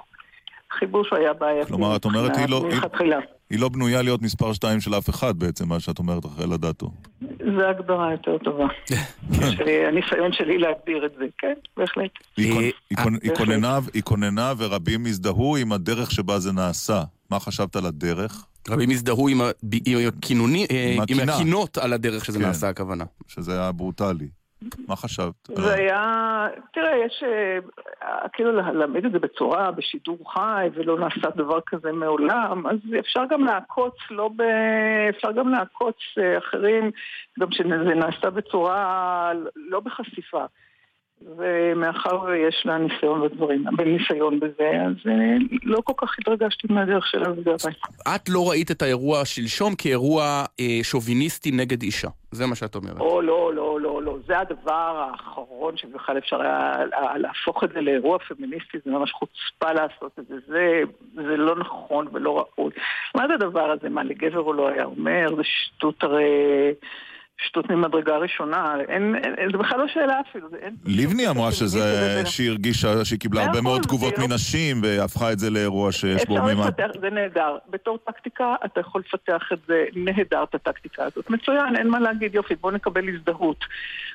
[0.71, 1.69] חיבור שהיה בעייתי.
[1.69, 3.19] כלומר, את אומרת, היא לא- מלכתחילה.
[3.19, 3.27] היא
[3.59, 6.91] לא בנויה להיות מספר 2 של אף אחד בעצם, מה שאת אומרת, רחל אדטו.
[7.21, 8.67] זו הגדרה יותר טובה.
[9.89, 12.11] הניסיון שלי להגדיר את זה, כן, בהחלט.
[12.37, 12.73] היא היא
[13.23, 13.31] היא.
[13.37, 17.03] כוננה- היא כוננה ורבים הזדהו עם הדרך שבה זה נעשה.
[17.31, 18.45] מה חשבת על הדרך?
[18.69, 20.97] רבים הזדהו עם ה- ב- עם הכינוני- אה,
[21.81, 22.45] על הדרך שזה כן.
[22.45, 23.05] נעשה הכוונה.
[23.29, 24.29] שזה היה ברוטלי.
[24.89, 25.35] מה חשבת?
[25.47, 31.61] זה היה, תראה, יש, אה, כאילו ללמד את זה בצורה, בשידור חי, ולא נעשה דבר
[31.67, 34.43] כזה מעולם, אז אפשר גם לעקוץ, לא ב...
[35.09, 36.91] אפשר גם לעקוץ אה, אחרים,
[37.41, 40.45] גם שזה נעשה בצורה, לא בחשיפה.
[41.37, 47.29] ומאחר ויש לה ניסיון בדברים, בניסיון בזה, אז אה, לא כל כך התרגשתי מהדרך שלה
[47.29, 47.55] בגבי.
[48.14, 52.09] את לא ראית את האירוע שלשום כאירוע אה, שוביניסטי נגד אישה.
[52.33, 53.01] זה מה שאת אומרת.
[53.01, 56.73] או לא, לא, לא, לא, זה הדבר האחרון שבכלל אפשר היה
[57.16, 60.83] להפוך את זה לאירוע פמיניסטי, זה ממש חוצפה לעשות את זה, זה,
[61.14, 62.73] זה לא נכון ולא ראוי.
[63.14, 63.89] מה זה הדבר הזה?
[63.89, 65.27] מה, לגבר הוא לא היה אומר?
[65.37, 66.25] זה שטות הרי...
[67.47, 70.74] שטות ממדרגה ראשונה, אין, אין, זה בכלל לא שאלה אפילו, זה אין...
[70.86, 75.51] לבני אמרה שזה, שהיא הרגישה שהיא קיבלה הרבה מאה מאוד תגובות מנשים והפכה את זה
[75.51, 76.66] לאירוע שיש בו אפשר מימד.
[76.66, 77.57] לפתח, זה נהדר.
[77.70, 81.30] בתור טקטיקה אתה יכול לפתח את זה נהדר, את הטקטיקה הזאת.
[81.30, 83.64] מצוין, אין מה להגיד, יופי, בוא נקבל הזדהות.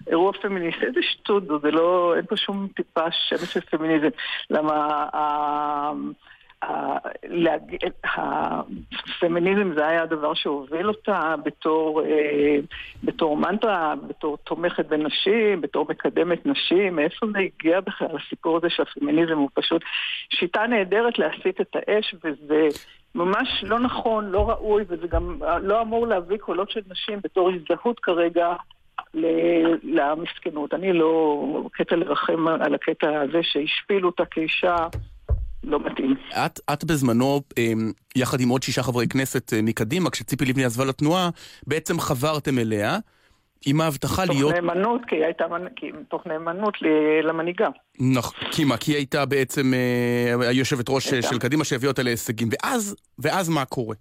[0.09, 4.09] אירוע פמיניסטי, איזה שטות זו, זה לא, אין פה שום טיפה שמץ של פמיניזם.
[4.49, 5.91] למה ה- ה-
[8.03, 12.57] הפמיניזם זה היה הדבר שהוביל אותה בתור, אה,
[13.03, 19.38] בתור מנטרה, בתור תומכת בנשים, בתור מקדמת נשים, מאיפה זה הגיע בכלל הסיפור הזה שהפמיניזם
[19.38, 19.82] הוא פשוט
[20.30, 22.68] שיטה נהדרת להסיט את האש וזה
[23.16, 27.99] ממש לא נכון, לא ראוי וזה גם לא אמור להביא קולות של נשים בתור הזדהות
[27.99, 28.53] כרגע
[29.84, 30.74] למסכנות.
[30.74, 34.76] אני לא קטע לרחם על הקטע הזה שהשפילו אותה כאישה.
[35.66, 36.16] לא מתאים.
[36.45, 40.86] את, את בזמנו, אמ, יחד עם עוד שישה חברי כנסת אה, מקדימה, כשציפי לבני עזבה
[40.86, 41.30] לתנועה,
[41.68, 42.97] בעצם חברתם אליה,
[43.66, 44.53] עם ההבטחה להיות...
[44.53, 45.45] נאמנות, כי היא הייתה,
[45.76, 47.68] כי מתוך נאמנות ל- למנהיגה.
[47.99, 48.78] נכון, כי מה?
[48.78, 51.28] כי היא הייתה בעצם אה, היושבת ראש הייתה.
[51.28, 52.49] של קדימה שהביאה אותה להישגים.
[52.51, 53.95] ואז, ואז מה קורה?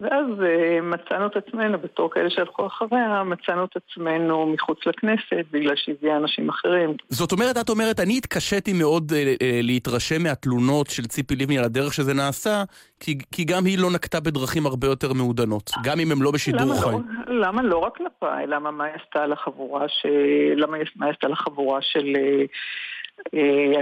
[0.00, 5.74] ואז אה, מצאנו את עצמנו, בתור כאלה שהלכו אחריה, מצאנו את עצמנו מחוץ לכנסת, בגלל
[5.76, 6.96] שהביאה אנשים אחרים.
[7.08, 11.64] זאת אומרת, את אומרת, אני התקשיתי מאוד אה, אה, להתרשם מהתלונות של ציפי לבני על
[11.64, 12.62] הדרך שזה נעשה,
[13.00, 16.60] כי, כי גם היא לא נקטה בדרכים הרבה יותר מעודנות, גם אם הם לא בשידור
[16.60, 16.90] למה חי.
[17.26, 18.46] לא, למה לא רק כלפיי?
[18.46, 20.06] למה מה היא עשתה לחבורה ש...
[20.56, 22.44] למה מה עשתה לחבורה של אה,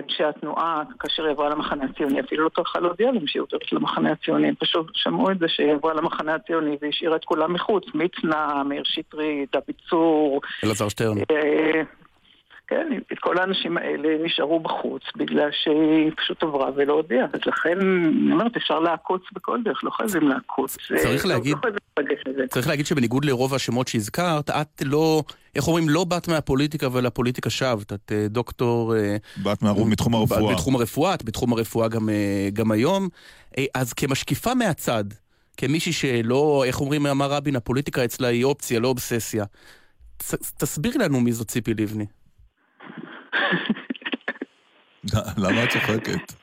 [0.04, 2.20] אנשי התנועה כאשר היא עברה למחנה הציוני?
[2.20, 4.48] אפילו לא טרחה להודיע להם שהיא עוברת למחנה הציוני.
[4.48, 7.84] הם פשוט שמעו את זה שהיא עברה למחנה הציוני והשאירה את כולם מחוץ.
[7.94, 10.40] מצנע, מאיר שטרית, דוד צור.
[10.64, 11.16] אלעזר שטרן.
[12.68, 17.26] כן, את כל האנשים האלה נשארו בחוץ בגלל שהיא פשוט עברה ולא הודיעה.
[17.32, 20.76] אז לכן, אני אומרת, אפשר לעקוץ בכל דרך, לא חייבים לעקוץ.
[20.76, 21.56] צריך אה, לא- להגיד-.
[22.50, 25.22] צריך להגיד שבניגוד לרוב השמות שהזכרת, את לא,
[25.54, 27.92] איך אומרים, לא באת מהפוליטיקה ולפוליטיקה שבת.
[27.92, 28.96] את אה, דוקטור...
[28.96, 30.52] אה, באת מהרוב מתחום הרפואה.
[30.54, 32.08] בתחום הרפואה, את בתחום הרפואה גם,
[32.52, 33.08] גם היום.
[33.74, 35.04] אז כמשקיפה מהצד,
[35.56, 39.44] כמישהי שלא, איך אומרים, אמר רבין, הפוליטיקה אצלה היא אופציה, לא אובססיה.
[40.16, 42.06] ת- תסבירי לנו מי זו ציפי לבני.
[45.42, 46.42] למה את צוחקת?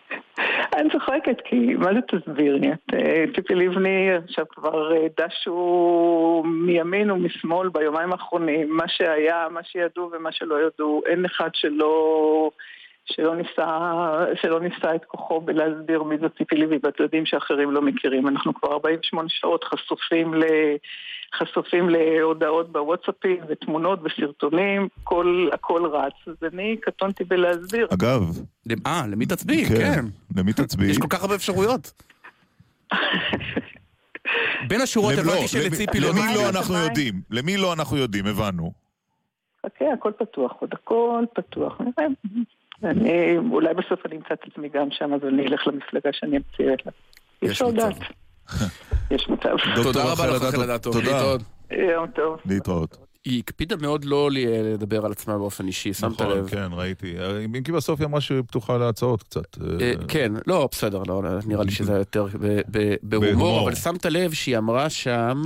[0.79, 2.73] אני צוחקת, כי מה זה תסבירי?
[2.73, 9.63] את אה, ציפי לבני עכשיו כבר אה, דשו מימין ומשמאל ביומיים האחרונים, מה שהיה, מה
[9.63, 12.51] שידעו ומה שלא ידעו, אין אחד שלא...
[13.05, 13.77] שלא ניסה,
[14.41, 18.27] שלא ניסה את כוחו בלהסביר מי זו ציפי לבני, ואתם יודעים שאחרים לא מכירים.
[18.27, 20.43] אנחנו כבר 48 שעות חשופים, ל,
[21.36, 26.13] חשופים להודעות בוואטסאפים ותמונות וסרטונים, כל, הכל רץ.
[26.27, 27.88] אז אני קטונתי בלהסביר.
[27.93, 28.41] אגב...
[28.88, 29.65] אה, למי תצביעי?
[29.65, 30.05] כן.
[30.36, 30.91] למי תצביעי?
[30.91, 31.91] יש כל כך הרבה אפשרויות.
[34.69, 36.09] בין השורות הבנתי לא, שלציפי לא...
[36.09, 37.21] למי לא אנחנו יודעים?
[37.30, 38.25] למי לא אנחנו יודעים?
[38.25, 38.71] הבנו.
[39.65, 41.82] חכה, הכל פתוח, עוד הכל פתוח.
[42.84, 46.86] אני, אולי בסוף אני אמצא את עצמי גם שם, אז אני אלך למפלגה שאני מציירת
[46.86, 46.91] לה.
[47.45, 47.95] אפשר לדעת.
[49.11, 49.49] יש מצב.
[49.83, 50.91] תודה רבה לך, רחל אדטו.
[50.91, 51.35] תודה.
[51.93, 52.37] יום טוב.
[52.45, 52.97] להתראות.
[53.25, 56.49] היא הקפידה מאוד לא לדבר על עצמה באופן אישי, שמת נכון, לב.
[56.49, 57.15] כן, ראיתי.
[57.45, 59.57] אם כי בסוף היא אמרה שהיא פתוחה להצעות קצת.
[59.81, 63.61] אה, כן, לא, בסדר, לא, נראה לי שזה יותר ב- ב- בהומור, בהומור.
[63.63, 65.41] אבל שמת לב שהיא אמרה שם,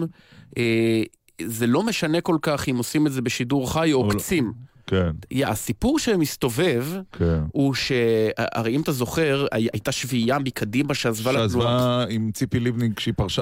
[0.57, 1.01] אה,
[1.41, 4.53] זה לא משנה כל כך אם עושים את זה בשידור חי או עוקצים.
[4.87, 5.11] כן,
[5.45, 7.39] הסיפור שמסתובב, כן.
[7.51, 11.47] הוא שהרי אם אתה זוכר, הי- הייתה שביעייה מקדימה שעזבה לתנועה.
[11.49, 13.41] שעזבה עם ציפי לבני כשהיא פרשה-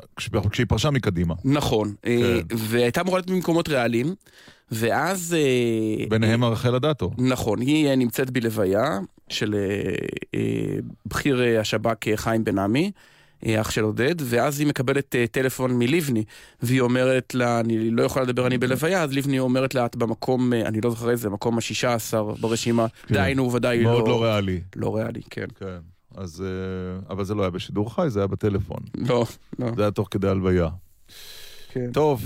[0.52, 1.34] כשהיא פרשה מקדימה.
[1.46, 2.56] נכון, אה, כן.
[2.58, 4.16] והייתה אמורה להיות במקומות ריאליים,
[4.72, 5.36] ואז...
[5.40, 7.12] אה, ביניהם רחל אדטו.
[7.18, 9.92] נכון, היא אה, נמצאת בלוויה של אה,
[10.36, 10.40] אה,
[11.06, 12.92] בכיר אה, השב"כ אה, חיים בן עמי, אה,
[13.46, 16.24] אח של עודד, ואז היא מקבלת אה, טלפון מלבני,
[16.62, 20.54] והיא אומרת לה, אני לא יכולה לדבר, אני בלוויה, אז לבני אומרת לה, את במקום,
[20.54, 23.14] אה, אני לא זוכר איזה, מקום השישה עשר ברשימה, כן.
[23.14, 23.92] דהיינו ודאי לא...
[23.92, 24.62] מאוד לא ריאלי.
[24.76, 25.48] לא ריאלי, כן.
[25.60, 25.78] כן.
[26.16, 26.42] אז...
[26.42, 28.80] אה, אבל זה לא היה בשידור חי, זה היה בטלפון.
[28.96, 29.26] לא,
[29.60, 29.68] לא.
[29.76, 30.68] זה היה תוך כדי הלוויה.
[31.72, 31.92] כן.
[31.92, 32.26] טוב.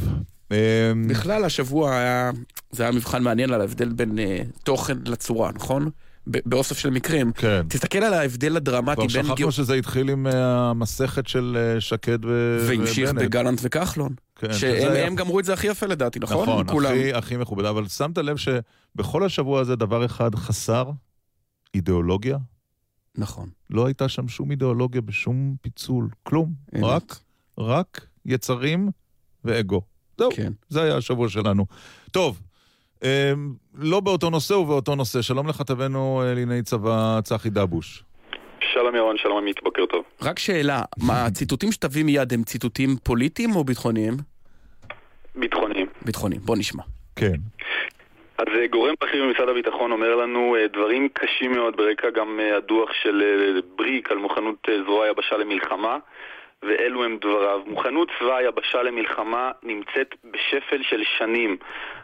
[0.51, 2.31] אה, בכלל השבוע היה,
[2.71, 5.89] זה היה מבחן מעניין על ההבדל בין אה, תוכן לצורה, נכון?
[6.27, 7.31] באוסף של מקרים.
[7.31, 7.65] כן.
[7.69, 9.25] תסתכל על ההבדל הדרמטי כבר בין...
[9.35, 13.11] שכחנו שזה התחיל עם אה, המסכת של אה, שקד ו- והמשיך.
[13.11, 14.13] בגלנט וכחלון.
[14.35, 16.49] כן, היה- שהם הם גמרו את זה הכי יפה לדעתי, נכון?
[16.49, 16.89] נכון, כולם.
[16.91, 17.65] הכי, הכי מכובד.
[17.65, 20.91] אבל שמת לב שבכל השבוע הזה דבר אחד חסר,
[21.75, 22.37] אידיאולוגיה?
[23.17, 23.49] נכון.
[23.69, 26.53] לא הייתה שם שום אידיאולוגיה בשום פיצול, כלום.
[26.75, 26.83] אמת.
[26.83, 27.19] רק,
[27.57, 28.91] רק יצרים
[29.43, 29.81] ואגו.
[30.17, 30.53] זהו, כן.
[30.69, 31.65] זה היה השבוע שלנו.
[32.11, 32.41] טוב,
[33.77, 35.21] לא באותו נושא ובאותו נושא.
[35.21, 38.03] שלום לכתבנו אה, לענייני צבא צחי דבוש.
[38.73, 40.03] שלום ירון, שלום עמית, בוקר טוב.
[40.21, 44.13] רק שאלה, מה, הציטוטים שתביא מיד הם ציטוטים פוליטיים או ביטחוניים?
[45.35, 45.87] ביטחוניים.
[46.05, 46.83] ביטחוניים, בוא נשמע.
[47.15, 47.37] כן.
[48.37, 52.89] אז אה, גורם בכיר במשרד הביטחון אומר לנו אה, דברים קשים מאוד ברקע גם הדוח
[53.03, 53.21] של
[53.75, 55.97] בריק על מוכנות זרוע היבשה למלחמה
[56.63, 57.59] ואלו הם דבריו.
[57.65, 61.57] מוכנות צבא היבשה למלחמה נמצאת בשפל של שנים.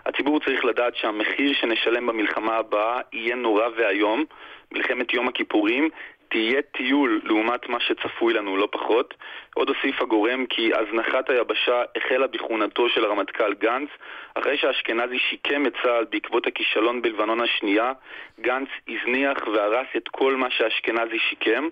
[0.06, 4.26] הציבור צריך לדעת שהמחיר שנשלם במלחמה הבאה יהיה נורא ואיום.
[4.72, 5.90] מלחמת יום הכיפורים
[6.32, 9.14] תהיה טיול לעומת מה שצפוי לנו, לא פחות.
[9.56, 13.90] עוד הוסיף הגורם כי הזנחת היבשה החלה בכהונתו של הרמטכ"ל גנץ,
[14.34, 17.94] אחרי שאשכנזי שיקם את צה"ל בעקבות הכישלון בלבנון השנייה,
[18.40, 21.68] גנץ הזניח והרס את כל מה שאשכנזי שיקם.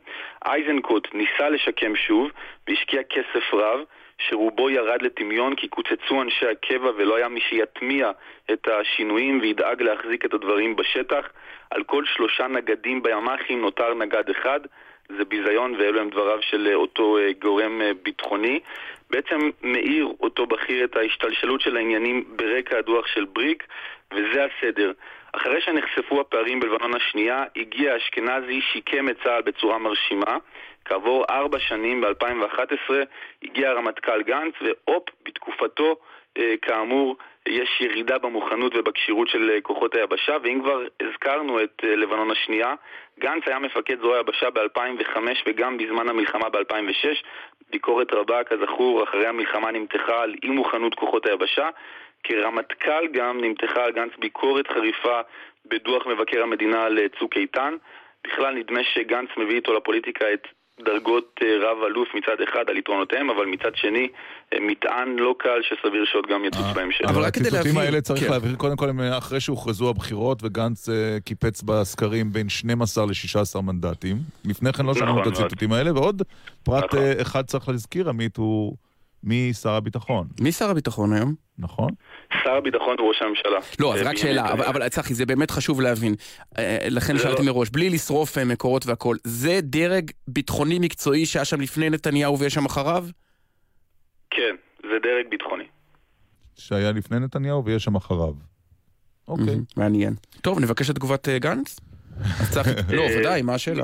[0.45, 2.31] אייזנקוט ניסה לשקם שוב
[2.67, 3.79] והשקיע כסף רב.
[4.19, 8.11] שרובו ירד לטמיון כי קוצצו אנשי הקבע ולא היה מי שיטמיע
[8.51, 11.29] את השינויים וידאג להחזיק את הדברים בשטח.
[11.69, 14.59] על כל שלושה נגדים בימ"חים נותר נגד אחד.
[15.17, 18.59] זה ביזיון, ואלו הם דבריו של אה, אותו אה, גורם אה, ביטחוני.
[19.09, 23.63] בעצם מאיר אותו בכיר את ההשתלשלות של העניינים ברקע הדוח של בריק,
[24.13, 24.91] וזה הסדר.
[25.33, 30.37] אחרי שנחשפו הפערים בלבנון השנייה, הגיע אשכנזי, שיקם את צה"ל בצורה מרשימה.
[30.89, 32.93] כעבור ארבע שנים, ב-2011,
[33.43, 35.95] הגיע הרמטכ"ל גנץ, והופ, בתקופתו,
[36.37, 37.15] אה, כאמור,
[37.47, 42.73] יש ירידה במוכנות ובכשירות של אה, כוחות היבשה, ואם כבר הזכרנו את אה, לבנון השנייה,
[43.19, 45.17] גנץ היה מפקד זרוע היבשה ב-2005
[45.47, 47.07] וגם בזמן המלחמה ב-2006.
[47.69, 51.69] ביקורת רבה, כזכור, אחרי המלחמה נמתחה על אי מוכנות כוחות היבשה.
[52.23, 55.21] כרמטכ"ל גם נמתחה על גנץ ביקורת חריפה
[55.65, 57.75] בדוח מבקר המדינה על צוק איתן.
[58.27, 60.47] בכלל נדמה שגנץ מביא איתו לפוליטיקה את
[60.85, 64.07] דרגות אה, רב אלוף מצד אחד על יתרונותיהם, אבל מצד שני
[64.53, 67.05] אה, מטען לא קל שסביר שעוד גם יצוץ אה, בהמשך.
[67.05, 67.59] אבל רק כדי להבהיר...
[67.59, 68.31] הציטוטים האלה צריך כן.
[68.31, 70.89] להבהיר, קודם כל, אחרי שהוכרזו הבחירות וגנץ
[71.25, 74.17] קיפץ בסקרים בין 12 ל-16 מנדטים.
[74.45, 76.21] לפני כן לא שמענו את נכון הציטוטים האלה, ועוד
[76.63, 76.99] פרט נכון.
[77.21, 78.75] אחד צריך להזכיר, עמית, הוא
[79.23, 80.27] מי שר הביטחון.
[80.41, 81.33] מי שר הביטחון היום?
[81.57, 81.89] נכון.
[82.43, 83.59] שר הביטחון הוא ראש הממשלה.
[83.79, 86.15] לא, אז רק שאלה, אבל צחי, זה באמת חשוב להבין.
[86.57, 91.45] אה, לכן שאלתי לא- מראש, בלי לשרוף אה, מקורות והכל, זה דרג ביטחוני מקצועי שהיה
[91.45, 93.05] שם לפני נתניהו ויש שם אחריו?
[94.29, 95.63] כן, זה דרג ביטחוני.
[96.57, 98.33] שהיה לפני נתניהו ויש שם אחריו.
[99.27, 99.55] אוקיי.
[99.77, 100.13] מעניין.
[100.41, 101.27] טוב, נבקש את תגובת
[102.57, 102.91] אה, גנץ?
[102.93, 103.83] לא, ודאי, מה השאלה?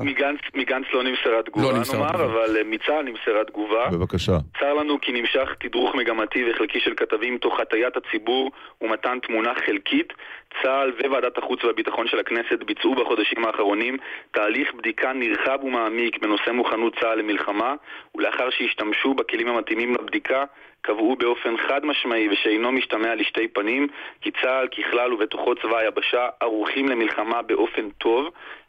[0.53, 3.89] מגנץ לא נמסרה תגובה, לא נאמר, אבל מצה"ל נמסרה תגובה.
[3.91, 4.38] בבקשה.
[4.60, 10.14] צר לנו כי נמשך תדרוך מגמתי וחלקי של כתבים תוך הטיית הציבור ומתן תמונה חלקית.
[10.61, 13.97] צה"ל וועדת החוץ והביטחון של הכנסת ביצעו בחודשים האחרונים
[14.31, 17.76] תהליך בדיקה נרחב ומעמיק בנושא מוכנות צה"ל למלחמה,
[18.15, 20.43] ולאחר שהשתמשו בכלים המתאימים לבדיקה,
[20.86, 23.88] קבעו באופן חד משמעי ושאינו משתמע לשתי פנים
[24.22, 28.26] כי צה"ל ככלל ובתוכו צבא היבשה ערוכים למלחמה באופן טוב.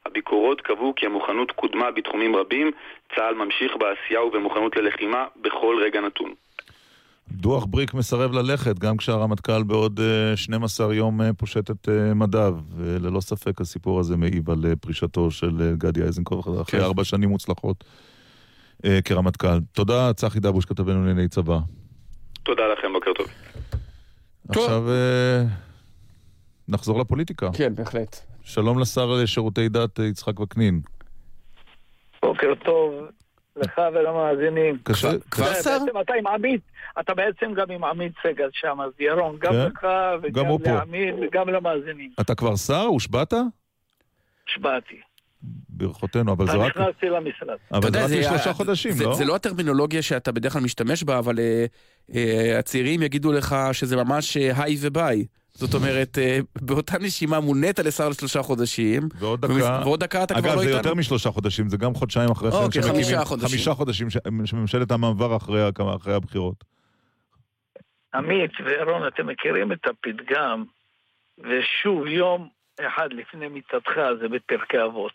[0.07, 2.71] הביקורות קבעו כי המוכנות קודמה בתחומים רבים,
[3.15, 6.31] צה"ל ממשיך בעשייה ובמוכנות ללחימה בכל רגע נתון.
[7.31, 10.01] דוח בריק מסרב ללכת, גם כשהרמטכ"ל בעוד
[10.35, 12.55] 12 אה, יום אה, פושט את אה, מדיו.
[12.77, 16.81] וללא ספק הסיפור הזה מעיב על פרישתו של גדי איזנקוף אחרי כן.
[16.81, 17.85] ארבע שנים מוצלחות
[19.05, 19.59] כרמטכ"ל.
[19.73, 21.59] תודה, צחי דבוש, כתבנו לענייני צבא.
[22.47, 23.27] תודה לכם, בוקר טוב.
[24.49, 24.83] עכשיו
[26.69, 27.49] נחזור לפוליטיקה.
[27.59, 28.17] כן, בהחלט.
[28.45, 30.81] שלום לשר לשירותי דת יצחק וקנין.
[32.23, 32.95] בוקר טוב
[33.57, 34.79] לך ולמאזינים.
[34.83, 35.79] קשה, כבר שר?
[35.79, 36.61] בעצם אתה עם עמית,
[37.01, 39.67] אתה בעצם גם עם עמית סגל שם, אז ירון, גם כן?
[39.67, 39.87] לך
[40.23, 42.11] וגם לעמית וגם למאזינים.
[42.21, 42.83] אתה כבר שר?
[42.83, 43.33] הושבעת?
[44.47, 45.01] הושבעתי.
[45.69, 46.77] ברכותינו, אבל זה רק...
[46.77, 47.57] אני נכנסתי למשרד.
[47.73, 49.15] אבל זה רק לשלושה חודשים, לא?
[49.15, 52.15] זה לא הטרמינולוגיה שאתה בדרך כלל משתמש בה, אבל uh, uh,
[52.59, 55.27] הצעירים יגידו לך שזה ממש uh, היי וביי.
[55.57, 60.43] זאת אומרת, אה, באותה נשימה מונית לשר לשלושה חודשים, ועוד דקה, ועוד דקה אתה כבר
[60.43, 60.63] לא איתנו.
[60.63, 62.57] אגב, זה יותר משלושה חודשים, זה גם חודשיים אחרי כן.
[62.57, 63.49] אוקיי, חמישה חודשים.
[63.49, 64.09] חמישה חודשים
[64.45, 65.61] שממשלת המעבר אחרי,
[65.97, 66.65] אחרי הבחירות.
[68.15, 70.65] עמית ואירון, אתם מכירים את הפתגם,
[71.39, 72.49] ושוב, יום
[72.81, 75.13] אחד לפני מיטתך זה בפרקי אבות.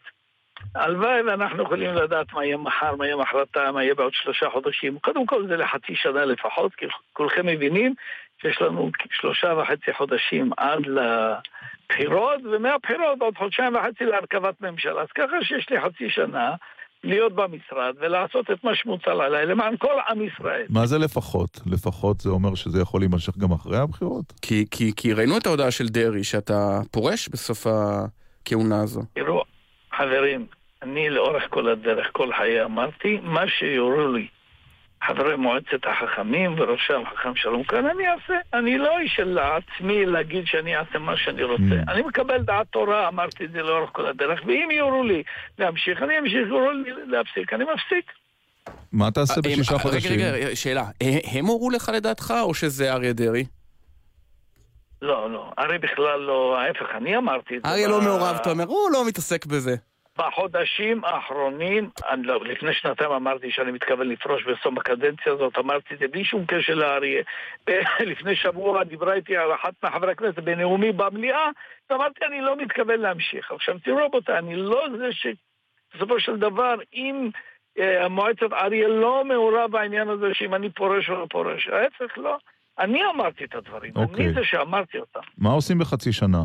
[0.76, 5.00] הלוואי ואנחנו יכולים לדעת מה יהיה מחר, מה יהיה מחרתיים, מה יהיה בעוד שלושה חודשים.
[5.00, 7.94] קודם כל זה לחצי שנה לפחות, כי כולכם מבינים
[8.42, 15.02] שיש לנו שלושה וחצי חודשים עד לבחירות, ומהבחירות עוד חודשיים וחצי להרכבת ממשלה.
[15.02, 16.56] אז ככה שיש לי חצי שנה
[17.04, 20.66] להיות במשרד ולעשות את מה שמוצע עליי למען כל עם ישראל.
[20.70, 21.60] מה זה לפחות?
[21.66, 24.34] לפחות זה אומר שזה יכול להימשך גם אחרי הבחירות?
[24.42, 29.02] כי, כי, כי ראינו את ההודעה של דרעי שאתה פורש בסוף הכהונה הזו.
[29.14, 29.44] תראו,
[29.98, 30.46] חברים,
[30.82, 34.28] אני לאורך כל הדרך, כל חיי אמרתי, מה שיורו לי
[35.08, 38.34] חברי מועצת החכמים וראשם חכם שלום כאן, אני אעשה.
[38.54, 41.82] אני לא איש של עצמי להגיד שאני אעשה מה שאני רוצה.
[41.88, 41.92] Mm.
[41.92, 45.24] אני מקבל דעת תורה, אמרתי את זה לאורך כל הדרך, ואם יורו לי
[45.60, 48.12] להמשיך, אני אמשיך, יורו לי להפסיק, אני מפסיק.
[48.92, 50.12] מה תעשה אה, בשישה חודשים?
[50.12, 50.84] רגע, רגע, שאלה.
[51.34, 53.46] הם הורו לך לדעתך, או שזה אריה דרעי?
[55.02, 55.52] לא, לא.
[55.60, 57.72] אריה בכלל לא, ההפך, אני אמרתי את זה.
[57.72, 59.76] אריה לא מעורב, אתה אומר, הוא לא מתעסק בזה.
[60.22, 66.00] בחודשים האחרונים, אני לא, לפני שנתיים אמרתי שאני מתכוון לפרוש בסוף הקדנציה הזאת, אמרתי את
[66.00, 67.24] זה בלי שום קשר לאריה.
[68.12, 71.50] לפני שבוע דיברה איתי על אחת מחברי הכנסת בנאומי במליאה,
[71.90, 73.52] ואמרתי אני לא מתכוון להמשיך.
[73.52, 77.30] עכשיו תראו רבותיי, אני לא זה שבסופו של דבר, אם
[77.80, 82.38] אה, מועצת אריה לא מעורב בעניין הזה שאם אני פורש או לא פורש, ההפך לא.
[82.80, 84.00] אני אמרתי את הדברים, okay.
[84.00, 84.34] אני אוקיי.
[84.34, 85.20] זה שאמרתי אותם.
[85.38, 86.44] מה עושים בחצי שנה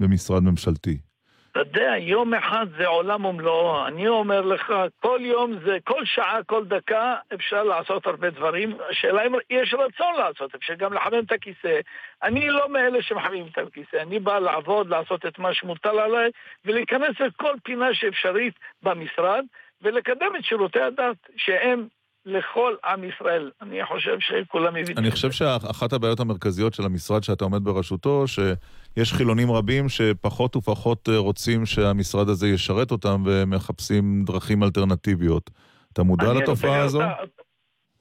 [0.00, 1.09] במשרד ממשלתי?
[1.52, 3.86] אתה יודע, יום אחד זה עולם ומלואו.
[3.86, 8.76] אני אומר לך, כל יום זה, כל שעה, כל דקה, אפשר לעשות הרבה דברים.
[8.90, 11.80] השאלה אם יש רצון לעשות, אפשר גם לחמם את הכיסא.
[12.22, 16.30] אני לא מאלה שמחממים את הכיסא, אני בא לעבוד, לעשות את מה שמוטל עליי,
[16.64, 19.44] ולהיכנס לכל פינה שאפשרית במשרד,
[19.82, 21.86] ולקדם את שירותי הדת, שהם
[22.30, 23.50] לכל עם ישראל.
[23.62, 24.98] אני חושב שכולם מבינים.
[24.98, 31.08] אני חושב שאחת הבעיות המרכזיות של המשרד שאתה עומד בראשותו, שיש חילונים רבים שפחות ופחות
[31.08, 35.50] אה, רוצים שהמשרד הזה ישרת אותם ומחפשים דרכים אלטרנטיביות.
[35.92, 37.00] אתה מודע לתופעה הזו?
[37.02, 37.14] אתה,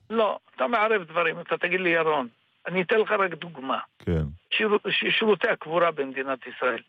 [0.10, 1.40] לא, אתה מערב דברים.
[1.40, 2.28] אתה תגיד לי, ירון,
[2.68, 3.80] אני אתן לך רק דוגמה.
[4.00, 4.24] כן.
[4.52, 4.78] שיר,
[5.20, 6.82] שירותי הקבורה במדינת ישראל.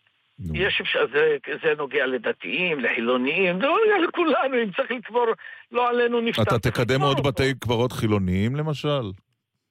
[0.55, 5.27] יש אפשר, זה, זה נוגע לדתיים, לחילוניים, זה נוגע לכולנו, אם צריך לקבור,
[5.73, 6.43] לא עלינו נפטר.
[6.43, 9.03] אתה תקדם עוד בתי קברות חילוניים למשל?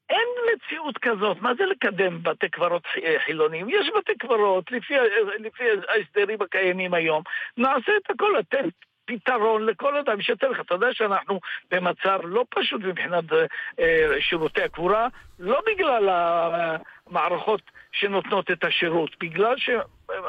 [0.10, 2.84] אין מציאות כזאת, מה זה לקדם בתי קברות
[3.26, 3.70] חילוניים?
[3.70, 4.94] יש בתי קברות לפי,
[5.40, 7.24] לפי ההסדרים הקיימים היום.
[7.58, 8.70] נעשה את הכל, לתת
[9.06, 10.60] פתרון לכל אדם שיותר לך.
[10.60, 11.40] אתה יודע שאנחנו
[11.72, 13.24] במצב לא פשוט מבחינת
[13.80, 15.08] אה, שירותי הקבורה,
[15.40, 19.56] לא בגלל המערכות שנותנות את השירות, בגלל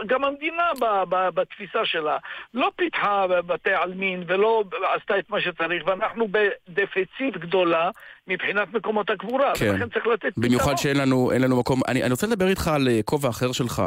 [0.04, 2.16] שגם המדינה ב, ב, בתפיסה שלה
[2.54, 4.64] לא פיתחה בתי עלמין ולא
[4.96, 7.90] עשתה את מה שצריך, ואנחנו בדפיציט גדולה
[8.26, 9.70] מבחינת מקומות הקבורה, כן.
[9.70, 10.46] ולכן צריך לתת פתרון.
[10.46, 11.80] במיוחד שאין לנו, לנו מקום.
[11.88, 13.82] אני, אני רוצה לדבר איתך על אה, כובע אחר שלך.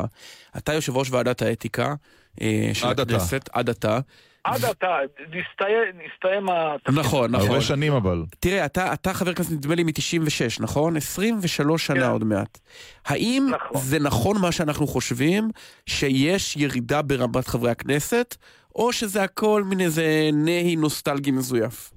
[0.57, 1.93] אתה יושב ראש ועדת האתיקה
[2.41, 3.15] אה, של עד עתה.
[3.15, 3.99] הכנסת, עד עתה.
[4.43, 4.97] עד עתה,
[5.29, 6.99] נסתיים, התפקיד.
[6.99, 7.49] נכון, נכון.
[7.49, 8.23] הרבה שנים אבל.
[8.39, 10.97] תראה, אתה, אתה חבר כנסת נדמה לי מ-96, נכון?
[10.97, 12.09] 23 שנה כן.
[12.09, 12.59] עוד מעט.
[13.05, 13.81] האם נכון.
[13.81, 15.49] זה נכון מה שאנחנו חושבים,
[15.89, 18.35] שיש ירידה ברמת חברי הכנסת,
[18.75, 21.91] או שזה הכל מין איזה נהי נוסטלגי מזויף?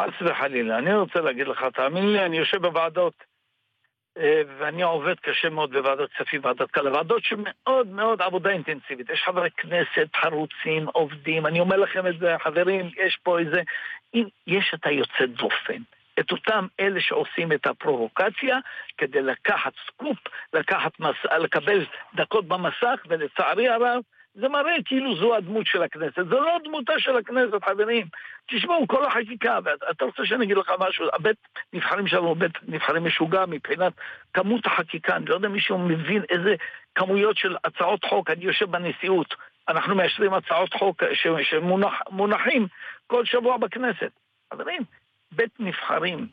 [0.00, 0.78] חס וחלילה.
[0.78, 3.14] אני רוצה להגיד לך, תאמין לי, אני יושב בוועדות,
[4.58, 9.10] ואני עובד קשה מאוד בוועדת כספים, ועדת כלכלה, ועדות שמאוד מאוד עבודה אינטנסיבית.
[9.10, 13.62] יש חברי כנסת חרוצים, עובדים, אני אומר לכם את זה, חברים, יש פה איזה...
[14.14, 15.82] אם יש את היוצא דופן.
[16.20, 18.58] את אותם אלה שעושים את הפרובוקציה
[18.98, 20.18] כדי לקחת סקופ,
[20.52, 21.16] לקחת מס...
[21.38, 21.84] לקבל
[22.14, 24.02] דקות במסך, ולצערי הרב,
[24.40, 26.24] זה מראה כאילו זו הדמות של הכנסת.
[26.28, 28.06] זו לא דמותה של הכנסת, חברים.
[28.46, 31.36] תשמעו, כל החקיקה, ואתה רוצה שאני אגיד לך משהו, הבית
[31.72, 33.92] נבחרים שלנו הוא בית נבחרים משוגע מבחינת
[34.34, 35.16] כמות החקיקה.
[35.16, 36.54] אני לא יודע אם מישהו מבין איזה
[36.94, 38.30] כמויות של הצעות חוק.
[38.30, 39.34] אני יושב בנשיאות,
[39.68, 41.02] אנחנו מאשרים הצעות חוק
[41.42, 42.66] שמונחים
[43.06, 44.10] כל שבוע בכנסת.
[44.52, 44.82] חברים,
[45.32, 46.26] בית נבחרים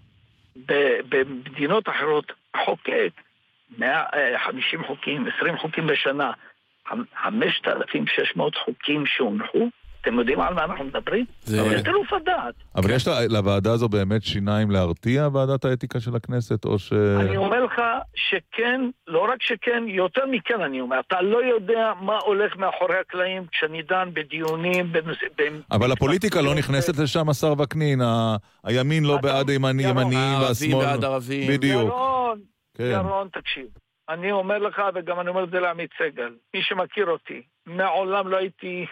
[1.09, 2.31] במדינות אחרות
[2.65, 3.11] חוקק
[3.77, 6.31] 150 חוקים, 20 חוקים בשנה.
[6.87, 9.67] 5,600 חוקים שהונחו,
[10.01, 11.25] אתם יודעים על מה אנחנו מדברים?
[11.43, 12.53] זה- טירוף הדעת.
[12.75, 16.93] אבל יש לה- לוועדה הזו באמת שיניים להרתיע, ועדת האתיקה של הכנסת, או ש...
[16.93, 17.81] אני אומר לך
[18.15, 20.99] שכן, לא רק שכן, יותר מכן אני אומר.
[21.07, 24.91] אתה לא יודע מה הולך מאחורי הקלעים כשאני דן בדיונים
[25.71, 30.39] אבל הפוליטיקה לא נכנסת לשם, השר וקנין, ה- הימין לא בעד הימני- ימניים הערבים
[30.73, 30.85] והשמאל.
[30.85, 31.51] בעד ערבים.
[31.51, 31.81] בדיוק.
[31.81, 32.39] ירון,
[32.77, 32.83] כן.
[32.83, 33.65] ירון, תקשיב.
[34.09, 38.37] אני אומר לך, וגם אני אומר את זה לעמית סגל, מי שמכיר אותי, מעולם לא
[38.37, 38.85] הייתי,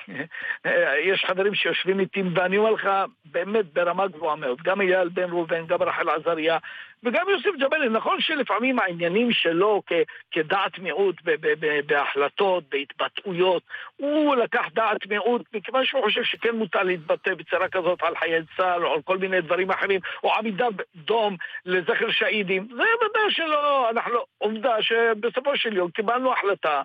[0.99, 2.89] יש חברים שיושבים איתי, ואני אומר לך,
[3.25, 6.57] באמת ברמה גבוהה מאוד, גם אייל בן ראובן, גם רחל עזריה,
[7.03, 9.93] וגם יוסף ג'באלי, נכון שלפעמים העניינים שלו כ,
[10.31, 13.63] כדעת מיעוט ב, ב, ב, בהחלטות, בהתבטאויות,
[13.95, 18.85] הוא לקח דעת מיעוט מכיוון שהוא חושב שכן מותר להתבטא בצורה כזאת על חייל צה"ל
[18.85, 24.17] או על כל מיני דברים אחרים, או עמידה דום לזכר שהידים, זה ודאי שלא, אנחנו,
[24.37, 26.81] עובדה שבסופו של יום קיבלנו החלטה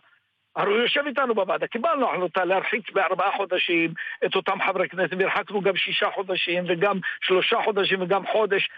[0.56, 3.92] הרי הוא יושב איתנו בוועדה, קיבלנו החלטה להרחיק בארבעה חודשים
[4.26, 8.68] את אותם חברי כנסת, והרחקנו גם שישה חודשים וגם שלושה חודשים וגם חודש.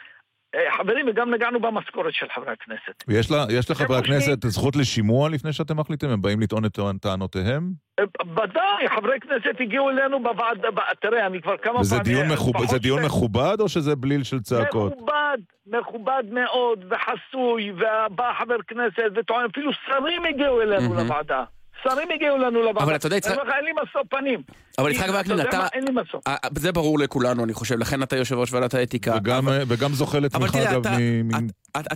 [0.54, 3.04] אה, חברים, וגם נגענו במשכורת של חברי הכנסת.
[3.08, 6.10] ויש לה- יש לחברי הכנסת זכות לשימוע לפני שאתם מחליטים?
[6.10, 6.72] הם באים לטעון את
[7.02, 7.70] טענותיהם?
[8.00, 10.68] אה, ודאי, חברי כנסת הגיעו אלינו בוועדה,
[11.00, 12.14] תראה, אני כבר כמה וזה פעמים...
[12.14, 14.92] דיון מכובד- פחות זה דיון מכובד או שזה בליל של צעקות?
[14.92, 20.98] מכובד, מכובד מאוד וחסוי, ובא חבר כנסת וטוען, אפילו שרים הגיעו אלינו מהמם.
[21.02, 21.44] לוועדה.
[21.84, 22.80] שרים הגיעו אלינו לוועדה.
[22.84, 24.42] אבל אתה יודע, יצחק- אני אומר לך, אין לי משוא פנים.
[24.78, 25.66] אבל יצחק וקנין, אתה...
[25.72, 26.20] אין לי משוא.
[26.26, 29.14] אה, זה ברור לכולנו, אני חושב, לכן אתה יושב ראש ועדת האתיקה.
[29.16, 31.46] וגם- וגם זוכה לתמיכה, אגב, אתה- מ-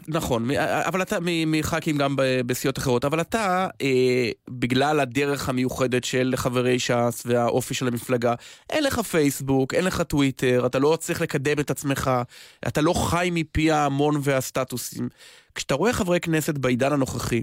[0.08, 0.48] נכון,
[0.86, 3.88] אבל אתה מח"כים גם בסיעות אחרות, אבל אתה, אה,
[4.50, 8.34] בגלל הדרך המיוחדת של חברי ש"ס והאופי של המפלגה,
[8.70, 12.10] אין לך פייסבוק, אין לך טוויטר, אתה לא צריך לקדם את עצמך,
[12.68, 15.08] אתה לא חי מפי ההמון והסטטוסים.
[15.54, 17.42] כשאתה רואה חברי כנסת בעידן הנוכחי,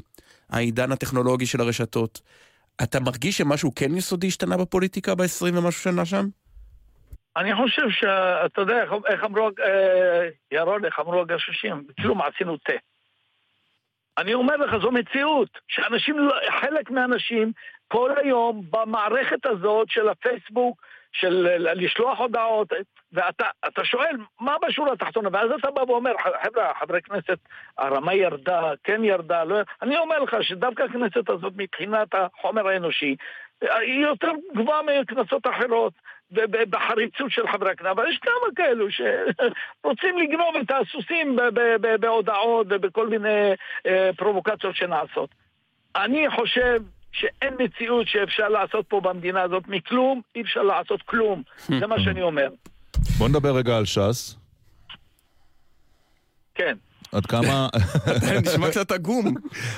[0.50, 2.22] העידן הטכנולוגי של הרשתות,
[2.84, 6.26] אתה מרגיש שמשהו כן יסודי השתנה בפוליטיקה ב-20 ומשהו שנה שם?
[7.38, 11.84] אני חושב שאתה יודע, איך- אמרו, אה, ירון, איך אמרו הגששים?
[12.02, 12.74] כלום עשינו תה.
[14.18, 17.52] אני אומר לך, זו מציאות, שאנשים, לא- חלק מהאנשים
[17.88, 22.68] כל היום במערכת הזאת של הפייסבוק, של לשלוח הודעות,
[23.14, 25.30] ואתה אתה שואל, מה בשורה התחתונה?
[25.34, 26.12] ואז אתה בא ואומר,
[26.44, 27.40] חבר'ה, חברי כנסת,
[27.78, 29.56] הרמה ירדה, כן ירדה, לא...
[29.82, 33.16] אני אומר לך שדווקא הכנסת הזאת מבחינת החומר האנושי,
[33.62, 35.94] היא יותר גבוהה מכנסות אחרות.
[36.70, 41.38] בחריצות של חברי הכנסת, אבל יש כמה כאלו שרוצים לגנוב את הסוסים
[42.00, 43.52] בהודעות ובכל מיני
[43.86, 45.30] אה, פרובוקציות שנעשות.
[45.96, 46.82] אני חושב
[47.12, 51.44] שאין מציאות שאפשר לעשות פה במדינה הזאת מכלום, אי אפשר לעשות כלום.
[51.80, 52.50] זה מה שאני אומר.
[53.18, 54.38] בוא נדבר רגע על ש"ס.
[56.56, 56.76] כן.
[57.12, 57.68] עד כמה...
[58.46, 59.34] נשמע קצת עגום.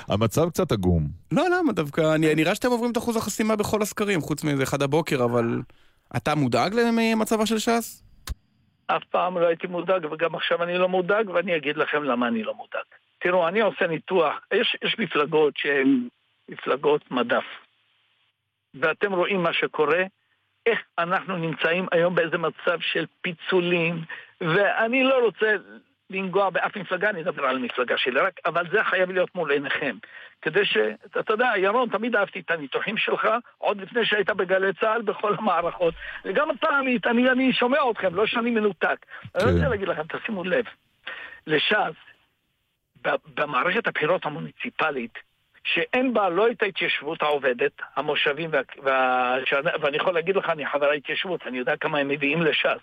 [0.07, 1.07] המצב קצת עגום.
[1.31, 2.15] לא, למה דווקא?
[2.19, 5.61] נראה שאתם עוברים את אחוז החסימה בכל הסקרים, חוץ מאיזה אחד הבוקר, אבל...
[6.17, 8.03] אתה מודאג למצבה של ש"ס?
[8.87, 12.43] אף פעם לא הייתי מודאג, וגם עכשיו אני לא מודאג, ואני אגיד לכם למה אני
[12.43, 12.83] לא מודאג.
[13.19, 16.07] תראו, אני עושה ניתוח, יש, יש מפלגות שהן
[16.51, 17.45] מפלגות מדף.
[18.73, 20.03] ואתם רואים מה שקורה,
[20.65, 24.01] איך אנחנו נמצאים היום באיזה מצב של פיצולים,
[24.41, 25.55] ואני לא רוצה
[26.09, 29.95] לנגוע באף מפלגה, אני אדבר על המפלגה שלי רק, אבל זה חייב להיות מול עיניכם.
[30.41, 30.77] כדי ש...
[31.19, 35.93] אתה יודע, ירון, תמיד אהבתי את הניתוחים שלך, עוד לפני שהיית בגלי צה"ל בכל המערכות.
[36.25, 39.05] וגם אתה, עמית, אני, אני שומע אתכם, לא שאני מנותק.
[39.05, 39.39] כן.
[39.39, 40.65] אני רוצה להגיד לכם, תשימו לב,
[41.47, 41.95] לש"ס,
[43.35, 45.30] במערכת הבחירות המוניציפלית,
[45.63, 49.35] שאין בה לא את ההתיישבות העובדת, המושבים, וה, וה,
[49.81, 52.81] ואני יכול להגיד לך, אני חבר ההתיישבות, אני יודע כמה הם מביאים לש"ס.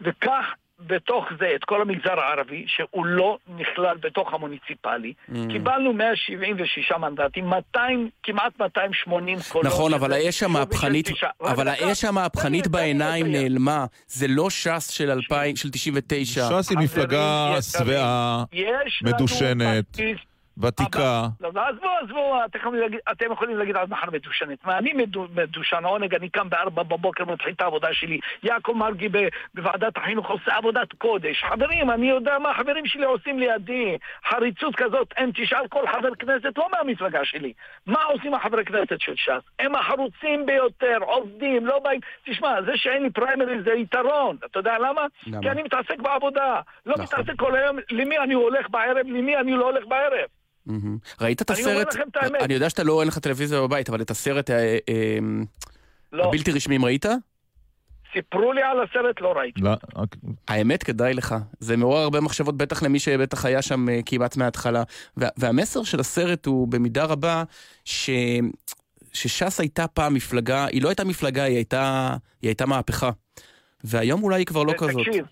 [0.00, 0.44] וכך
[0.86, 5.12] בתוך זה את כל המגזר הערבי, שהוא לא נכלל בתוך המוניציפלי.
[5.30, 5.34] Mm.
[5.52, 9.66] קיבלנו 176 מנדטים, 200, כמעט 280 קולות.
[9.66, 11.08] נכון, אבל האש המהפכנית,
[11.40, 13.86] אבל האש המהפכנית בעיניים נעלמה.
[14.06, 16.48] זה לא ש"ס של 2000, של 99.
[16.48, 18.44] ש"ס היא מפלגה שבעה,
[19.02, 19.84] מדושנת.
[20.62, 21.22] ותיקה.
[21.40, 22.36] לא, עזבו, עזבו,
[23.10, 24.64] אתם יכולים להגיד עד מחר מדושנת.
[24.64, 24.92] מה, אני
[25.34, 28.18] מדושן העונג, אני קם בארבע בבוקר, מתחיל את העבודה שלי.
[28.42, 29.08] יעקב מרגי
[29.54, 31.44] בוועדת החינוך עושה עבודת קודש.
[31.44, 33.96] חברים, אני יודע מה החברים שלי עושים לידי.
[34.28, 37.52] חריצות כזאת, אין, תשאל כל חבר כנסת, לא מהמפלגה שלי.
[37.86, 39.42] מה עושים החברי כנסת של ש"ס?
[39.58, 42.00] הם החרוצים ביותר, עובדים, לא באים...
[42.24, 44.36] תשמע, זה שאין לי פריימריז זה יתרון.
[44.44, 45.06] אתה יודע למה?
[45.42, 46.60] כי אני מתעסק בעבודה.
[46.86, 47.04] לא נכון.
[47.04, 50.28] מתעסק כל היום, למי אני הולך בערב, למי אני לא הולך בערב.
[51.20, 51.96] ראית את הסרט?
[52.40, 55.18] אני יודע שאתה לא, אין לך טלוויזיה בבית, אבל את הסרט אה, אה,
[56.12, 56.24] לא.
[56.24, 57.06] הבלתי רשמיים ראית?
[58.12, 59.60] סיפרו לי על הסרט, לא ראיתי.
[59.60, 60.20] לא, אוקיי.
[60.48, 61.34] האמת, כדאי לך.
[61.60, 64.82] זה מעורר הרבה מחשבות, בטח למי שבטח היה שם אה, כמעט מההתחלה.
[65.16, 67.42] והמסר של הסרט הוא במידה רבה
[67.84, 68.10] ש...
[69.12, 73.10] שש"ס הייתה פעם מפלגה, היא לא הייתה מפלגה, היא הייתה, היא הייתה מהפכה.
[73.84, 75.06] והיום אולי היא כבר לא כזאת.
[75.06, 75.26] תקשיב,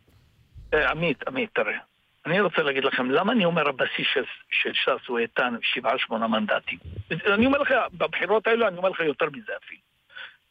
[0.91, 1.79] עמית, עמית, תראה.
[2.27, 6.27] אני רוצה להגיד לכם, למה אני אומר הבסיס של, של ש"ס הוא איתן שבעה שמונה
[6.27, 6.79] מנדטים?
[7.27, 9.81] אני אומר לך, בבחירות האלו אני אומר לך יותר מזה אפילו.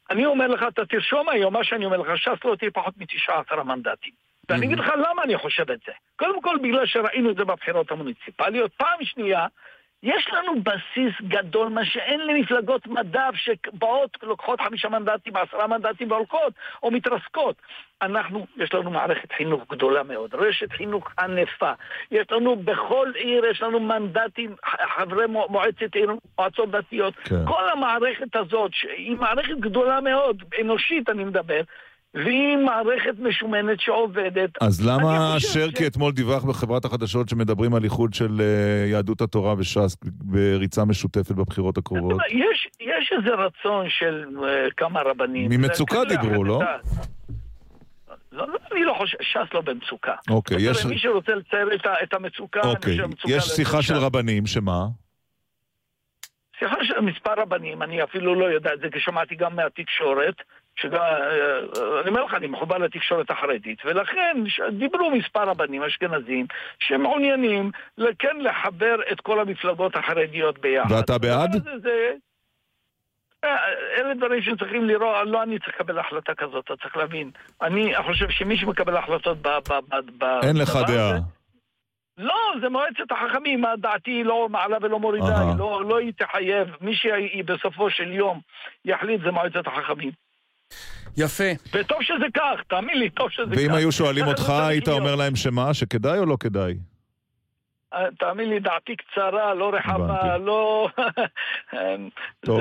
[0.09, 3.39] אני אומר לך, אתה תרשום היום מה שאני אומר לך, ש"ס לא תהיה פחות מתשעה
[3.39, 4.13] עשרה מנדטים.
[4.49, 5.91] ואני אגיד לך למה אני חושב את זה.
[6.15, 8.71] קודם כל בגלל שראינו את זה בבחירות המוניציפליות.
[8.77, 9.47] פעם שנייה,
[10.03, 16.53] יש לנו בסיס גדול, מה שאין למפלגות מדף שבאות, לוקחות חמישה מנדטים, עשרה מנדטים והולכות,
[16.83, 17.55] או מתרסקות.
[18.01, 21.71] אנחנו, יש לנו מערכת חינוך גדולה מאוד, רשת חינוך ענפה.
[22.11, 24.55] יש לנו בכל עיר, יש לנו מנדטים,
[24.97, 27.15] חברי מועצת עיר, מועצות דתיות.
[27.15, 27.45] כן.
[27.45, 31.61] כל המערכת הזאת, שהיא מערכת גדולה מאוד, אנושית אני מדבר,
[32.15, 34.49] והיא מערכת משומנת שעובדת.
[34.61, 35.87] אז למה שרקי ש...
[35.87, 41.77] אתמול דיווח בחברת החדשות שמדברים על איחוד של uh, יהדות התורה וש"ס בריצה משותפת בבחירות
[41.77, 42.21] הקרובות?
[42.29, 45.51] יש, יש איזה רצון של uh, כמה רבנים.
[45.51, 46.61] ממצוקה דיברו, לא?
[48.31, 50.15] לא, לא, אני לא חושב, ש"ס לא במצוקה.
[50.29, 50.85] אוקיי, יש...
[50.85, 54.85] מי שרוצה לצייר את, את המצוקה, אוקיי, אני חושב יש שיחה של רבנים, שמה?
[56.59, 60.35] שיחה של מספר רבנים, אני אפילו לא יודע את זה, כי שמעתי גם מהתקשורת,
[60.75, 61.59] שגם, אה,
[62.01, 64.37] אני אומר לך, אני מחובר לתקשורת החרדית, ולכן
[64.71, 66.45] דיברו מספר רבנים אשכנזים
[66.79, 67.71] שמעוניינים
[68.19, 70.91] כן לחבר את כל המפלגות החרדיות ביחד.
[70.91, 71.51] ואתה בעד?
[71.51, 72.13] זה, זה,
[73.43, 73.57] אה,
[73.97, 77.31] אלה דברים שצריכים לראות, לא אני צריך לקבל החלטה כזאת, אתה צריך להבין.
[77.61, 79.47] אני חושב שמי שמקבל החלטות ב...
[79.47, 81.19] ב, ב, ב אין לך דעה.
[82.17, 86.95] לא, זה מועצת החכמים, דעתי לא מעלה ולא מורידה, היא לא, לא היא תחייב, מי
[86.95, 88.39] שהיא בסופו של יום
[88.85, 90.24] יחליט זה מועצת החכמים.
[91.17, 91.51] יפה.
[91.73, 93.61] וטוב שזה כך, תאמין לי, טוב שזה ואם כך.
[93.61, 95.73] ואם היו שואלים אותך, היית אומר להם שמה?
[95.73, 96.73] שכדאי או לא כדאי?
[97.95, 100.87] אה, תאמין לי, דעתי קצרה, לא רחבה, לא...
[102.45, 102.59] טוב.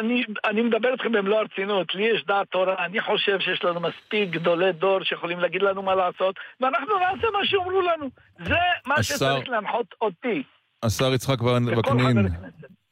[0.00, 4.30] אני, אני מדבר איתכם במלוא הרצינות, לי יש דעת תורה, אני חושב שיש לנו מספיק
[4.30, 8.10] גדולי דור שיכולים להגיד לנו מה לעשות, ואנחנו נעשה מה שאומרו לנו.
[8.38, 8.54] זה
[8.86, 9.14] מה השר...
[9.14, 10.42] שצריך להנחות אותי.
[10.82, 12.18] השר יצחק וקנין,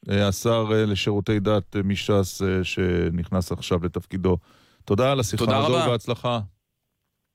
[0.09, 4.37] אה, השר אה, לשירותי דת מש"ס שנכנס עכשיו לתפקידו.
[4.85, 5.87] תודה על השיחה תודה הזו רבה.
[5.87, 6.39] ובהצלחה.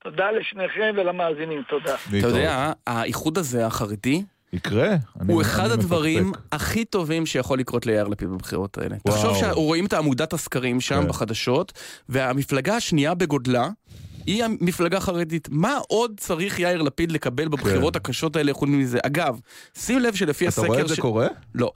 [0.03, 1.95] תודה לשניכם ולמאזינים, תודה.
[2.19, 4.23] אתה יודע, האיחוד הזה, החרדי,
[4.53, 4.87] יקרה.
[5.19, 6.43] אני- הוא אחד אני הדברים מפקפק.
[6.51, 8.95] הכי טובים שיכול לקרות ליאיר לפיד בבחירות האלה.
[9.05, 9.15] וואו.
[9.17, 11.07] תחשוב שרואים את עמודת הסקרים שם כן.
[11.07, 11.73] בחדשות,
[12.09, 13.69] והמפלגה השנייה בגודלה,
[14.29, 15.47] היא המפלגה חרדית.
[15.51, 18.99] מה עוד צריך יאיר לפיד לקבל בבחירות הקשות האלה חוץ מזה?
[19.03, 19.39] אגב,
[19.77, 20.67] שים לב שלפי אתה הסקר...
[20.67, 21.27] רואה את זה קורה?
[21.55, 21.71] לא.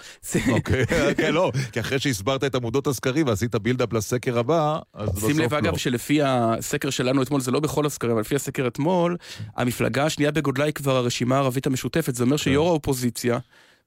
[0.52, 0.86] אוקיי,
[1.18, 5.40] כן, לא, כי אחרי שהסברת את עמודות הסקרים ועשית בילדאפ לסקר הבא, אז בסוף שים
[5.40, 5.60] לב לא.
[5.60, 9.18] אגב שלפי הסקר שלנו אתמול, זה לא בכל הסקרים, אבל לפי הסקר אתמול,
[9.56, 12.16] המפלגה השנייה בגודלה היא כבר הרשימה הערבית המשותפת.
[12.16, 13.40] זה אומר שיו"ר האופוזיציה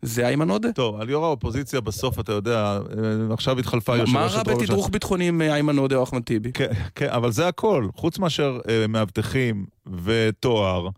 [0.03, 0.73] זה איימן עודה.
[0.73, 4.61] טוב, על יו"ר האופוזיציה בסוף, אתה יודע, אה, עכשיו התחלפה יושב מה ראש רע הטרור
[4.61, 6.53] בתדרוך ביטחוני עם איימן עודה או אחמד טיבי?
[6.53, 7.89] כן, כן, אבל זה הכל.
[7.95, 9.67] חוץ מאשר אה, מאבטחים
[10.03, 10.89] ותואר,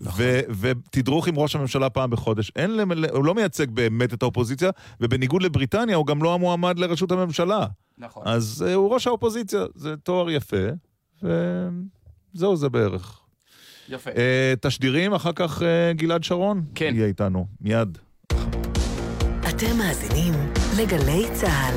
[0.00, 0.24] נכון.
[0.60, 2.52] ותדרוך עם ראש הממשלה פעם בחודש.
[2.56, 2.80] אין,
[3.12, 4.70] הוא לא מייצג באמת את האופוזיציה,
[5.00, 7.66] ובניגוד לבריטניה, הוא גם לא המועמד לראשות הממשלה.
[7.98, 8.22] נכון.
[8.26, 10.66] אז אה, הוא ראש האופוזיציה, זה תואר יפה,
[11.22, 13.20] וזהו זה בערך.
[13.88, 14.10] יפה.
[14.10, 16.92] אה, תשדירים, אחר כך אה, גלעד שרון כן.
[16.94, 17.98] יהיה איתנו, מיד.
[19.60, 20.34] אתם מאזינים
[20.78, 21.74] לגלי צה"ל.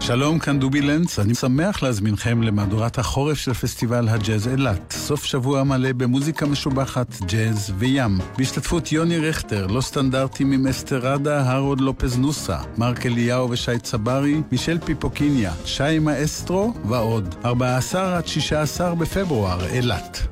[0.00, 4.92] שלום, כאן דובי לנץ, אני שמח להזמינכם למהדורת החורף של פסטיבל הג'אז אילת.
[4.92, 8.18] סוף שבוע מלא במוזיקה משובחת, ג'אז וים.
[8.38, 14.78] בהשתתפות יוני רכטר, לא סטנדרטים עם אסתרדה, הרוד לופז נוסה, מרק אליהו ושי צברי, מישל
[14.84, 17.34] פיפוקיניה, שי מאסטרו ועוד.
[17.44, 20.26] 14 עד 16 בפברואר, אילת.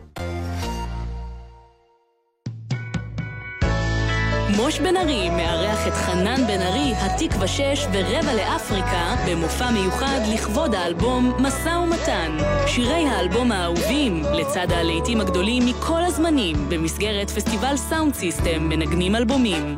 [4.57, 7.63] מוש בן ארי מארח את חנן בן ארי, התקווה 6
[7.93, 12.37] ורבע לאפריקה במופע מיוחד לכבוד האלבום משא ומתן.
[12.67, 19.77] שירי האלבום האהובים, לצד הלהיטים הגדולים מכל הזמנים, במסגרת פסטיבל סאונד סיסטם מנגנים אלבומים.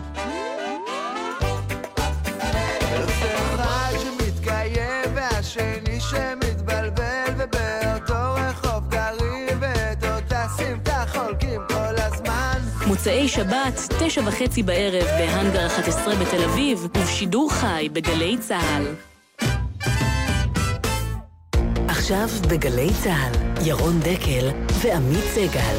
[13.06, 18.85] הזמן מוצאי שבת, תשע וחצי בערב בהאנגר 11 בתל אביב, ובשידור חי בגלי צה"ל.
[21.89, 23.32] עכשיו בגלי צה"ל,
[23.66, 24.48] ירון דקל
[24.82, 25.76] ועמית סגל.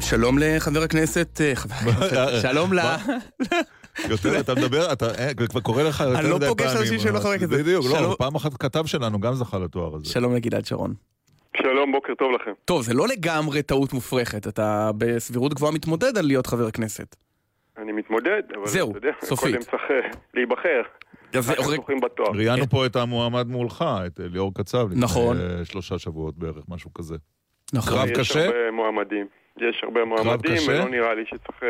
[0.00, 1.40] שלום לחבר הכנסת...
[1.40, 2.80] אה, חבר הכנסת, שלום ל...
[4.10, 6.98] יותר, אתה מדבר, אתה אה, כבר קורא לך יותר אני לא מדי פוגש פעמים, אנשים
[6.98, 7.52] שלא חברי כנסת.
[7.52, 8.16] בדיוק, לא.
[8.18, 10.12] פעם אחת כתב שלנו גם זכה לתואר הזה.
[10.12, 10.94] שלום לגלעד שרון.
[11.56, 12.52] שלום, בוקר טוב לכם.
[12.64, 17.16] טוב, זה לא לגמרי טעות מופרכת, אתה בסבירות גבוהה מתמודד על להיות חבר כנסת.
[17.78, 19.54] אני מתמודד, אבל זהו, אתה יודע, סופית.
[19.54, 20.82] קודם צריך אה, להיבחר.
[22.34, 25.36] ראיינו פה את המועמד מולך, את אה, ליאור קצב, לפני נכון.
[25.36, 27.16] אה, שלושה שבועות בערך, משהו כזה.
[27.72, 27.92] נכון.
[27.92, 28.44] קרב יש קשה?
[28.44, 29.26] הרבה מועמדים.
[29.56, 30.56] יש הרבה מועמדים?
[30.68, 31.62] ולא נראה לי שצריך...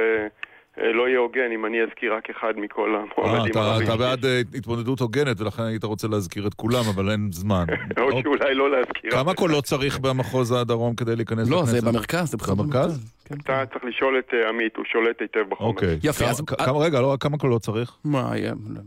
[0.80, 3.86] אה, לא יהיה הוגן אם אני אזכיר רק אחד מכל אה, המועמדים אתה- הרבים.
[3.86, 7.64] אתה בעד אה, התמודדות הוגנת, ולכן היית רוצה להזכיר את כולם, אבל אין זמן.
[7.98, 8.22] או אוקיי.
[8.22, 9.10] שאולי לא להזכיר.
[9.10, 11.72] כמה קולות צריך במחוז הדרום כדי להיכנס לא, לכנסת?
[11.80, 13.14] זה במרכז, זה בכלל במרכז?
[13.44, 15.68] אתה צריך לשאול את עמית, הוא שולט היטב בחומר.
[15.70, 15.98] אוקיי.
[16.02, 16.42] יפה, כמה- אז-
[16.80, 17.92] רגע, לא, כמה קולות צריך?
[18.04, 18.32] מה,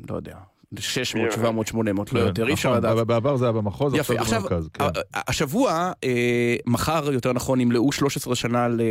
[0.09, 0.35] לא יודע.
[0.79, 3.07] 600, 700, 800, לא כן, יותר, אי אפשר נכון, לדעת.
[3.07, 4.69] בעבר זה היה במחוז, עכשיו זה במרכז.
[4.73, 4.83] כן.
[5.15, 8.81] השבוע, אה, מחר יותר נכון, ימלאו 13 שנה ל-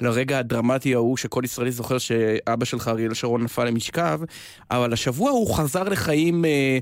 [0.00, 4.20] לרגע הדרמטי ההוא שכל ישראלי זוכר שאבא שלך אריאל שרון נפל למשכב,
[4.70, 6.78] אבל השבוע הוא חזר לחיים אה,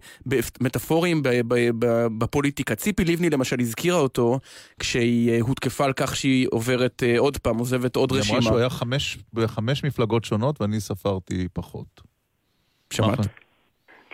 [0.61, 2.75] מטאפוריים ב- ב- ב- בפוליטיקה.
[2.75, 4.41] ציפי לבני למשל הזכירה אותו
[4.79, 8.39] כשהיא אה, הותקפה על כך שהיא עוברת עוד פעם, עוזבת עוד היא רשימה.
[8.39, 12.01] אמרה שהוא היה חמש- בחמש מפלגות שונות, ואני ספרתי פחות.
[12.93, 13.19] שמעת?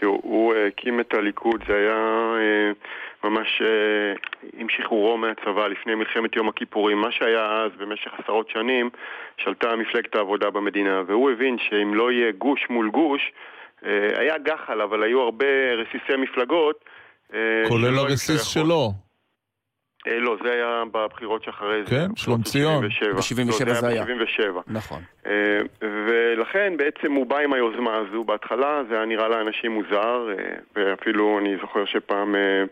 [0.01, 1.97] תראו, הוא אה, הקים את הליכוד, זה היה
[2.37, 2.73] אה,
[3.25, 4.13] ממש אה,
[4.53, 6.99] עם שחרורו מהצבא לפני מלחמת יום הכיפורים.
[6.99, 8.91] מה שהיה אז, במשך עשרות שנים,
[9.37, 13.33] שלטה מפלגת העבודה במדינה, והוא הבין שאם לא יהיה גוש מול גוש,
[13.85, 15.47] אה, היה גחל, אבל היו הרבה
[15.79, 16.85] רסיסי מפלגות.
[17.35, 18.43] אה, כולל הרסיס.
[18.43, 19.10] שלו.
[20.07, 21.91] אה, לא, זה היה בבחירות שאחרי זה.
[21.91, 22.91] כן, שלום של ציון.
[22.91, 23.13] 77.
[23.13, 24.05] ב-77 לא, זה היה.
[24.05, 24.61] ב-77.
[24.67, 25.03] נכון.
[25.27, 28.25] אה, ולכן בעצם הוא בא עם היוזמה הזו.
[28.25, 32.65] בהתחלה זה היה נראה לאנשים מוזר, אה, ואפילו אני זוכר שפעם אה,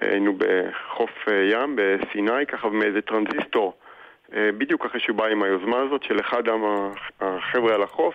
[0.00, 3.74] היינו בחוף אה, ים בסיני, ככה מאיזה טרנזיסטור,
[4.34, 6.42] אה, בדיוק אחרי שהוא בא עם היוזמה הזאת של אחד
[7.20, 8.14] החבר'ה על החוף.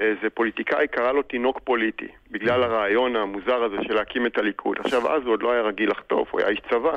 [0.00, 4.76] איזה פוליטיקאי קרא לו תינוק פוליטי, בגלל הרעיון המוזר הזה של להקים את הליכוד.
[4.80, 6.96] עכשיו, אז הוא עוד לא היה רגיל לחטוף, הוא היה איש צבא,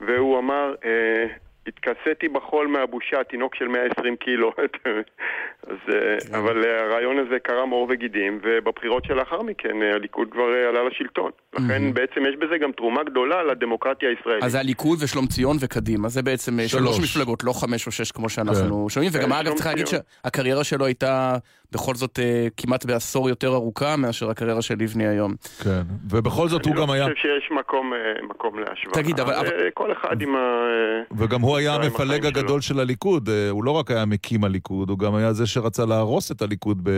[0.00, 1.26] והוא אמר, אה,
[1.66, 4.52] התכסיתי בחול מהבושה, תינוק של 120 קילו.
[5.70, 10.82] אז, אה, אבל אה, הרעיון הזה קרם עור וגידים, ובבחירות שלאחר מכן הליכוד כבר עלה
[10.88, 11.30] לשלטון.
[11.52, 14.44] לכן בעצם יש בזה גם תרומה גדולה לדמוקרטיה הישראלית.
[14.44, 17.16] אז זה הליכוד ושלום ציון וקדימה, זה בעצם שלוש שלוש.
[17.16, 19.86] מפלגות, לא חמש או שש כמו שאנחנו שומעים, וגם כן, אגב צריך להגיד.
[19.86, 21.36] שהקריירה שלו הייתה
[21.72, 25.34] בכל זאת אה, כמעט בעשור יותר ארוכה מאשר הקריירה של לבני היום.
[25.64, 27.04] כן, ובכל זאת הוא גם היה...
[27.04, 27.98] אני לא חושב שיש מקום, אה,
[28.28, 28.94] מקום להשוואה.
[28.94, 30.38] תגיד, אבל- אה, כל אחד עם ה...
[30.38, 32.40] אה, וגם הוא היה המפלג החיים שלו.
[32.40, 35.86] הגדול של הליכוד, אה, הוא לא רק היה מקים הליכוד, הוא גם היה זה שרצה
[35.86, 36.90] להרוס את הליכוד ב-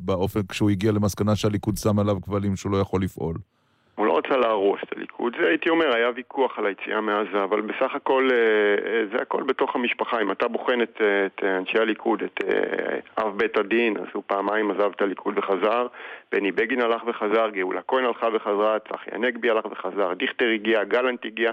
[0.00, 3.36] באופן כשהוא הגיע למסקנה שהליכוד שם עליו כבלים שהוא לא יכול לפעול.
[4.24, 8.28] רצה להרוס את הליכוד, זה הייתי אומר, היה ויכוח על היציאה מעזה, אבל בסך הכל
[8.32, 10.22] אה, אה, זה הכל בתוך המשפחה.
[10.22, 12.44] אם אתה בוחן את, אה, את אנשי הליכוד, את
[13.18, 15.86] אב בית הדין, אז הוא פעמיים עזב את הליכוד וחזר,
[16.32, 21.24] בני בגין הלך וחזר, גאולה כהן הלכה וחזרה, צחי הנגבי הלך וחזר, דיכטר הגיע, גלנט
[21.24, 21.50] הגיע.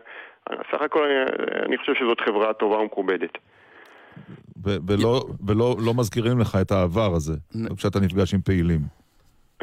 [0.71, 1.23] סך הכל אה,
[1.65, 3.37] אני חושב שזאת חברה טובה ומכובדת.
[4.63, 7.33] ולא, ולא לא מזכירים לך את העבר הזה,
[7.77, 8.79] כשאתה נפגש עם פעילים.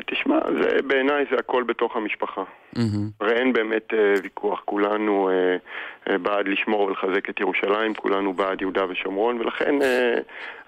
[0.00, 2.42] תשמע, זה, בעיניי זה הכל בתוך המשפחה.
[3.20, 5.56] הרי אין באמת אה, ויכוח, כולנו אה,
[6.10, 10.14] אה, בעד לשמור ולחזק את ירושלים, כולנו בעד יהודה ושומרון, ולכן אה,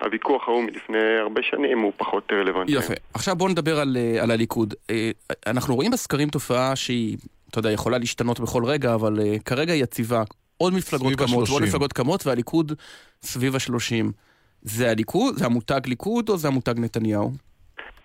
[0.05, 2.73] הוויכוח ההוא מלפני הרבה שנים הוא פחות רלוונטי.
[2.73, 2.95] יפה.
[3.15, 4.75] עכשיו בואו נדבר על, אה, על הליכוד.
[4.91, 5.11] אה,
[5.47, 7.17] אנחנו רואים בסקרים תופעה שהיא,
[7.51, 10.23] אתה יודע, יכולה להשתנות בכל רגע, אבל אה, כרגע היא יציבה.
[10.59, 12.73] עוד מפלגות קמות ועוד מפלגות קמות, והליכוד
[13.23, 14.13] סביב השלושים.
[14.63, 15.37] זה הליכוד?
[15.37, 17.46] זה המותג ליכוד או זה המותג נתניהו?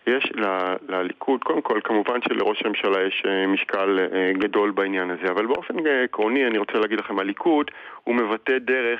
[0.07, 5.31] יש ל- לליכוד, קודם כל, כמובן שלראש הממשלה יש אה, משקל אה, גדול בעניין הזה,
[5.31, 7.71] אבל באופן אה, עקרוני אני רוצה להגיד לכם, הליכוד
[8.03, 8.99] הוא מבטא דרך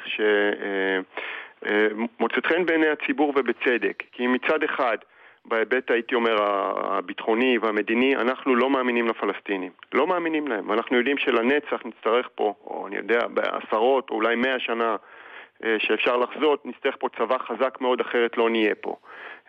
[1.62, 4.98] שמוצאת חן בעיני הציבור ובצדק, כי מצד אחד,
[5.46, 11.86] בהיבט הייתי אומר הביטחוני והמדיני, אנחנו לא מאמינים לפלסטינים, לא מאמינים להם, ואנחנו יודעים שלנצח
[11.86, 14.96] נצטרך פה, או אני יודע, בעשרות או אולי מאה שנה
[15.80, 18.96] שאפשר לחזות, נצטרך פה צבא חזק מאוד, אחרת לא נהיה פה.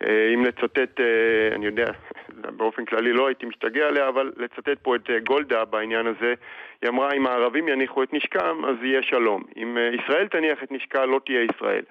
[0.04, 1.92] אה, אם לצטט, אה, אני יודע,
[2.56, 6.34] באופן כללי לא הייתי משתגע עליה, אבל לצטט פה את אה, גולדה בעניין הזה,
[6.82, 9.42] היא אמרה אם הערבים יניחו את נשקם אז יהיה שלום.
[9.56, 11.82] אם אה, ישראל תניח את נשקה לא תהיה ישראל.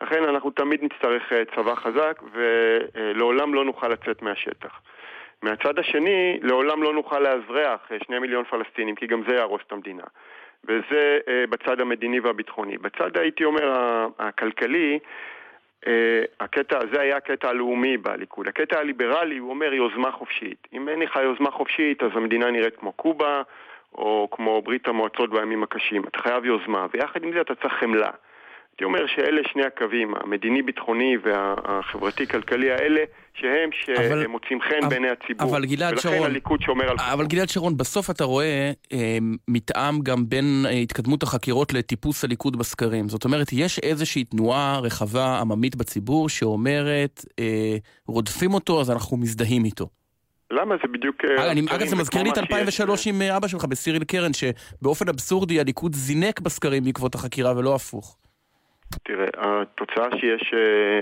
[0.00, 4.80] לכן אנחנו תמיד נצטרך אה, צבא חזק ולעולם לא נוכל לצאת מהשטח.
[5.42, 9.72] מהצד השני, לעולם לא נוכל לאזרח אה, שני מיליון פלסטינים, כי גם זה יהרוס את
[9.72, 10.04] המדינה.
[10.64, 12.78] וזה אה, בצד המדיני והביטחוני.
[12.78, 13.74] בצד, הייתי אומר,
[14.18, 14.98] הכלכלי,
[15.86, 18.48] אה, הקטע הזה היה הקטע הלאומי בליכוד.
[18.48, 20.68] הקטע הליברלי, הוא אומר יוזמה חופשית.
[20.72, 23.42] אם אין לך יוזמה חופשית, אז המדינה נראית כמו קובה,
[23.94, 26.04] או כמו ברית המועצות בימים הקשים.
[26.04, 28.10] אתה חייב יוזמה, ויחד עם זה אתה צריך חמלה.
[28.80, 33.00] הייתי אומר שאלה שני הקווים, המדיני-ביטחוני והחברתי-כלכלי האלה,
[33.34, 33.70] שהם
[34.22, 35.50] שמוצאים חן בעיני הציבור.
[35.50, 36.26] אבל גלעד ולכן שרון...
[36.30, 36.96] הליכוד שומר על...
[36.98, 42.58] אבל גלעד שרון, בסוף אתה רואה אה, מתאם גם בין אה, התקדמות החקירות לטיפוס הליכוד
[42.58, 43.08] בסקרים.
[43.08, 47.76] זאת אומרת, יש איזושהי תנועה רחבה, עממית בציבור, שאומרת, אה,
[48.06, 49.86] רודפים אותו, אז אנחנו מזדהים איתו.
[50.50, 51.16] למה זה בדיוק...
[51.24, 52.52] אה, אגב, אני- הסקרים אגב, זה מזכיר לי את מה שיש.
[52.52, 57.74] 2003 עם אה, אבא שלך בסיריל קרן, שבאופן אבסורדי הליכוד זינק בסקרים בעקבות החקירה ולא
[57.74, 58.16] הפוך.
[59.02, 60.58] תראה, התוצאה שיש אה,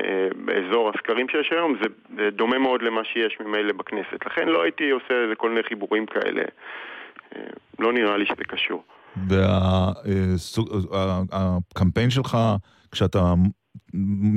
[0.09, 1.74] אה, באזור הסקרים שיש היום
[2.16, 4.27] זה דומה מאוד למה שיש ממילא בכנסת.
[4.27, 6.43] לכן לא הייתי עושה איזה כל מיני חיבורים כאלה.
[7.36, 7.43] אה,
[7.78, 8.85] לא נראה לי שזה קשור.
[11.31, 12.39] והקמפיין שלך,
[12.93, 13.19] כשאתה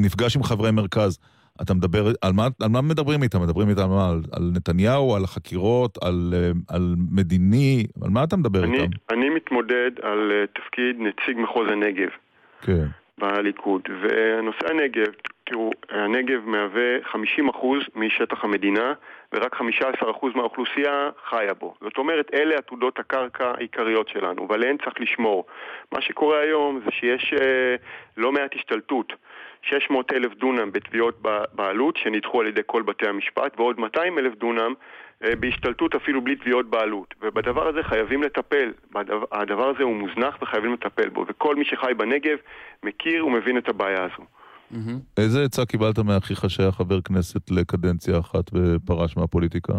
[0.03, 1.19] נפגש עם חברי מרכז,
[1.61, 3.41] אתה מדבר, על מה, על מה מדברים איתם?
[3.41, 4.09] מדברים איתם על, מה?
[4.09, 6.33] על, על נתניהו, על החקירות, על,
[6.69, 8.91] על מדיני, על מה אתה מדבר אני, איתם?
[9.09, 12.09] אני מתמודד על תפקיד נציג מחוז הנגב.
[12.61, 13.00] כן.
[13.21, 13.81] בליכוד.
[14.01, 17.65] ונושא הנגב, תראו, הנגב מהווה 50%
[17.95, 18.93] משטח המדינה
[19.33, 19.61] ורק 15%
[20.35, 21.73] מהאוכלוסייה חיה בו.
[21.81, 25.45] זאת אומרת, אלה עתודות הקרקע העיקריות שלנו, ועליהן צריך לשמור.
[25.91, 27.75] מה שקורה היום זה שיש אה,
[28.17, 29.13] לא מעט השתלטות.
[29.63, 31.21] 600 אלף דונם בתביעות
[31.53, 34.73] בעלות שנדחו על ידי כל בתי המשפט ועוד 200 אלף דונם
[35.39, 37.13] בהשתלטות אפילו בלי תביעות בעלות.
[37.21, 38.71] ובדבר הזה חייבים לטפל.
[38.95, 41.25] הדבר, הדבר הזה הוא מוזנח וחייבים לטפל בו.
[41.29, 42.37] וכל מי שחי בנגב
[42.83, 44.25] מכיר ומבין את הבעיה הזו.
[45.17, 49.73] איזה עצה קיבלת מאחיך שהיה חבר כנסת לקדנציה אחת ופרש מהפוליטיקה?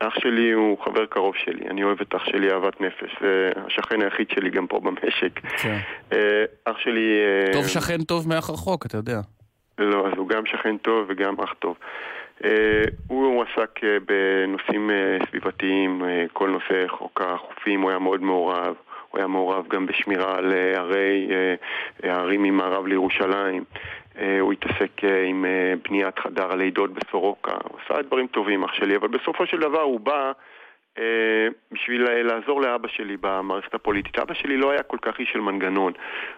[0.00, 4.02] אח שלי הוא חבר קרוב שלי, אני אוהב את אח שלי אהבת נפש, זה השכן
[4.02, 5.40] היחיד שלי גם פה במשק.
[5.62, 5.78] כן.
[6.12, 7.20] אה, אח שלי...
[7.24, 9.20] אה, טוב שכן טוב מאח רחוק, אתה יודע.
[9.78, 11.76] לא, אז הוא גם שכן טוב וגם אח טוב.
[12.44, 16.02] אה, הוא עסק אה, בנושאים אה, סביבתיים,
[16.32, 18.74] כל נושא חוק החופים, הוא היה מאוד מעורב.
[19.10, 21.28] הוא היה מעורב גם בשמירה על ערי,
[22.02, 23.64] הערים ממערב לירושלים.
[24.40, 25.44] הוא התעסק עם
[25.88, 27.52] בניית חדר הלידות בסורוקה.
[27.70, 30.32] הוא עשה דברים טובים, אח שלי, אבל בסופו של דבר הוא בא
[31.72, 34.18] בשביל לעזור לאבא שלי במערכת הפוליטית.
[34.18, 35.92] אבא שלי לא היה כל כך איש של מנגנון.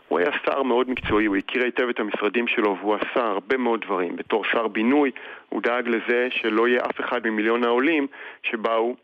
[0.09, 3.81] הוא היה שר מאוד מקצועי, הוא הכיר היטב את המשרדים שלו והוא עשה הרבה מאוד
[3.81, 4.17] דברים.
[4.17, 5.11] בתור שר בינוי
[5.49, 8.07] הוא דאג לזה שלא יהיה אף אחד ממיליון העולים
[8.43, 8.97] שבאו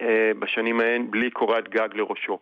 [0.00, 2.38] אה, בשנים ההן בלי קורת גג לראשו.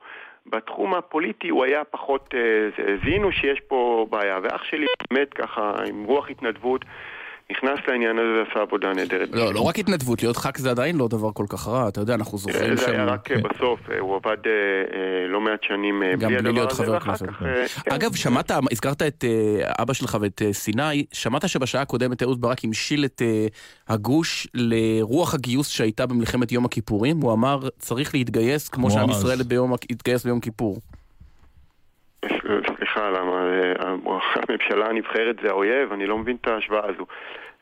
[0.47, 6.05] בתחום הפוליטי הוא היה פחות, אה, זיהינו שיש פה בעיה, ואח שלי באמת ככה עם
[6.05, 6.85] רוח התנדבות
[7.53, 9.29] נכנס לעניין הזה ועשה עבודה נהדרת.
[9.33, 12.15] לא, לא רק התנדבות, להיות ח"כ זה עדיין לא דבר כל כך רע, אתה יודע,
[12.15, 12.85] אנחנו זוכרים שם...
[12.85, 13.41] זה היה רק כן.
[13.43, 16.83] בסוף, אה, הוא עבד אה, אה, לא מעט שנים אה, גם בלי הדבר להיות הזה,
[16.85, 17.27] חבר ואחר כנסת.
[17.27, 17.43] כך...
[17.43, 17.91] אה, כן.
[17.95, 22.65] אגב, שמעת, הזכרת את אה, אבא שלך ואת אה, סיני, שמעת שבשעה הקודמת אהוד ברק
[22.65, 23.47] המשיל את אה,
[23.89, 27.21] הגוש לרוח הגיוס שהייתה במלחמת יום הכיפורים?
[27.21, 29.11] הוא אמר, צריך להתגייס כמו שעם.
[29.11, 30.81] ישראל ביום- התגייס ביום כיפור.
[32.77, 33.73] סליחה, למה אה,
[34.49, 35.93] הממשלה הנבחרת זה האויב?
[35.93, 37.07] אני לא מבין את ההשוואה הזו.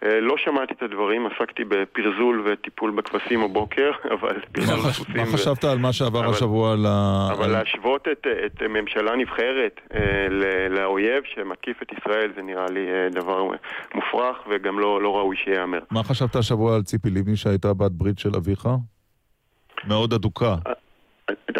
[0.03, 3.91] אה, לא שמעתי את הדברים, עסקתי בפרזול וטיפול בכבשים הבוקר,
[4.21, 7.29] אבל פרזול מה חש- סוסים מה ו- חשבת על מה שעבר אבל- השבוע על ה...
[7.33, 10.27] אבל להשוות את, את ממשלה נבחרת אה,
[10.71, 13.43] לאויב שמתקיף את ישראל זה נראה לי דבר
[13.95, 15.79] מופרך וגם לא, לא ראוי שייאמר.
[15.91, 18.69] מה חשבת השבוע על ציפי לבני שהייתה בת ברית של אביך?
[19.89, 20.55] מאוד אדוקה.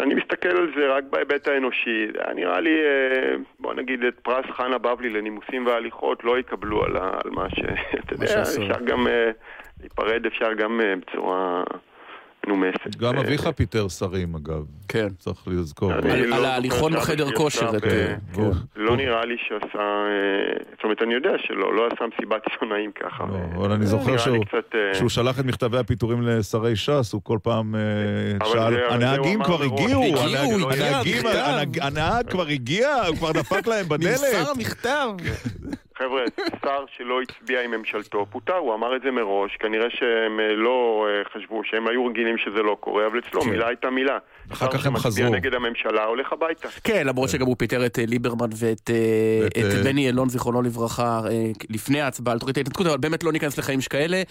[0.03, 2.07] אני מסתכל על זה רק בהיבט האנושי.
[2.13, 6.97] זה נראה לי, אה, בוא נגיד, את פרס חנה בבלי לנימוסים והליכות לא יקבלו על,
[6.97, 7.59] על מה ש...
[7.99, 8.41] אתה יודע.
[8.41, 9.31] אפשר גם אה,
[9.79, 11.63] להיפרד, אפשר גם אה, בצורה
[12.47, 12.95] מנומסת.
[12.97, 14.63] גם אביך פיטר שרים, אגב.
[14.87, 15.07] כן.
[15.19, 15.91] צריך לזכור.
[15.93, 18.15] על- לא ההליכון בחדר כושר, כן.
[18.75, 19.79] לא נראה לי שעשה...
[19.79, 20.13] אה,
[20.75, 23.23] זאת אומרת, אני יודע שלא, לא עשה מסיבת עיתונאים ככה.
[23.55, 24.59] אבל אני זוכר שהוא- אה,
[24.93, 28.59] כשהוא שלח את מכתבי הפיטורים לשרי ש"ס, הוא כל פעם אה, שאל,
[28.89, 29.63] הנהגים כבר.
[29.63, 30.71] הגיעו, הגיעו,
[31.81, 34.19] הנהג- כבר הגיע, הוא כבר דפק להם בדלת.
[34.55, 35.09] המכתב.
[35.97, 36.21] חבר'ה,
[36.61, 41.07] שר שלא הצביע עם ממשלתו פוטר, הוא אמר את זה מראש, כנראה שהם אה, לא
[41.09, 43.49] אה, חשבו, שהם היו רגילים שזה לא קורה, אבל אצלו כן.
[43.49, 44.17] מילה הייתה מילה.
[44.51, 45.35] אחר שר כך הם שמצביע חזרו.
[45.35, 46.67] נגד הממשלה הולך הביתה.
[46.83, 48.89] כן, למרות שגם הוא פיטר את אה, ליברמן ואת
[49.47, 51.21] את אה, בני אלון, זיכרונו לברכה,
[51.69, 54.21] לפני ההצבעה על תוכנית ההתנתקות, אבל באמת לא ניכנס לחיים שכאלה.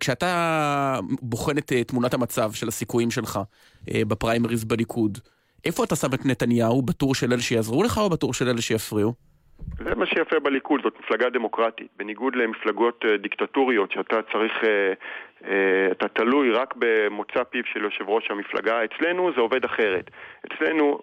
[0.00, 3.40] כשאתה בוחן את תמונת המצב של הסיכויים שלך
[3.86, 5.18] בפריימריז בליכוד,
[5.64, 6.82] איפה אתה שם את נתניהו?
[6.82, 9.27] בטור של אלה שיעזרו לך או בטור של אלה שיפריעו?
[9.84, 11.88] זה מה שיפה בליכוד, זאת מפלגה דמוקרטית.
[11.96, 14.92] בניגוד למפלגות אה, דיקטטוריות שאתה צריך, אה,
[15.44, 20.10] אה, אתה תלוי רק במוצא פיו של יושב ראש המפלגה, אצלנו זה עובד אחרת.
[20.46, 20.98] אצלנו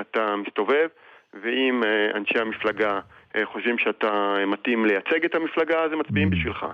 [0.00, 0.88] אתה מסתובב,
[1.42, 1.82] ואם
[2.14, 3.00] אנשי המפלגה
[3.44, 6.66] חושבים שאתה מתאים לייצג את המפלגה, אז הם מצביעים בשבילך.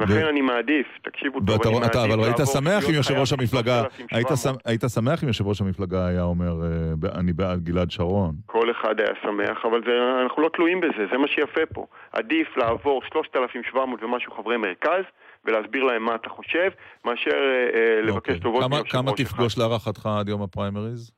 [0.00, 4.12] לכן אני מעדיף, תקשיבו טוב, אני מעדיף אבל היית שמח אם יושב ראש המפלגה, 3,700.
[4.12, 8.34] היית שמ- היית שמח אם יושב ראש המפלגה היה אומר, אה, אני בעד גלעד שרון.
[8.46, 9.80] כל אחד היה שמח, אבל
[10.22, 11.86] אנחנו לא תלויים בזה, זה מה שיפה פה.
[12.12, 15.04] עדיף לעבור 3,700 ומשהו חברי מרכז
[15.44, 16.68] ולהסביר להם מה אתה חושב,
[17.04, 18.40] מאשר אה, אה, לבקש אוקיי.
[18.40, 19.30] טובות כמה- מיושב כמה ראש אחד.
[19.30, 21.12] תפגוש להערכתך עד יום הפריימריז?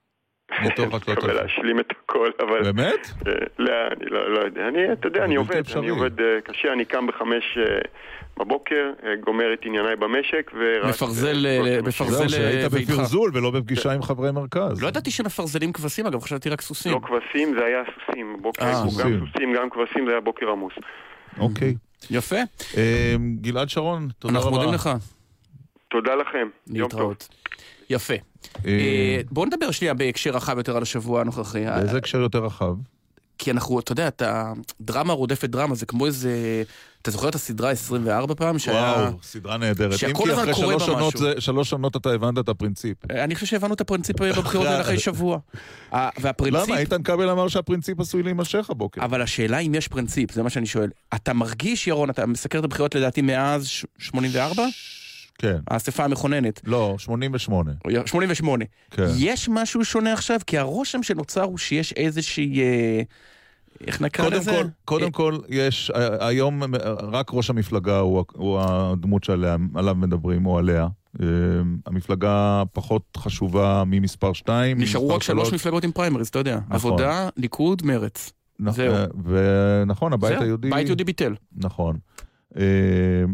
[0.66, 1.24] מתוך מקווה הקלטות.
[1.30, 2.62] להשלים את הכל, אבל...
[2.72, 3.06] באמת?
[3.58, 4.68] לא, אני לא, לא יודע.
[4.68, 5.62] אני, אתה יודע, אני עובד.
[5.76, 6.10] אני עובד
[6.44, 7.58] קשה, אני קם בחמש
[8.38, 10.90] בבוקר, אה, גומר את ענייניי במשק, ורק...
[10.90, 12.72] מפרזל, אה, אה, כל מה מפרזל, זהו, שהיית.
[12.72, 14.82] בפרזול ולא בפגישה עם חברי מרכז.
[14.82, 16.92] לא ידעתי שמפרזלים כבשים, אגב, חשבתי רק סוסים.
[16.92, 18.36] לא כבשים, זה היה סוסים.
[18.40, 19.54] בוקר, אה, גם סוסים.
[19.54, 20.72] גם כבשים, זה היה בוקר עמוס.
[21.38, 21.74] אוקיי.
[22.10, 22.36] יפה,
[22.76, 24.46] אה, גלעד שרון, תודה רבה.
[24.46, 24.90] אנחנו מודים לך.
[25.90, 27.00] תודה לכם, יום טוב.
[27.00, 27.28] להתראות.
[27.90, 28.14] יפה.
[28.14, 31.64] אה, אה, בואו נדבר שנייה בהקשר רחב יותר על השבוע הנוכחי.
[31.64, 32.74] באיזה הקשר יותר רחב?
[33.38, 36.62] כי אנחנו, אתה יודע, אתה, דרמה רודפת דרמה, זה כמו איזה...
[37.02, 38.58] אתה זוכר את הסדרה 24 פעם?
[38.58, 38.94] שהיה...
[38.98, 40.04] וואו, סדרה נהדרת.
[40.04, 41.16] אם כי אחרי שלוש עונות.
[41.16, 42.96] זה- שלוש עונות אתה הבנת את הפרינציפ.
[43.10, 45.38] אני חושב שהבנו את הפרינציפ בבחירות האלה אחרי שבוע.
[45.92, 46.68] ה- והפרינציפ...
[46.68, 46.78] למה?
[46.78, 49.04] איתן כבל אמר שהפרינציפ עשוי להימשך הבוקר.
[49.04, 50.90] אבל השאלה אם יש פרינציפ, זה מה שאני שואל.
[51.14, 54.62] אתה מרגיש, ירון, אתה מסקר את הבחירות לדעתי מאז ש- 84?
[55.38, 55.56] כן.
[55.68, 56.60] האספה המכוננת.
[56.64, 57.72] לא, 88.
[58.06, 58.64] 88.
[58.90, 59.06] כן.
[59.16, 60.40] יש משהו שונה עכשיו?
[60.46, 62.60] כי הרושם שנוצר הוא שיש איזושהי...
[62.60, 63.00] אה,
[63.86, 64.50] איך נקרא קודם לזה?
[64.52, 69.94] כל, קודם כל, יש, ה- היום אה, רק ראש המפלגה הוא, הוא הדמות שעליה, עליו
[69.94, 70.86] מדברים, או עליה.
[71.22, 71.26] אה,
[71.86, 74.80] המפלגה פחות חשובה ממספר 2.
[74.80, 76.58] נשארו רק שלוש מפלגות עם פריימריז, אתה יודע.
[76.70, 78.32] עבודה, ליכוד, מרץ.
[78.70, 78.94] זהו.
[79.24, 80.70] ונכון, הבית זהו, היהודי...
[80.70, 81.34] בית יהודי ביטל.
[81.56, 81.96] נכון.
[82.56, 82.62] אה,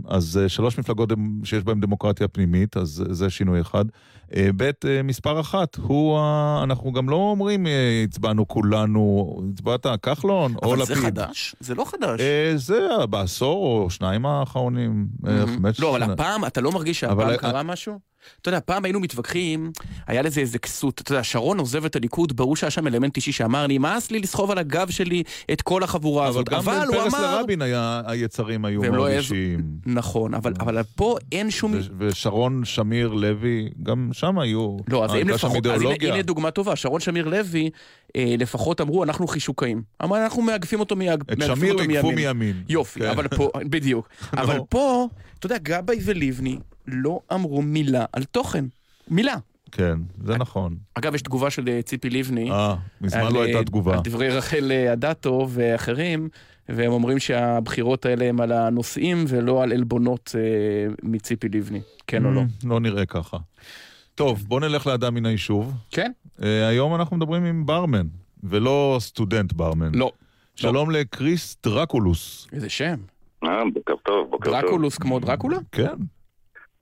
[0.08, 1.12] אז אה, שלוש מפלגות
[1.44, 3.84] שיש בהן דמוקרטיה פנימית, אז זה שינוי אחד.
[4.36, 7.72] אה, ב', אה, מספר אחת, הוא, ה- אנחנו גם לא אומרים אה,
[8.04, 10.96] הצבענו כולנו, הצבעת כחלון או אבל לפיד.
[10.96, 11.56] זה חדש?
[11.60, 12.20] זה לא חדש.
[12.54, 15.06] זה בעשור או שניים האחרונים.
[15.78, 16.02] לא, אבל.
[16.02, 17.98] הפעם, אתה לא מרגיש אבל שהפעם קרה משהו?
[18.40, 19.72] אתה יודע, פעם היינו מתווכחים,
[20.06, 21.00] היה לזה איזה כסות.
[21.00, 24.50] אתה יודע, שרון עוזב את הליכוד, ברור שהיה שם אלמנט אישי שאמר, נמאס לי לסחוב
[24.50, 26.48] על הגב שלי את כל החבורה אבל הזאת.
[26.48, 27.36] גם בין הוא פרס אמר...
[27.38, 29.60] לרבין היה, היצרים היו מאוד לא אישיים.
[29.86, 31.74] נכון, אבל, אבל פה אין שום...
[31.98, 34.76] ושרון שמיר לוי, גם שם היו...
[34.88, 36.14] לא, אז הם לפחות, אז הנה.
[36.14, 37.70] הנה דוגמה טובה, שרון שמיר לוי,
[38.16, 39.82] אה, לפחות אמרו, אנחנו חישוקאים.
[40.04, 41.22] אמרו, אנחנו מאגפים אותו מיג...
[41.32, 42.36] את שמיר יגפו מימין.
[42.36, 42.62] מימין.
[42.68, 43.06] יופי, כן.
[43.10, 44.08] אבל פה, בדיוק.
[44.32, 48.64] אבל פה, אתה יודע, גבאי ולבני לא אמרו מילה על תוכן.
[49.08, 49.36] מילה.
[49.72, 50.76] כן, זה נכון.
[50.94, 52.50] אגב, יש תגובה של אה, ציפי לבני.
[52.50, 53.94] אה, מזמן על, לא אה, הייתה תגובה.
[53.94, 56.28] על דברי רחל אה, אדטו ואחרים,
[56.68, 61.80] והם אומרים שהבחירות האלה הם על הנושאים ולא על עלבונות אה, מציפי לבני.
[62.06, 62.40] כן או לא?
[62.40, 63.36] Mm, לא נראה ככה.
[64.14, 65.72] טוב, בוא נלך לאדם מן היישוב.
[65.90, 66.12] כן.
[66.42, 68.06] אה, היום אנחנו מדברים עם ברמן,
[68.44, 69.94] ולא סטודנט ברמן.
[69.94, 70.10] לא.
[70.56, 72.48] שלום לקריס דרקולוס.
[72.52, 72.94] איזה שם.
[73.44, 74.60] אה, בוקר טוב, בוקר טוב.
[74.60, 75.56] דרקולוס כמו דרקולה?
[75.72, 75.94] כן.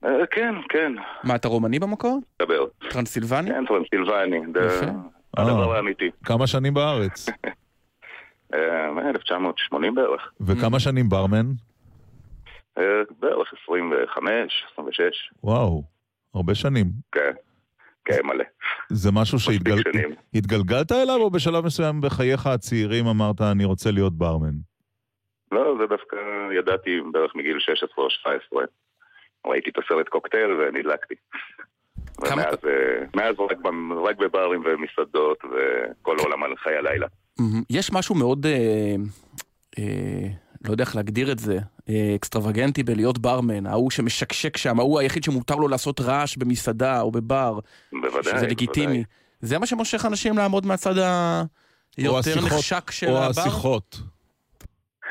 [0.05, 0.93] אה, כן, כן,
[1.23, 2.19] מה, אתה רומני במקור?
[2.41, 2.65] דבר.
[2.89, 3.49] טרנסילבני?
[3.49, 4.91] כן, טרנסילבני, זה יפה.
[5.37, 6.09] הדבר האמיתי.
[6.25, 7.29] כמה שנים בארץ?
[8.53, 10.31] אה, מ-1980 בערך.
[10.41, 11.45] וכמה שנים ברמן?
[12.77, 12.83] אה,
[13.19, 15.01] בערך 25, 26,
[15.43, 15.83] וואו,
[16.35, 16.85] הרבה שנים.
[17.11, 17.31] כן,
[18.05, 18.43] כן, מלא.
[18.89, 24.55] זה משהו שהתגלגלת אליו, או בשלב מסוים בחייך הצעירים אמרת, אני רוצה להיות ברמן?
[25.51, 26.15] לא, זה דווקא
[26.59, 28.63] ידעתי בערך מגיל 16 או 17.
[29.45, 31.15] ראיתי את הסרט קוקטייל ונדלקתי.
[32.21, 33.57] ומאז אה, מאז רק
[34.05, 37.07] רק בברים ומסעדות וכל העולם על חיי הלילה.
[37.69, 38.95] יש משהו מאוד, אה,
[39.79, 40.27] אה,
[40.65, 41.57] לא יודע איך להגדיר את זה,
[41.89, 47.11] אה, אקסטרווגנטי בלהיות ברמן, ההוא שמשקשק שם, ההוא היחיד שמותר לו לעשות רעש במסעדה או
[47.11, 47.59] בבר,
[47.91, 48.85] בוודאי, שזה לגיטימי.
[48.85, 49.03] בוודאי.
[49.41, 50.93] זה מה שמושך אנשים לעמוד מהצד
[51.97, 53.29] היותר נחשק של או הבר?
[53.29, 53.97] השיחות.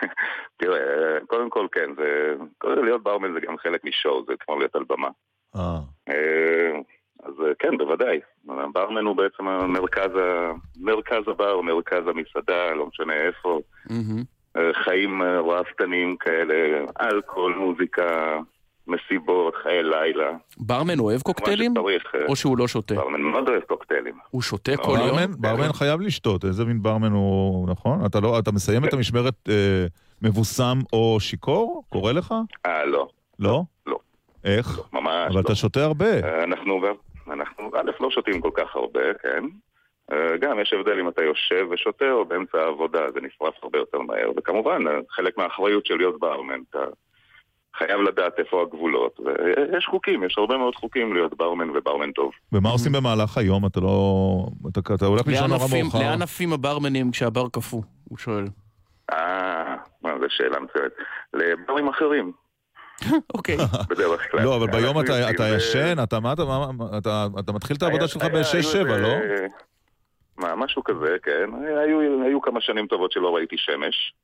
[0.60, 2.34] תראה, אה, קודם כל כן, זה...
[2.58, 5.08] קודם כל להיות ברמן זה גם חלק משואו, זה כמו להיות על במה.
[5.56, 5.78] אה.
[6.08, 6.78] אה,
[7.22, 8.20] אז כן, בוודאי.
[8.44, 9.44] ברמן הוא בעצם
[10.76, 13.60] מרכז הבר, מרכז המסעדה, לא משנה איפה.
[14.56, 18.38] אה, חיים אה, ראפתנים כאלה, אלכוהול, מוזיקה,
[18.86, 20.30] מסיבות, חיי לילה.
[20.58, 21.74] ברמן אוהב קוקטיילים?
[21.76, 22.94] אה, או שהוא לא שותה?
[22.94, 24.14] ברמן מאוד אוהב קוקטיילים.
[24.30, 25.18] הוא שותה כל יום?
[25.38, 28.06] ברמן, חייב לשתות, איזה מין ברמן הוא, נכון?
[28.06, 29.86] אתה לא, אתה מסיים את המשמרת אה,
[30.22, 31.84] מבוסם או שיכור?
[31.88, 32.34] קורה לך?
[32.66, 33.08] אה, לא.
[33.38, 33.62] לא?
[33.86, 33.98] לא.
[34.44, 34.80] איך?
[34.92, 35.40] ממש אבל לא.
[35.40, 36.42] אתה שותה הרבה.
[36.42, 39.44] אנחנו, א', לא שותים כל כך הרבה, כן.
[40.12, 43.98] אה, גם יש הבדל אם אתה יושב ושותה או באמצע העבודה, זה נשרף הרבה יותר
[43.98, 44.30] מהר.
[44.36, 46.78] וכמובן, אה, חלק מהאחריות של להיות ברמן, אתה
[47.78, 49.20] חייב לדעת איפה הגבולות.
[49.20, 52.32] ויש חוקים, יש הרבה מאוד חוקים להיות ברמן וברמן טוב.
[52.52, 53.66] ומה עושים במהלך היום?
[53.66, 54.46] אתה לא...
[54.72, 55.98] אתה, אתה הולך לישון נורא מאוחר.
[55.98, 57.82] לאן עפים הברמנים כשהבר קפוא?
[58.08, 58.44] הוא שואל.
[59.12, 60.92] אה, מה, זו שאלה מצוינת.
[61.34, 62.32] לברים אחרים.
[63.34, 63.56] אוקיי.
[63.90, 64.42] בדרך כלל.
[64.44, 65.12] לא, אבל ביום אתה,
[65.52, 68.76] ל- ישן, אתה מה אתה, מה- מה- אתה, אתה מתחיל את העבודה שלך היה- ב-6-7,
[68.76, 69.08] היו לא?
[70.38, 71.50] מה, משהו כזה, כן.
[71.86, 74.14] היו, היו כמה שנים טובות שלא ראיתי שמש.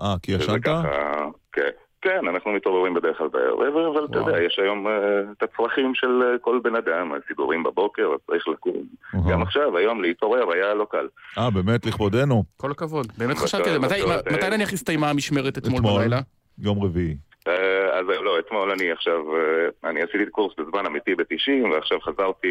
[0.00, 0.62] אה, כי ישנת?
[0.64, 1.70] ככה, כן.
[2.02, 4.92] כן, אנחנו מתעוררים בדרך כלל בערב, אבל אתה יודע, יש היום אה,
[5.38, 8.82] את הצרכים של אה, כל בן אדם, הסידורים בבוקר, אז צריך לקום.
[9.30, 11.06] גם עכשיו, היום להתעורר היה לא קל.
[11.38, 12.44] אה, באמת, לכבודנו.
[12.56, 13.06] כל הכבוד.
[13.18, 13.96] באמת חשבתי על זה.
[14.32, 16.20] מתי- נניח הסתיימה המשמרת אתמול, בלילה?
[16.58, 17.16] יום רביעי.
[17.48, 22.48] אה, אז לא, אתמול אני עכשיו, אה, אני עשיתי קורס בזמן אמיתי ב-90, ועכשיו חזרתי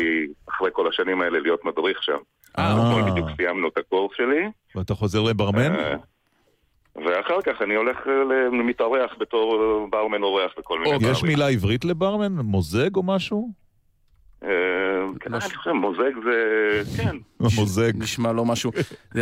[0.50, 2.18] אחרי כל השנים האלה להיות מדריך שם.
[2.54, 4.46] אתמול בדיוק סיימנו את הקורס שלי.
[4.76, 5.76] ואתה חוזר לברמן?
[5.76, 5.96] אה,
[6.96, 11.34] ואחר כך אני הולך אה, ל- מתארח בתור אה, ברמן אורח בכל מיני יש ברים.
[11.36, 12.32] מילה עברית לברמן?
[12.34, 13.50] מוזג או משהו?
[13.50, 14.35] אה, כן, אני חושב,
[15.74, 16.82] מוזג זה...
[16.98, 17.16] כן.
[17.60, 17.92] מוזג.
[17.96, 18.72] נשמע לא משהו.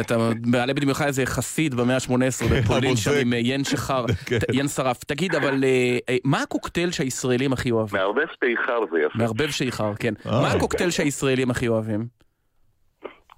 [0.01, 2.13] אתה מעלה בדמיונך איזה חסיד במאה ה-18
[2.51, 3.11] בפולין שם.
[3.21, 4.37] עם אה, ין שחר, כן.
[4.53, 5.03] ין שרף.
[5.03, 7.99] תגיד, אבל אה, אה, מה הקוקטייל שהישראלים הכי אוהבים?
[7.99, 9.17] מערבב שיכר זה יפה.
[9.17, 10.13] מערבב שיכר, כן.
[10.25, 10.41] אה.
[10.41, 12.05] מה הקוקטייל שהישראלים הכי אוהבים?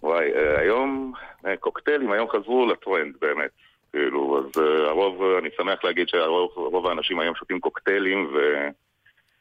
[0.03, 1.13] וואי, אה, היום,
[1.45, 3.49] אה, קוקטיילים היום חזרו לטרנד, באמת.
[3.93, 8.33] כאילו, אז אה, הרוב, אה, אני שמח להגיד שהרוב רוב האנשים היום שותים קוקטיילים,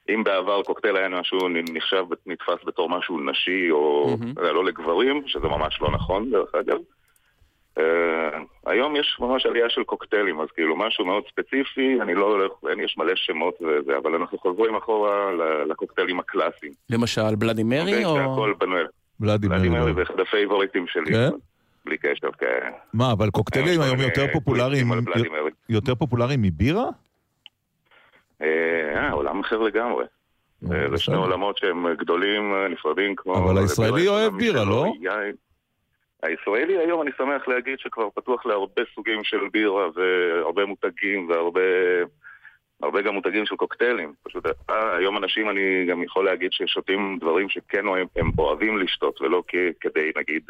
[0.09, 1.39] ואם בעבר קוקטייל היה משהו
[1.73, 6.79] נחשב, נתפס בתור משהו נשי, או יודע, לא לגברים, שזה ממש לא נכון, דרך אגב.
[7.79, 12.53] אה, היום יש ממש עלייה של קוקטיילים, אז כאילו משהו מאוד ספציפי, אני לא הולך,
[12.71, 16.73] אין, יש מלא שמות וזה, אבל אנחנו חוזרים אחורה ל- לקוקטיילים הקלאסיים.
[16.91, 18.19] למשל בלאדי מרי או...
[18.19, 18.83] הכל בנוי.
[19.21, 19.57] ולדימיר.
[19.59, 21.13] ולדימיר זה אחד הפייבוריטים שלי.
[21.13, 21.31] כן?
[21.85, 22.71] בלי קשר, כן.
[22.95, 24.87] מה, אבל קוקטיילים היום יותר פופולריים.
[25.69, 26.85] יותר פופולריים מבירה?
[28.97, 30.05] אה, עולם אחר לגמרי.
[30.73, 33.39] אה, זה שני עולמות שהם גדולים, אה, נפרדים כמו...
[33.39, 34.85] אבל הישראלי אוהב בירה, לא?
[36.23, 41.61] הישראלי היום אני שמח להגיד שכבר פתוח להרבה סוגים של בירה והרבה מותגים והרבה
[42.83, 44.13] הרבה גם מותגים של קוקטיילים.
[44.23, 49.21] פשוט אה, היום אנשים, אני גם יכול להגיד ששותים דברים שכן הם, הם אוהבים לשתות,
[49.21, 50.43] ולא כ, כדי, נגיד,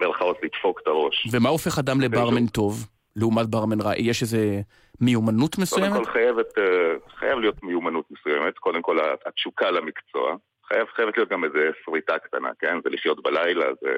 [0.00, 1.28] במרכאות לדפוק את הראש.
[1.32, 2.86] ומה הופך אדם לברמן טוב,
[3.18, 3.92] לעומת ברמן רע?
[3.96, 4.60] יש איזה
[5.00, 5.92] מיומנות מסוימת?
[5.92, 10.36] קודם כל חייבת, אה, חייב להיות מיומנות מסוימת, קודם כל התשוקה למקצוע.
[10.68, 12.76] חייב, חייבת להיות גם איזה שריטה קטנה, כן?
[12.84, 13.90] זה לחיות בלילה, זה,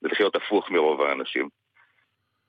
[0.00, 1.48] זה לחיות הפוך מרוב האנשים.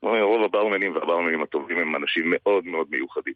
[0.01, 3.33] רוב הברמנים והברמנים הטובים הם אנשים מאוד מאוד מיוחדים.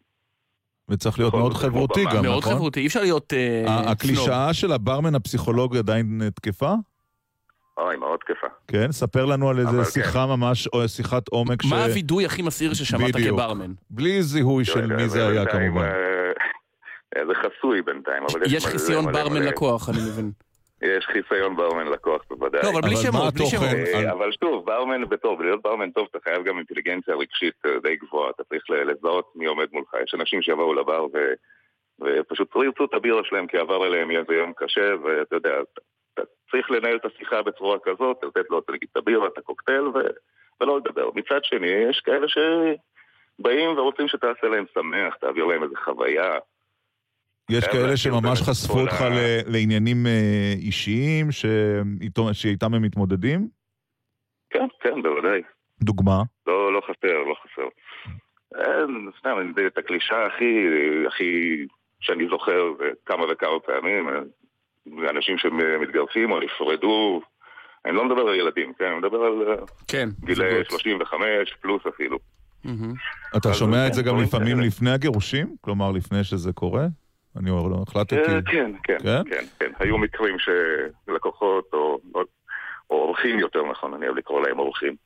[0.88, 2.22] וצריך להיות מאוד חברותי גם, נכון?
[2.26, 3.90] מאוד חברותי, אי אפשר להיות אה.
[3.90, 6.72] הקלישאה של הברמן הפסיכולוג עדיין תקפה?
[7.78, 8.46] אוי, מאוד תקפה.
[8.68, 8.92] כן?
[8.92, 11.66] ספר לנו על איזה אבל שיחה ממש, או שיחת עומק ש...
[11.70, 13.40] מה הווידוי הכי מסעיר ששמעת בדיוק.
[13.40, 13.72] כברמן?
[13.90, 15.84] בלי זיהוי של לא מי זה היה כמובן.
[17.16, 18.52] אה, זה חסוי בינתיים, אבל יש...
[18.52, 19.42] יש חיסיון ברמן.
[19.42, 20.30] לקוח, אני מבין.
[20.98, 22.60] יש חיסיון ברמן לקוח בוודאי.
[22.62, 23.46] לא, אבל בלי שמות, מה בלי?
[23.46, 23.64] שמות.
[23.94, 27.96] אה, אבל שוב, ברמן בטוב, להיות ברמן טוב אתה חייב גם אינטליגנציה רגשית אה, די
[27.96, 29.88] גבוהה, אתה צריך ל- לזהות מי עומד מולך.
[30.04, 31.06] יש אנשים שיבואו לבר
[32.00, 35.50] ופשוט ירצו את הבירה שלהם כי עבר עליהם איזה יום קשה, ואתה יודע,
[36.50, 40.14] צריך לנהל את השיחה בצורה כזאת, לתת לו נגיד את הבירה, את הקוקטייל, ו-
[40.60, 41.10] ולא לדבר.
[41.14, 46.38] מצד שני, יש כאלה שבאים ורוצים שתעשה להם שמח, תעביר להם איזה חוויה.
[47.50, 51.26] יש כאלה שממש חשפו אותך ה- ל- לעניינים אה, אישיים
[52.32, 53.48] שאיתם הם מתמודדים?
[54.50, 55.42] כן, כן, בוודאי.
[55.82, 56.22] דוגמה?
[56.46, 57.68] לא, לא חסר, לא חסר.
[58.54, 60.66] אין, סתם, את הקלישה הכי,
[61.06, 61.66] הכי
[62.00, 62.72] שאני זוכר
[63.06, 64.20] כמה וכמה פעמים, אה,
[65.10, 67.20] אנשים שמתגרשים או נפרדו,
[67.86, 68.84] אני לא מדבר על ילדים, כן?
[68.84, 70.70] אני מדבר על אה, כן, גילי זוגות.
[70.70, 72.18] 35 פלוס אפילו.
[73.36, 74.60] אתה אז שומע את כן, זה גם לפעמים.
[74.60, 75.56] לפני הגירושים?
[75.60, 76.86] כלומר, לפני שזה קורה?
[77.36, 78.16] אני לא החלטתי.
[78.16, 79.22] אה, כן, כן, כן?
[79.30, 79.72] כן, כן.
[79.78, 82.00] היו מקרים שלקוחות או
[82.90, 84.96] או אורחים יותר נכון, אני אוהב לקרוא להם אורחים.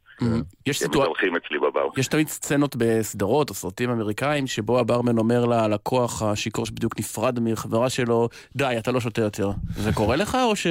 [0.67, 1.29] יש הם סיטואציה...
[1.37, 1.89] אצלי בבר.
[1.97, 7.91] יש תמיד סצנות בסדרות או סרטים אמריקאים שבו הברמן אומר ללקוח השיכור שבדיוק נפרד מחברה
[7.91, 9.51] שלו, די, אתה לא שותה יותר.
[9.71, 10.67] זה קורה לך או ש...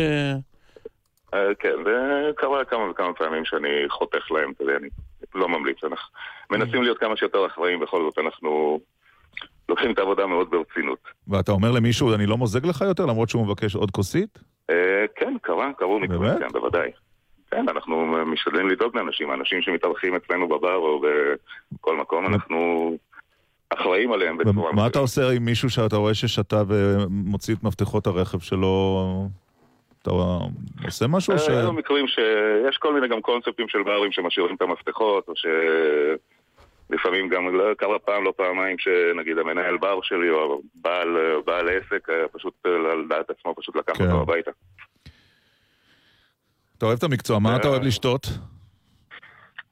[1.33, 1.91] אה, כן, זה
[2.35, 4.87] קרה כמה וכמה פעמים שאני חותך להם, אתה יודע, אני
[5.35, 5.83] לא ממליץ.
[5.83, 6.13] אנחנו
[6.51, 8.79] מנסים להיות כמה שיותר אחראים, בכל זאת אנחנו
[9.69, 10.99] לוקחים את העבודה מאוד ברצינות.
[11.27, 14.39] ואתה אומר למישהו, אני לא מוזג לך יותר, למרות שהוא מבקש עוד כוסית?
[14.69, 16.39] אה, כן, קרה, קרו מקרים?
[16.39, 16.91] כן, בוודאי.
[17.51, 21.01] כן, אנחנו משתדלים לדאוג לאנשים, האנשים שמתארחים אצלנו בבר או
[21.73, 22.97] בכל מקום, אנחנו
[23.69, 24.71] אחראים עליהם בצורה...
[24.71, 29.05] מה אתה עושה עם מישהו שאתה רואה ששתה ומוציא את מפתחות הרכב שלו?
[30.01, 30.11] אתה
[30.85, 31.33] עושה משהו?
[31.33, 31.49] או ש...
[31.49, 35.33] אה, היו מקרים שיש כל מיני גם קונספטים של ברים שמשאירים את המפתחות, או
[36.89, 42.09] שלפעמים גם לא קרה פעם, לא פעמיים, שנגיד המנהל בר שלי או בעל, בעל עסק,
[42.09, 44.03] אה, פשוט אה, על דעת עצמו פשוט לקח כן.
[44.03, 44.51] אותו הביתה.
[46.81, 48.27] אתה אוהב את המקצוע, מה אתה אוהב לשתות?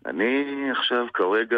[0.06, 1.57] אני עכשיו כרגע,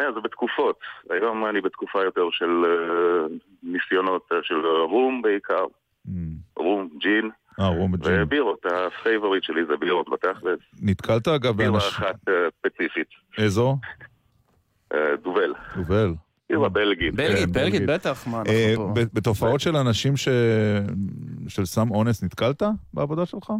[0.00, 0.78] אה, זה בתקופות.
[1.10, 5.64] היום אני בתקופה יותר של אה, ניסיונות אה, של רום בעיקר.
[6.56, 7.30] רום, ג'ין.
[7.60, 8.22] אה, רום וג'ין.
[8.22, 10.58] ובירות, ה favorite שלי זה בירות בתכלס.
[10.80, 11.88] נתקלת אגב בירה באנשים...
[11.88, 13.76] אחת אה, ספציפית, איזו?
[14.94, 15.54] אה, דובל.
[15.76, 16.14] יובל.
[16.50, 17.14] בירה בלגית.
[17.14, 17.86] בלגית, כן.
[17.86, 18.92] בטח, מה, אנחנו פה.
[19.12, 20.28] בתופעות של אנשים ש...
[21.48, 22.62] של סם אונס נתקלת
[22.94, 23.52] בעבודה שלך?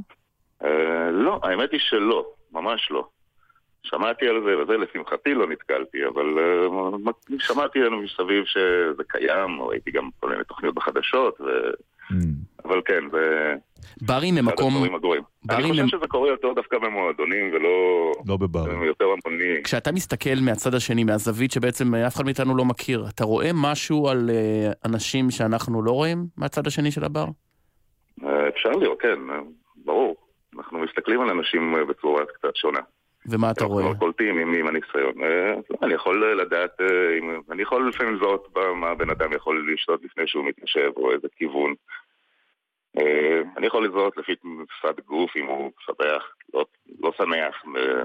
[0.64, 3.08] אה, לא, האמת היא שלא, ממש לא.
[3.82, 6.26] שמעתי על זה, וזה לשמחתי לא נתקלתי, אבל
[7.04, 11.44] מ- שמעתי עלינו מסביב שזה קיים, ראיתי גם כל מיני תוכניות בחדשות, ו...
[12.64, 13.54] אבל כן, זה
[14.02, 14.74] ברים הם אחד מקום...
[14.74, 15.22] הדברים הגרועים.
[15.44, 17.68] ברים אני הם- חושב שזה קורה יותר דווקא במועדונים ולא...
[18.26, 18.82] לא בברים.
[18.82, 19.62] יותר המוני.
[19.64, 24.30] כשאתה מסתכל מהצד השני, מהזווית שבעצם אף אחד מאיתנו לא מכיר, אתה רואה משהו על
[24.30, 27.24] אה, אנשים שאנחנו לא רואים מהצד השני של הבר?
[28.24, 29.18] אה, אפשר לראות, כן,
[29.84, 30.16] ברור.
[30.56, 32.80] אנחנו מסתכלים על אנשים אה, בצורה קצת שונה.
[33.26, 33.84] ומה אתה רואה?
[33.84, 35.24] אנחנו קולטים עם, עם הניסיון.
[35.24, 39.72] אה, לא, אני יכול לדעת, אה, אם, אני יכול לפעמים לזהות מה הבן אדם יכול
[39.72, 41.74] לשתות לפני שהוא מתיישב, או איזה כיוון.
[43.56, 44.32] אני יכול לזהות לפי
[44.78, 46.64] שפת גוף, אם הוא שמח, לא,
[47.00, 47.62] לא שמח,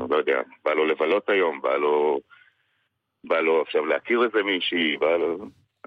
[0.09, 2.19] לא יודע, בא לו לבלות היום, בא לו,
[3.23, 5.37] בא לו עכשיו להכיר איזה מישהי, בא לו...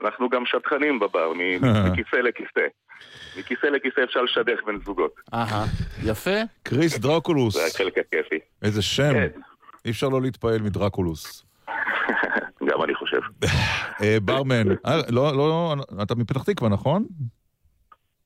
[0.05, 1.32] אנחנו גם שטחנים בבר,
[1.90, 2.66] מכיסא לכיסא.
[3.39, 5.14] מכיסא לכיסא אפשר לשדך בין זוגות.
[5.35, 5.64] אהה,
[6.05, 6.36] יפה.
[6.62, 7.55] קריס דרקולוס.
[7.55, 8.39] זה החלק הכיפי.
[8.62, 9.12] איזה שם.
[9.12, 9.28] כן.
[9.85, 11.44] אי אפשר לא להתפעל מדרקולוס.
[12.70, 13.20] גם אני חושב.
[14.02, 17.05] אה, ברמן, אה, לא, לא, אתה מפתח תקווה, נכון?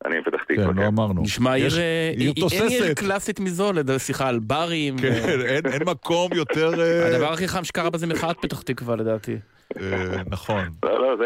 [0.07, 1.23] אני מפתח תקווה, כן, לא אמרנו.
[1.23, 2.99] נשמע עיר, אה, עיר אין עיר תוססת.
[2.99, 4.99] קלאסית מזו, סליחה, על ברים.
[4.99, 5.13] כן,
[5.47, 6.71] אין- מקום יותר...
[7.07, 9.37] הדבר הכי חם שקרה בה זה מחאת פתח תקווה לדעתי.
[9.81, 10.65] אה, נכון.
[10.83, 11.25] לא, לא, זה,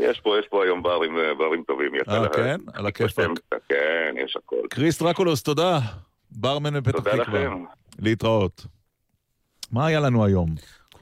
[0.00, 1.90] יש פה, יש פה היום ברים, אה, ברים טובים.
[2.08, 2.56] אה, כן?
[2.74, 3.28] על הכיפאק.
[3.68, 4.56] כן, יש הכל.
[4.70, 5.78] קריס דרקולוס, תודה.
[6.30, 7.44] ברמן מפתח תודה תקווה.
[7.44, 7.64] לכם.
[7.98, 8.66] להתראות.
[9.72, 10.54] מה היה לנו היום?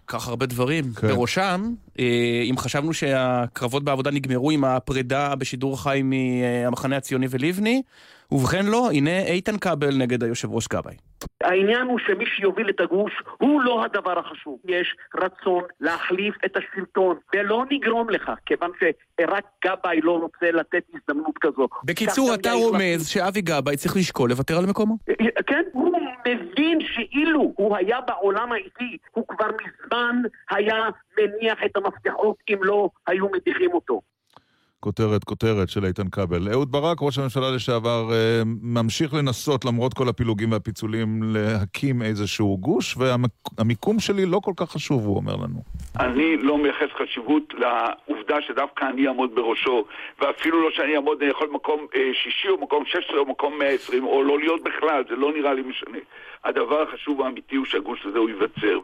[0.06, 0.85] כך הרבה דברים.
[0.93, 1.09] כן.
[1.09, 7.82] בראשם, אה, אם חשבנו שהקרבות בעבודה נגמרו עם הפרידה בשידור חי מהמחנה הציוני ולבני,
[8.31, 10.94] ובכן לא, הנה איתן כבל נגד היושב ראש גבאי.
[11.40, 14.58] העניין הוא שמי שיוביל את הגוש הוא לא הדבר החשוב.
[14.64, 21.38] יש רצון להחליף את השלטון, ולא נגרום לכך, כיוון שרק גבאי לא רוצה לתת הזדמנות
[21.40, 21.68] כזו.
[21.84, 24.96] בקיצור, אתה רומז שאבי גבאי צריך לשקול לוותר על מקומו.
[25.46, 30.84] כן, הוא מבין שאילו הוא היה בעולם האיטי, הוא כבר מזמן היה
[31.18, 34.00] מניח את המפתחות אם לא היו מדיחים אותו.
[34.80, 36.48] כותרת, כותרת של איתן כבל.
[36.52, 42.96] אהוד ברק, ראש הממשלה לשעבר, אה, ממשיך לנסות, למרות כל הפילוגים והפיצולים, להקים איזשהו גוש,
[42.96, 45.62] והמיקום שלי לא כל כך חשוב, הוא אומר לנו.
[46.00, 49.84] אני לא מייחס חשיבות לעובדה שדווקא אני אעמוד בראשו,
[50.20, 54.22] ואפילו לא שאני אעמוד, יכול מקום אה, שישי או מקום 16 או מקום 120, או
[54.22, 55.98] לא להיות בכלל, זה לא נראה לי משנה.
[56.44, 58.78] הדבר החשוב האמיתי הוא שהגוש הזה הוא ייווצר.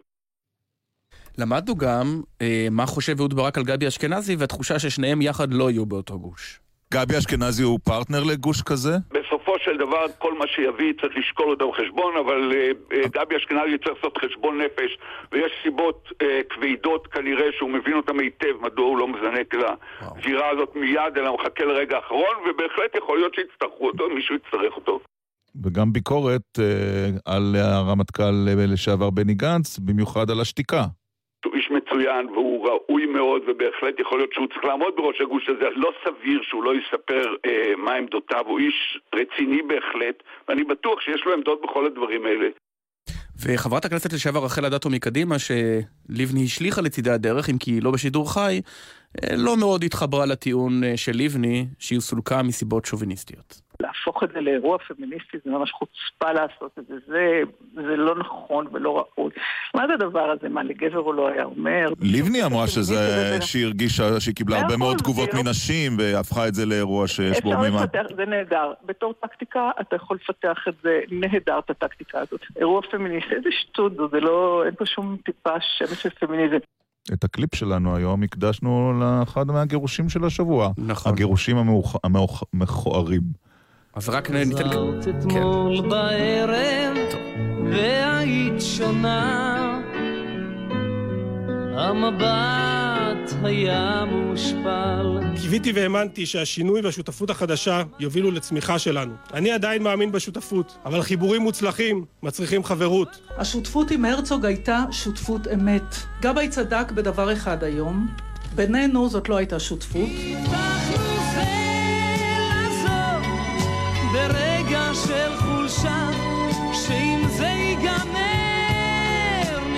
[1.39, 5.87] למדנו גם אה, מה חושב אהוד ברק על גבי אשכנזי, והתחושה ששניהם יחד לא יהיו
[5.87, 6.61] באותו גוש.
[6.95, 8.97] גבי אשכנזי הוא פרטנר לגוש כזה?
[9.11, 13.79] בסופו של דבר, כל מה שיביא צריך לשקול אותו בחשבון, אבל אה, אה, גבי אשכנזי
[13.85, 14.99] צריך לעשות חשבון נפש,
[15.33, 20.77] ויש סיבות אה, כבדות כנראה שהוא מבין אותם היטב, מדוע הוא לא מזנק לזירה הזאת
[20.77, 25.01] מיד, אלא מחכה לרגע האחרון, ובהחלט יכול להיות שיצטרכו אותו, מישהו יצטרך אותו.
[25.65, 26.65] וגם ביקורת אה,
[27.35, 28.35] על הרמטכ"ל
[28.73, 30.85] לשעבר בני גנץ, במיוחד על השתיקה.
[31.45, 35.69] הוא איש מצוין והוא ראוי מאוד ובהחלט יכול להיות שהוא צריך לעמוד בראש הגוש הזה,
[35.77, 41.23] לא סביר שהוא לא יספר אה, מה עמדותיו, הוא איש רציני בהחלט ואני בטוח שיש
[41.27, 42.49] לו עמדות בכל הדברים האלה.
[43.43, 48.33] וחברת הכנסת לשעבר רחל אדטו מקדימה, שלבני השליכה לצידי הדרך, אם כי היא לא בשידור
[48.33, 48.61] חי,
[49.23, 53.64] אה, לא מאוד התחברה לטיעון אה, של לבני, שהיא סולקה מסיבות שוביניסטיות.
[53.81, 57.41] להפוך את זה לאירוע פמיניסטי זה ממש חוצפה לעשות את זה, זה,
[57.75, 59.31] זה לא נכון ולא ראוי.
[59.75, 60.49] מה זה הדבר הזה?
[60.49, 61.89] מה, לגבר הוא לא היה אומר?
[62.01, 67.09] לבני אמרה שזה, שהיא הרגישה שהיא קיבלה הרבה מאוד תגובות מנשים והפכה את זה לאירוע
[67.09, 67.65] שיש בו מימד.
[67.67, 68.73] אפשר לפתח, זה נהדר.
[68.87, 72.41] בתור טקטיקה אתה יכול לפתח את זה נהדר, את הטקטיקה הזאת.
[72.57, 76.57] אירוע פמיניסטי, איזה שטות זו, זה לא, אין פה שום טיפה שמץ של פמיניזם.
[77.13, 80.71] את הקליפ שלנו היום הקדשנו לאחד מהגירושים של השבוע.
[80.79, 81.13] נכון.
[81.13, 83.21] הגירושים המאוח- המאוח- המכוערים.
[83.97, 84.57] אז רק ניתן...
[84.57, 84.69] כן.
[84.69, 86.97] חזרת אתמול בערב,
[87.71, 89.81] והיית שונה.
[91.77, 95.19] המבט היה מושפל.
[95.41, 99.15] קיוויתי והאמנתי שהשינוי והשותפות החדשה יובילו לצמיחה שלנו.
[99.35, 103.09] אני עדיין מאמין בשותפות, אבל חיבורים מוצלחים מצריכים חברות.
[103.39, 105.95] השותפות עם הרצוג הייתה שותפות אמת.
[106.21, 108.09] גבאי צדק בדבר אחד היום,
[108.55, 110.09] בינינו זאת לא הייתה שותפות.
[114.15, 116.09] ברגע של חולשה,
[116.73, 117.99] שאם זה ייגמר,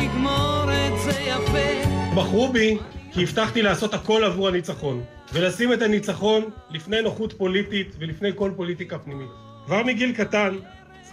[0.00, 1.90] נגמור את זה יפה.
[2.16, 2.78] בחרו בי
[3.12, 5.02] כי הבטחתי לעשות הכל עבור הניצחון,
[5.32, 9.28] ולשים את הניצחון לפני נוחות פוליטית ולפני כל פוליטיקה פנימית.
[9.66, 10.56] כבר מגיל קטן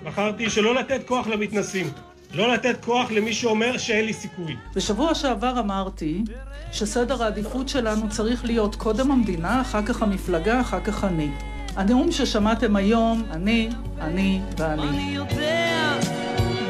[0.04, 1.88] בחרתי שלא לתת כוח למתנסים,
[2.34, 4.56] לא לתת כוח למי שאומר שאין לי סיכוי.
[4.76, 6.24] בשבוע שעבר אמרתי
[6.72, 11.30] שסדר העדיפות שלנו צריך להיות קודם המדינה, אחר כך המפלגה, אחר כך אני.
[11.76, 13.70] הנאום ששמעתם היום, אני,
[14.02, 14.90] אני ואני.
[14.90, 15.98] אני יודע,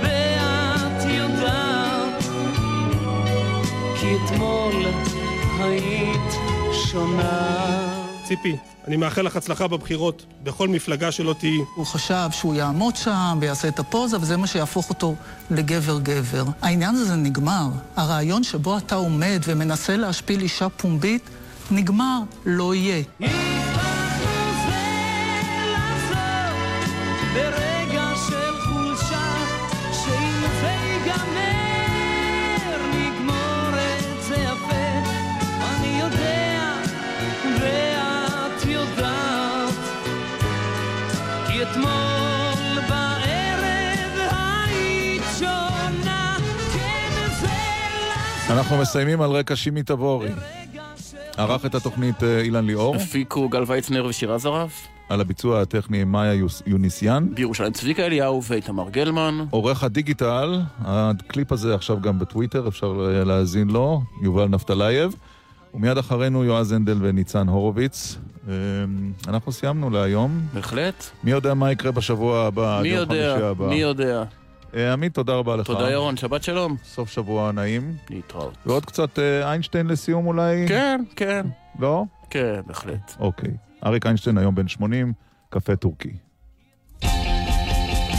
[0.01, 2.23] ואת יודעת,
[3.99, 4.85] כי אתמול
[5.59, 6.33] היית
[6.73, 8.03] שונה.
[8.23, 8.55] ציפי,
[8.87, 11.57] אני מאחל לך הצלחה בבחירות, בכל מפלגה שלא תהיי.
[11.75, 15.15] הוא חשב שהוא יעמוד שם ויעשה את הפוזה, וזה מה שיהפוך אותו
[15.51, 16.43] לגבר-גבר.
[16.61, 17.67] העניין הזה נגמר.
[17.95, 21.29] הרעיון שבו אתה עומד ומנסה להשפיל אישה פומבית,
[21.71, 23.03] נגמר, לא יהיה.
[48.53, 50.29] אנחנו מסיימים על רקע שימי תבורי.
[51.37, 52.95] ערך את התוכנית אה, אילן ליאור.
[52.95, 54.87] הפיקו גל ויצנר ושירה זרף.
[55.09, 57.27] על הביצוע הטכני מאיה יוניסיאן.
[57.33, 59.45] בירושלים צביקה אליהו ואיתמר גלמן.
[59.49, 65.15] עורך הדיגיטל, הקליפ הזה עכשיו גם בטוויטר, אפשר אה, להאזין לו, יובל נפתלייב.
[65.73, 68.17] ומיד אחרינו יועז הנדל וניצן הורוביץ.
[68.49, 68.53] אה,
[69.27, 70.41] אנחנו סיימנו להיום.
[70.53, 71.03] בהחלט.
[71.23, 73.67] מי יודע מה יקרה בשבוע הבא, מי יודע, הבא.
[73.67, 74.23] מי יודע.
[74.75, 75.67] אה, עמית, תודה רבה לך.
[75.67, 76.75] תודה, ירון, שבת שלום.
[76.83, 77.95] סוף שבוע נעים.
[78.09, 78.53] להתראות.
[78.65, 80.65] ועוד קצת אה, איינשטיין לסיום אולי?
[80.67, 81.45] כן, כן.
[81.79, 82.03] לא?
[82.29, 83.15] כן, בהחלט.
[83.19, 83.51] אוקיי.
[83.85, 85.13] אריק איינשטיין היום בן 80,
[85.49, 86.11] קפה טורקי.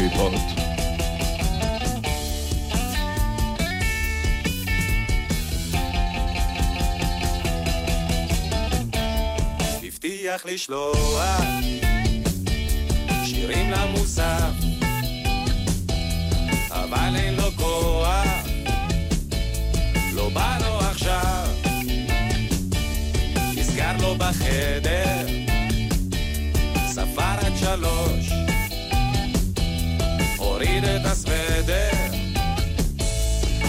[0.01, 0.41] להתראות.
[9.85, 11.45] הבטיח לשלוח
[13.25, 14.84] שירים למוסף
[16.85, 18.27] אבל אין לו כוח.
[20.15, 21.47] לא בא לו עכשיו.
[23.57, 25.27] נסגר לו בחדר.
[26.87, 28.31] ספר עד שלוש.
[30.37, 31.91] הוריד את הסוודר.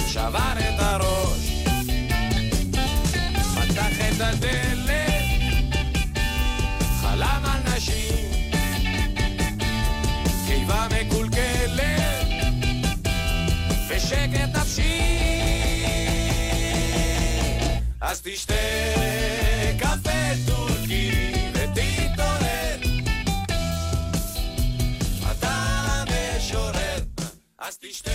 [0.07, 1.63] שבר את הראש.
[3.55, 4.74] פתח את הדלת
[13.97, 15.01] ושקט נפשי.
[18.01, 18.53] אז תשתה
[19.79, 20.09] קפה
[20.47, 21.11] טורקי
[21.53, 22.77] ותתעורר.
[25.31, 25.53] אתה
[26.37, 26.99] משורר
[27.59, 28.11] אז תשתה.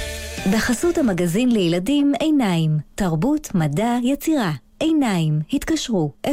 [0.52, 4.52] בחסות המגזין לילדים עיניים, תרבות, מדע, יצירה.
[4.80, 6.12] עיניים, התקשרו.
[6.26, 6.30] 02-6515-212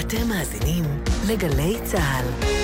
[0.00, 0.84] אתם מאזינים
[1.28, 2.63] לגלי צה"ל.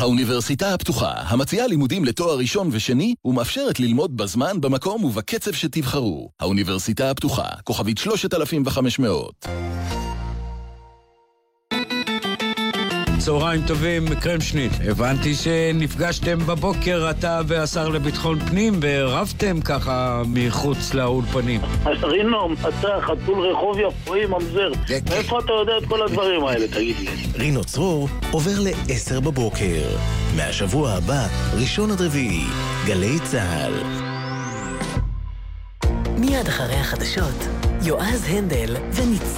[0.00, 6.30] האוניברסיטה הפתוחה, המציעה לימודים לתואר ראשון ושני, ומאפשרת ללמוד בזמן, במקום ובקצב שתבחרו.
[6.40, 9.46] האוניברסיטה הפתוחה, כוכבית 3500.
[13.20, 14.72] צהריים טובים, קרמשניט.
[14.88, 21.60] הבנתי שנפגשתם בבוקר, אתה והשר לביטחון פנים, ורבתם ככה מחוץ לאולפנים.
[22.02, 24.72] רינו, אתה חתול רחוב יפואי ממזר.
[25.10, 27.08] מאיפה אתה יודע את כל הדברים האלה, תגיד לי?
[27.38, 29.82] רינו צרור עובר ל-10 בבוקר.
[30.36, 31.26] מהשבוע הבא,
[31.60, 32.44] ראשון עד רביעי,
[32.86, 33.72] גלי צה"ל.
[36.18, 37.46] מיד אחרי החדשות,
[37.82, 39.30] יועז הנדל וניצן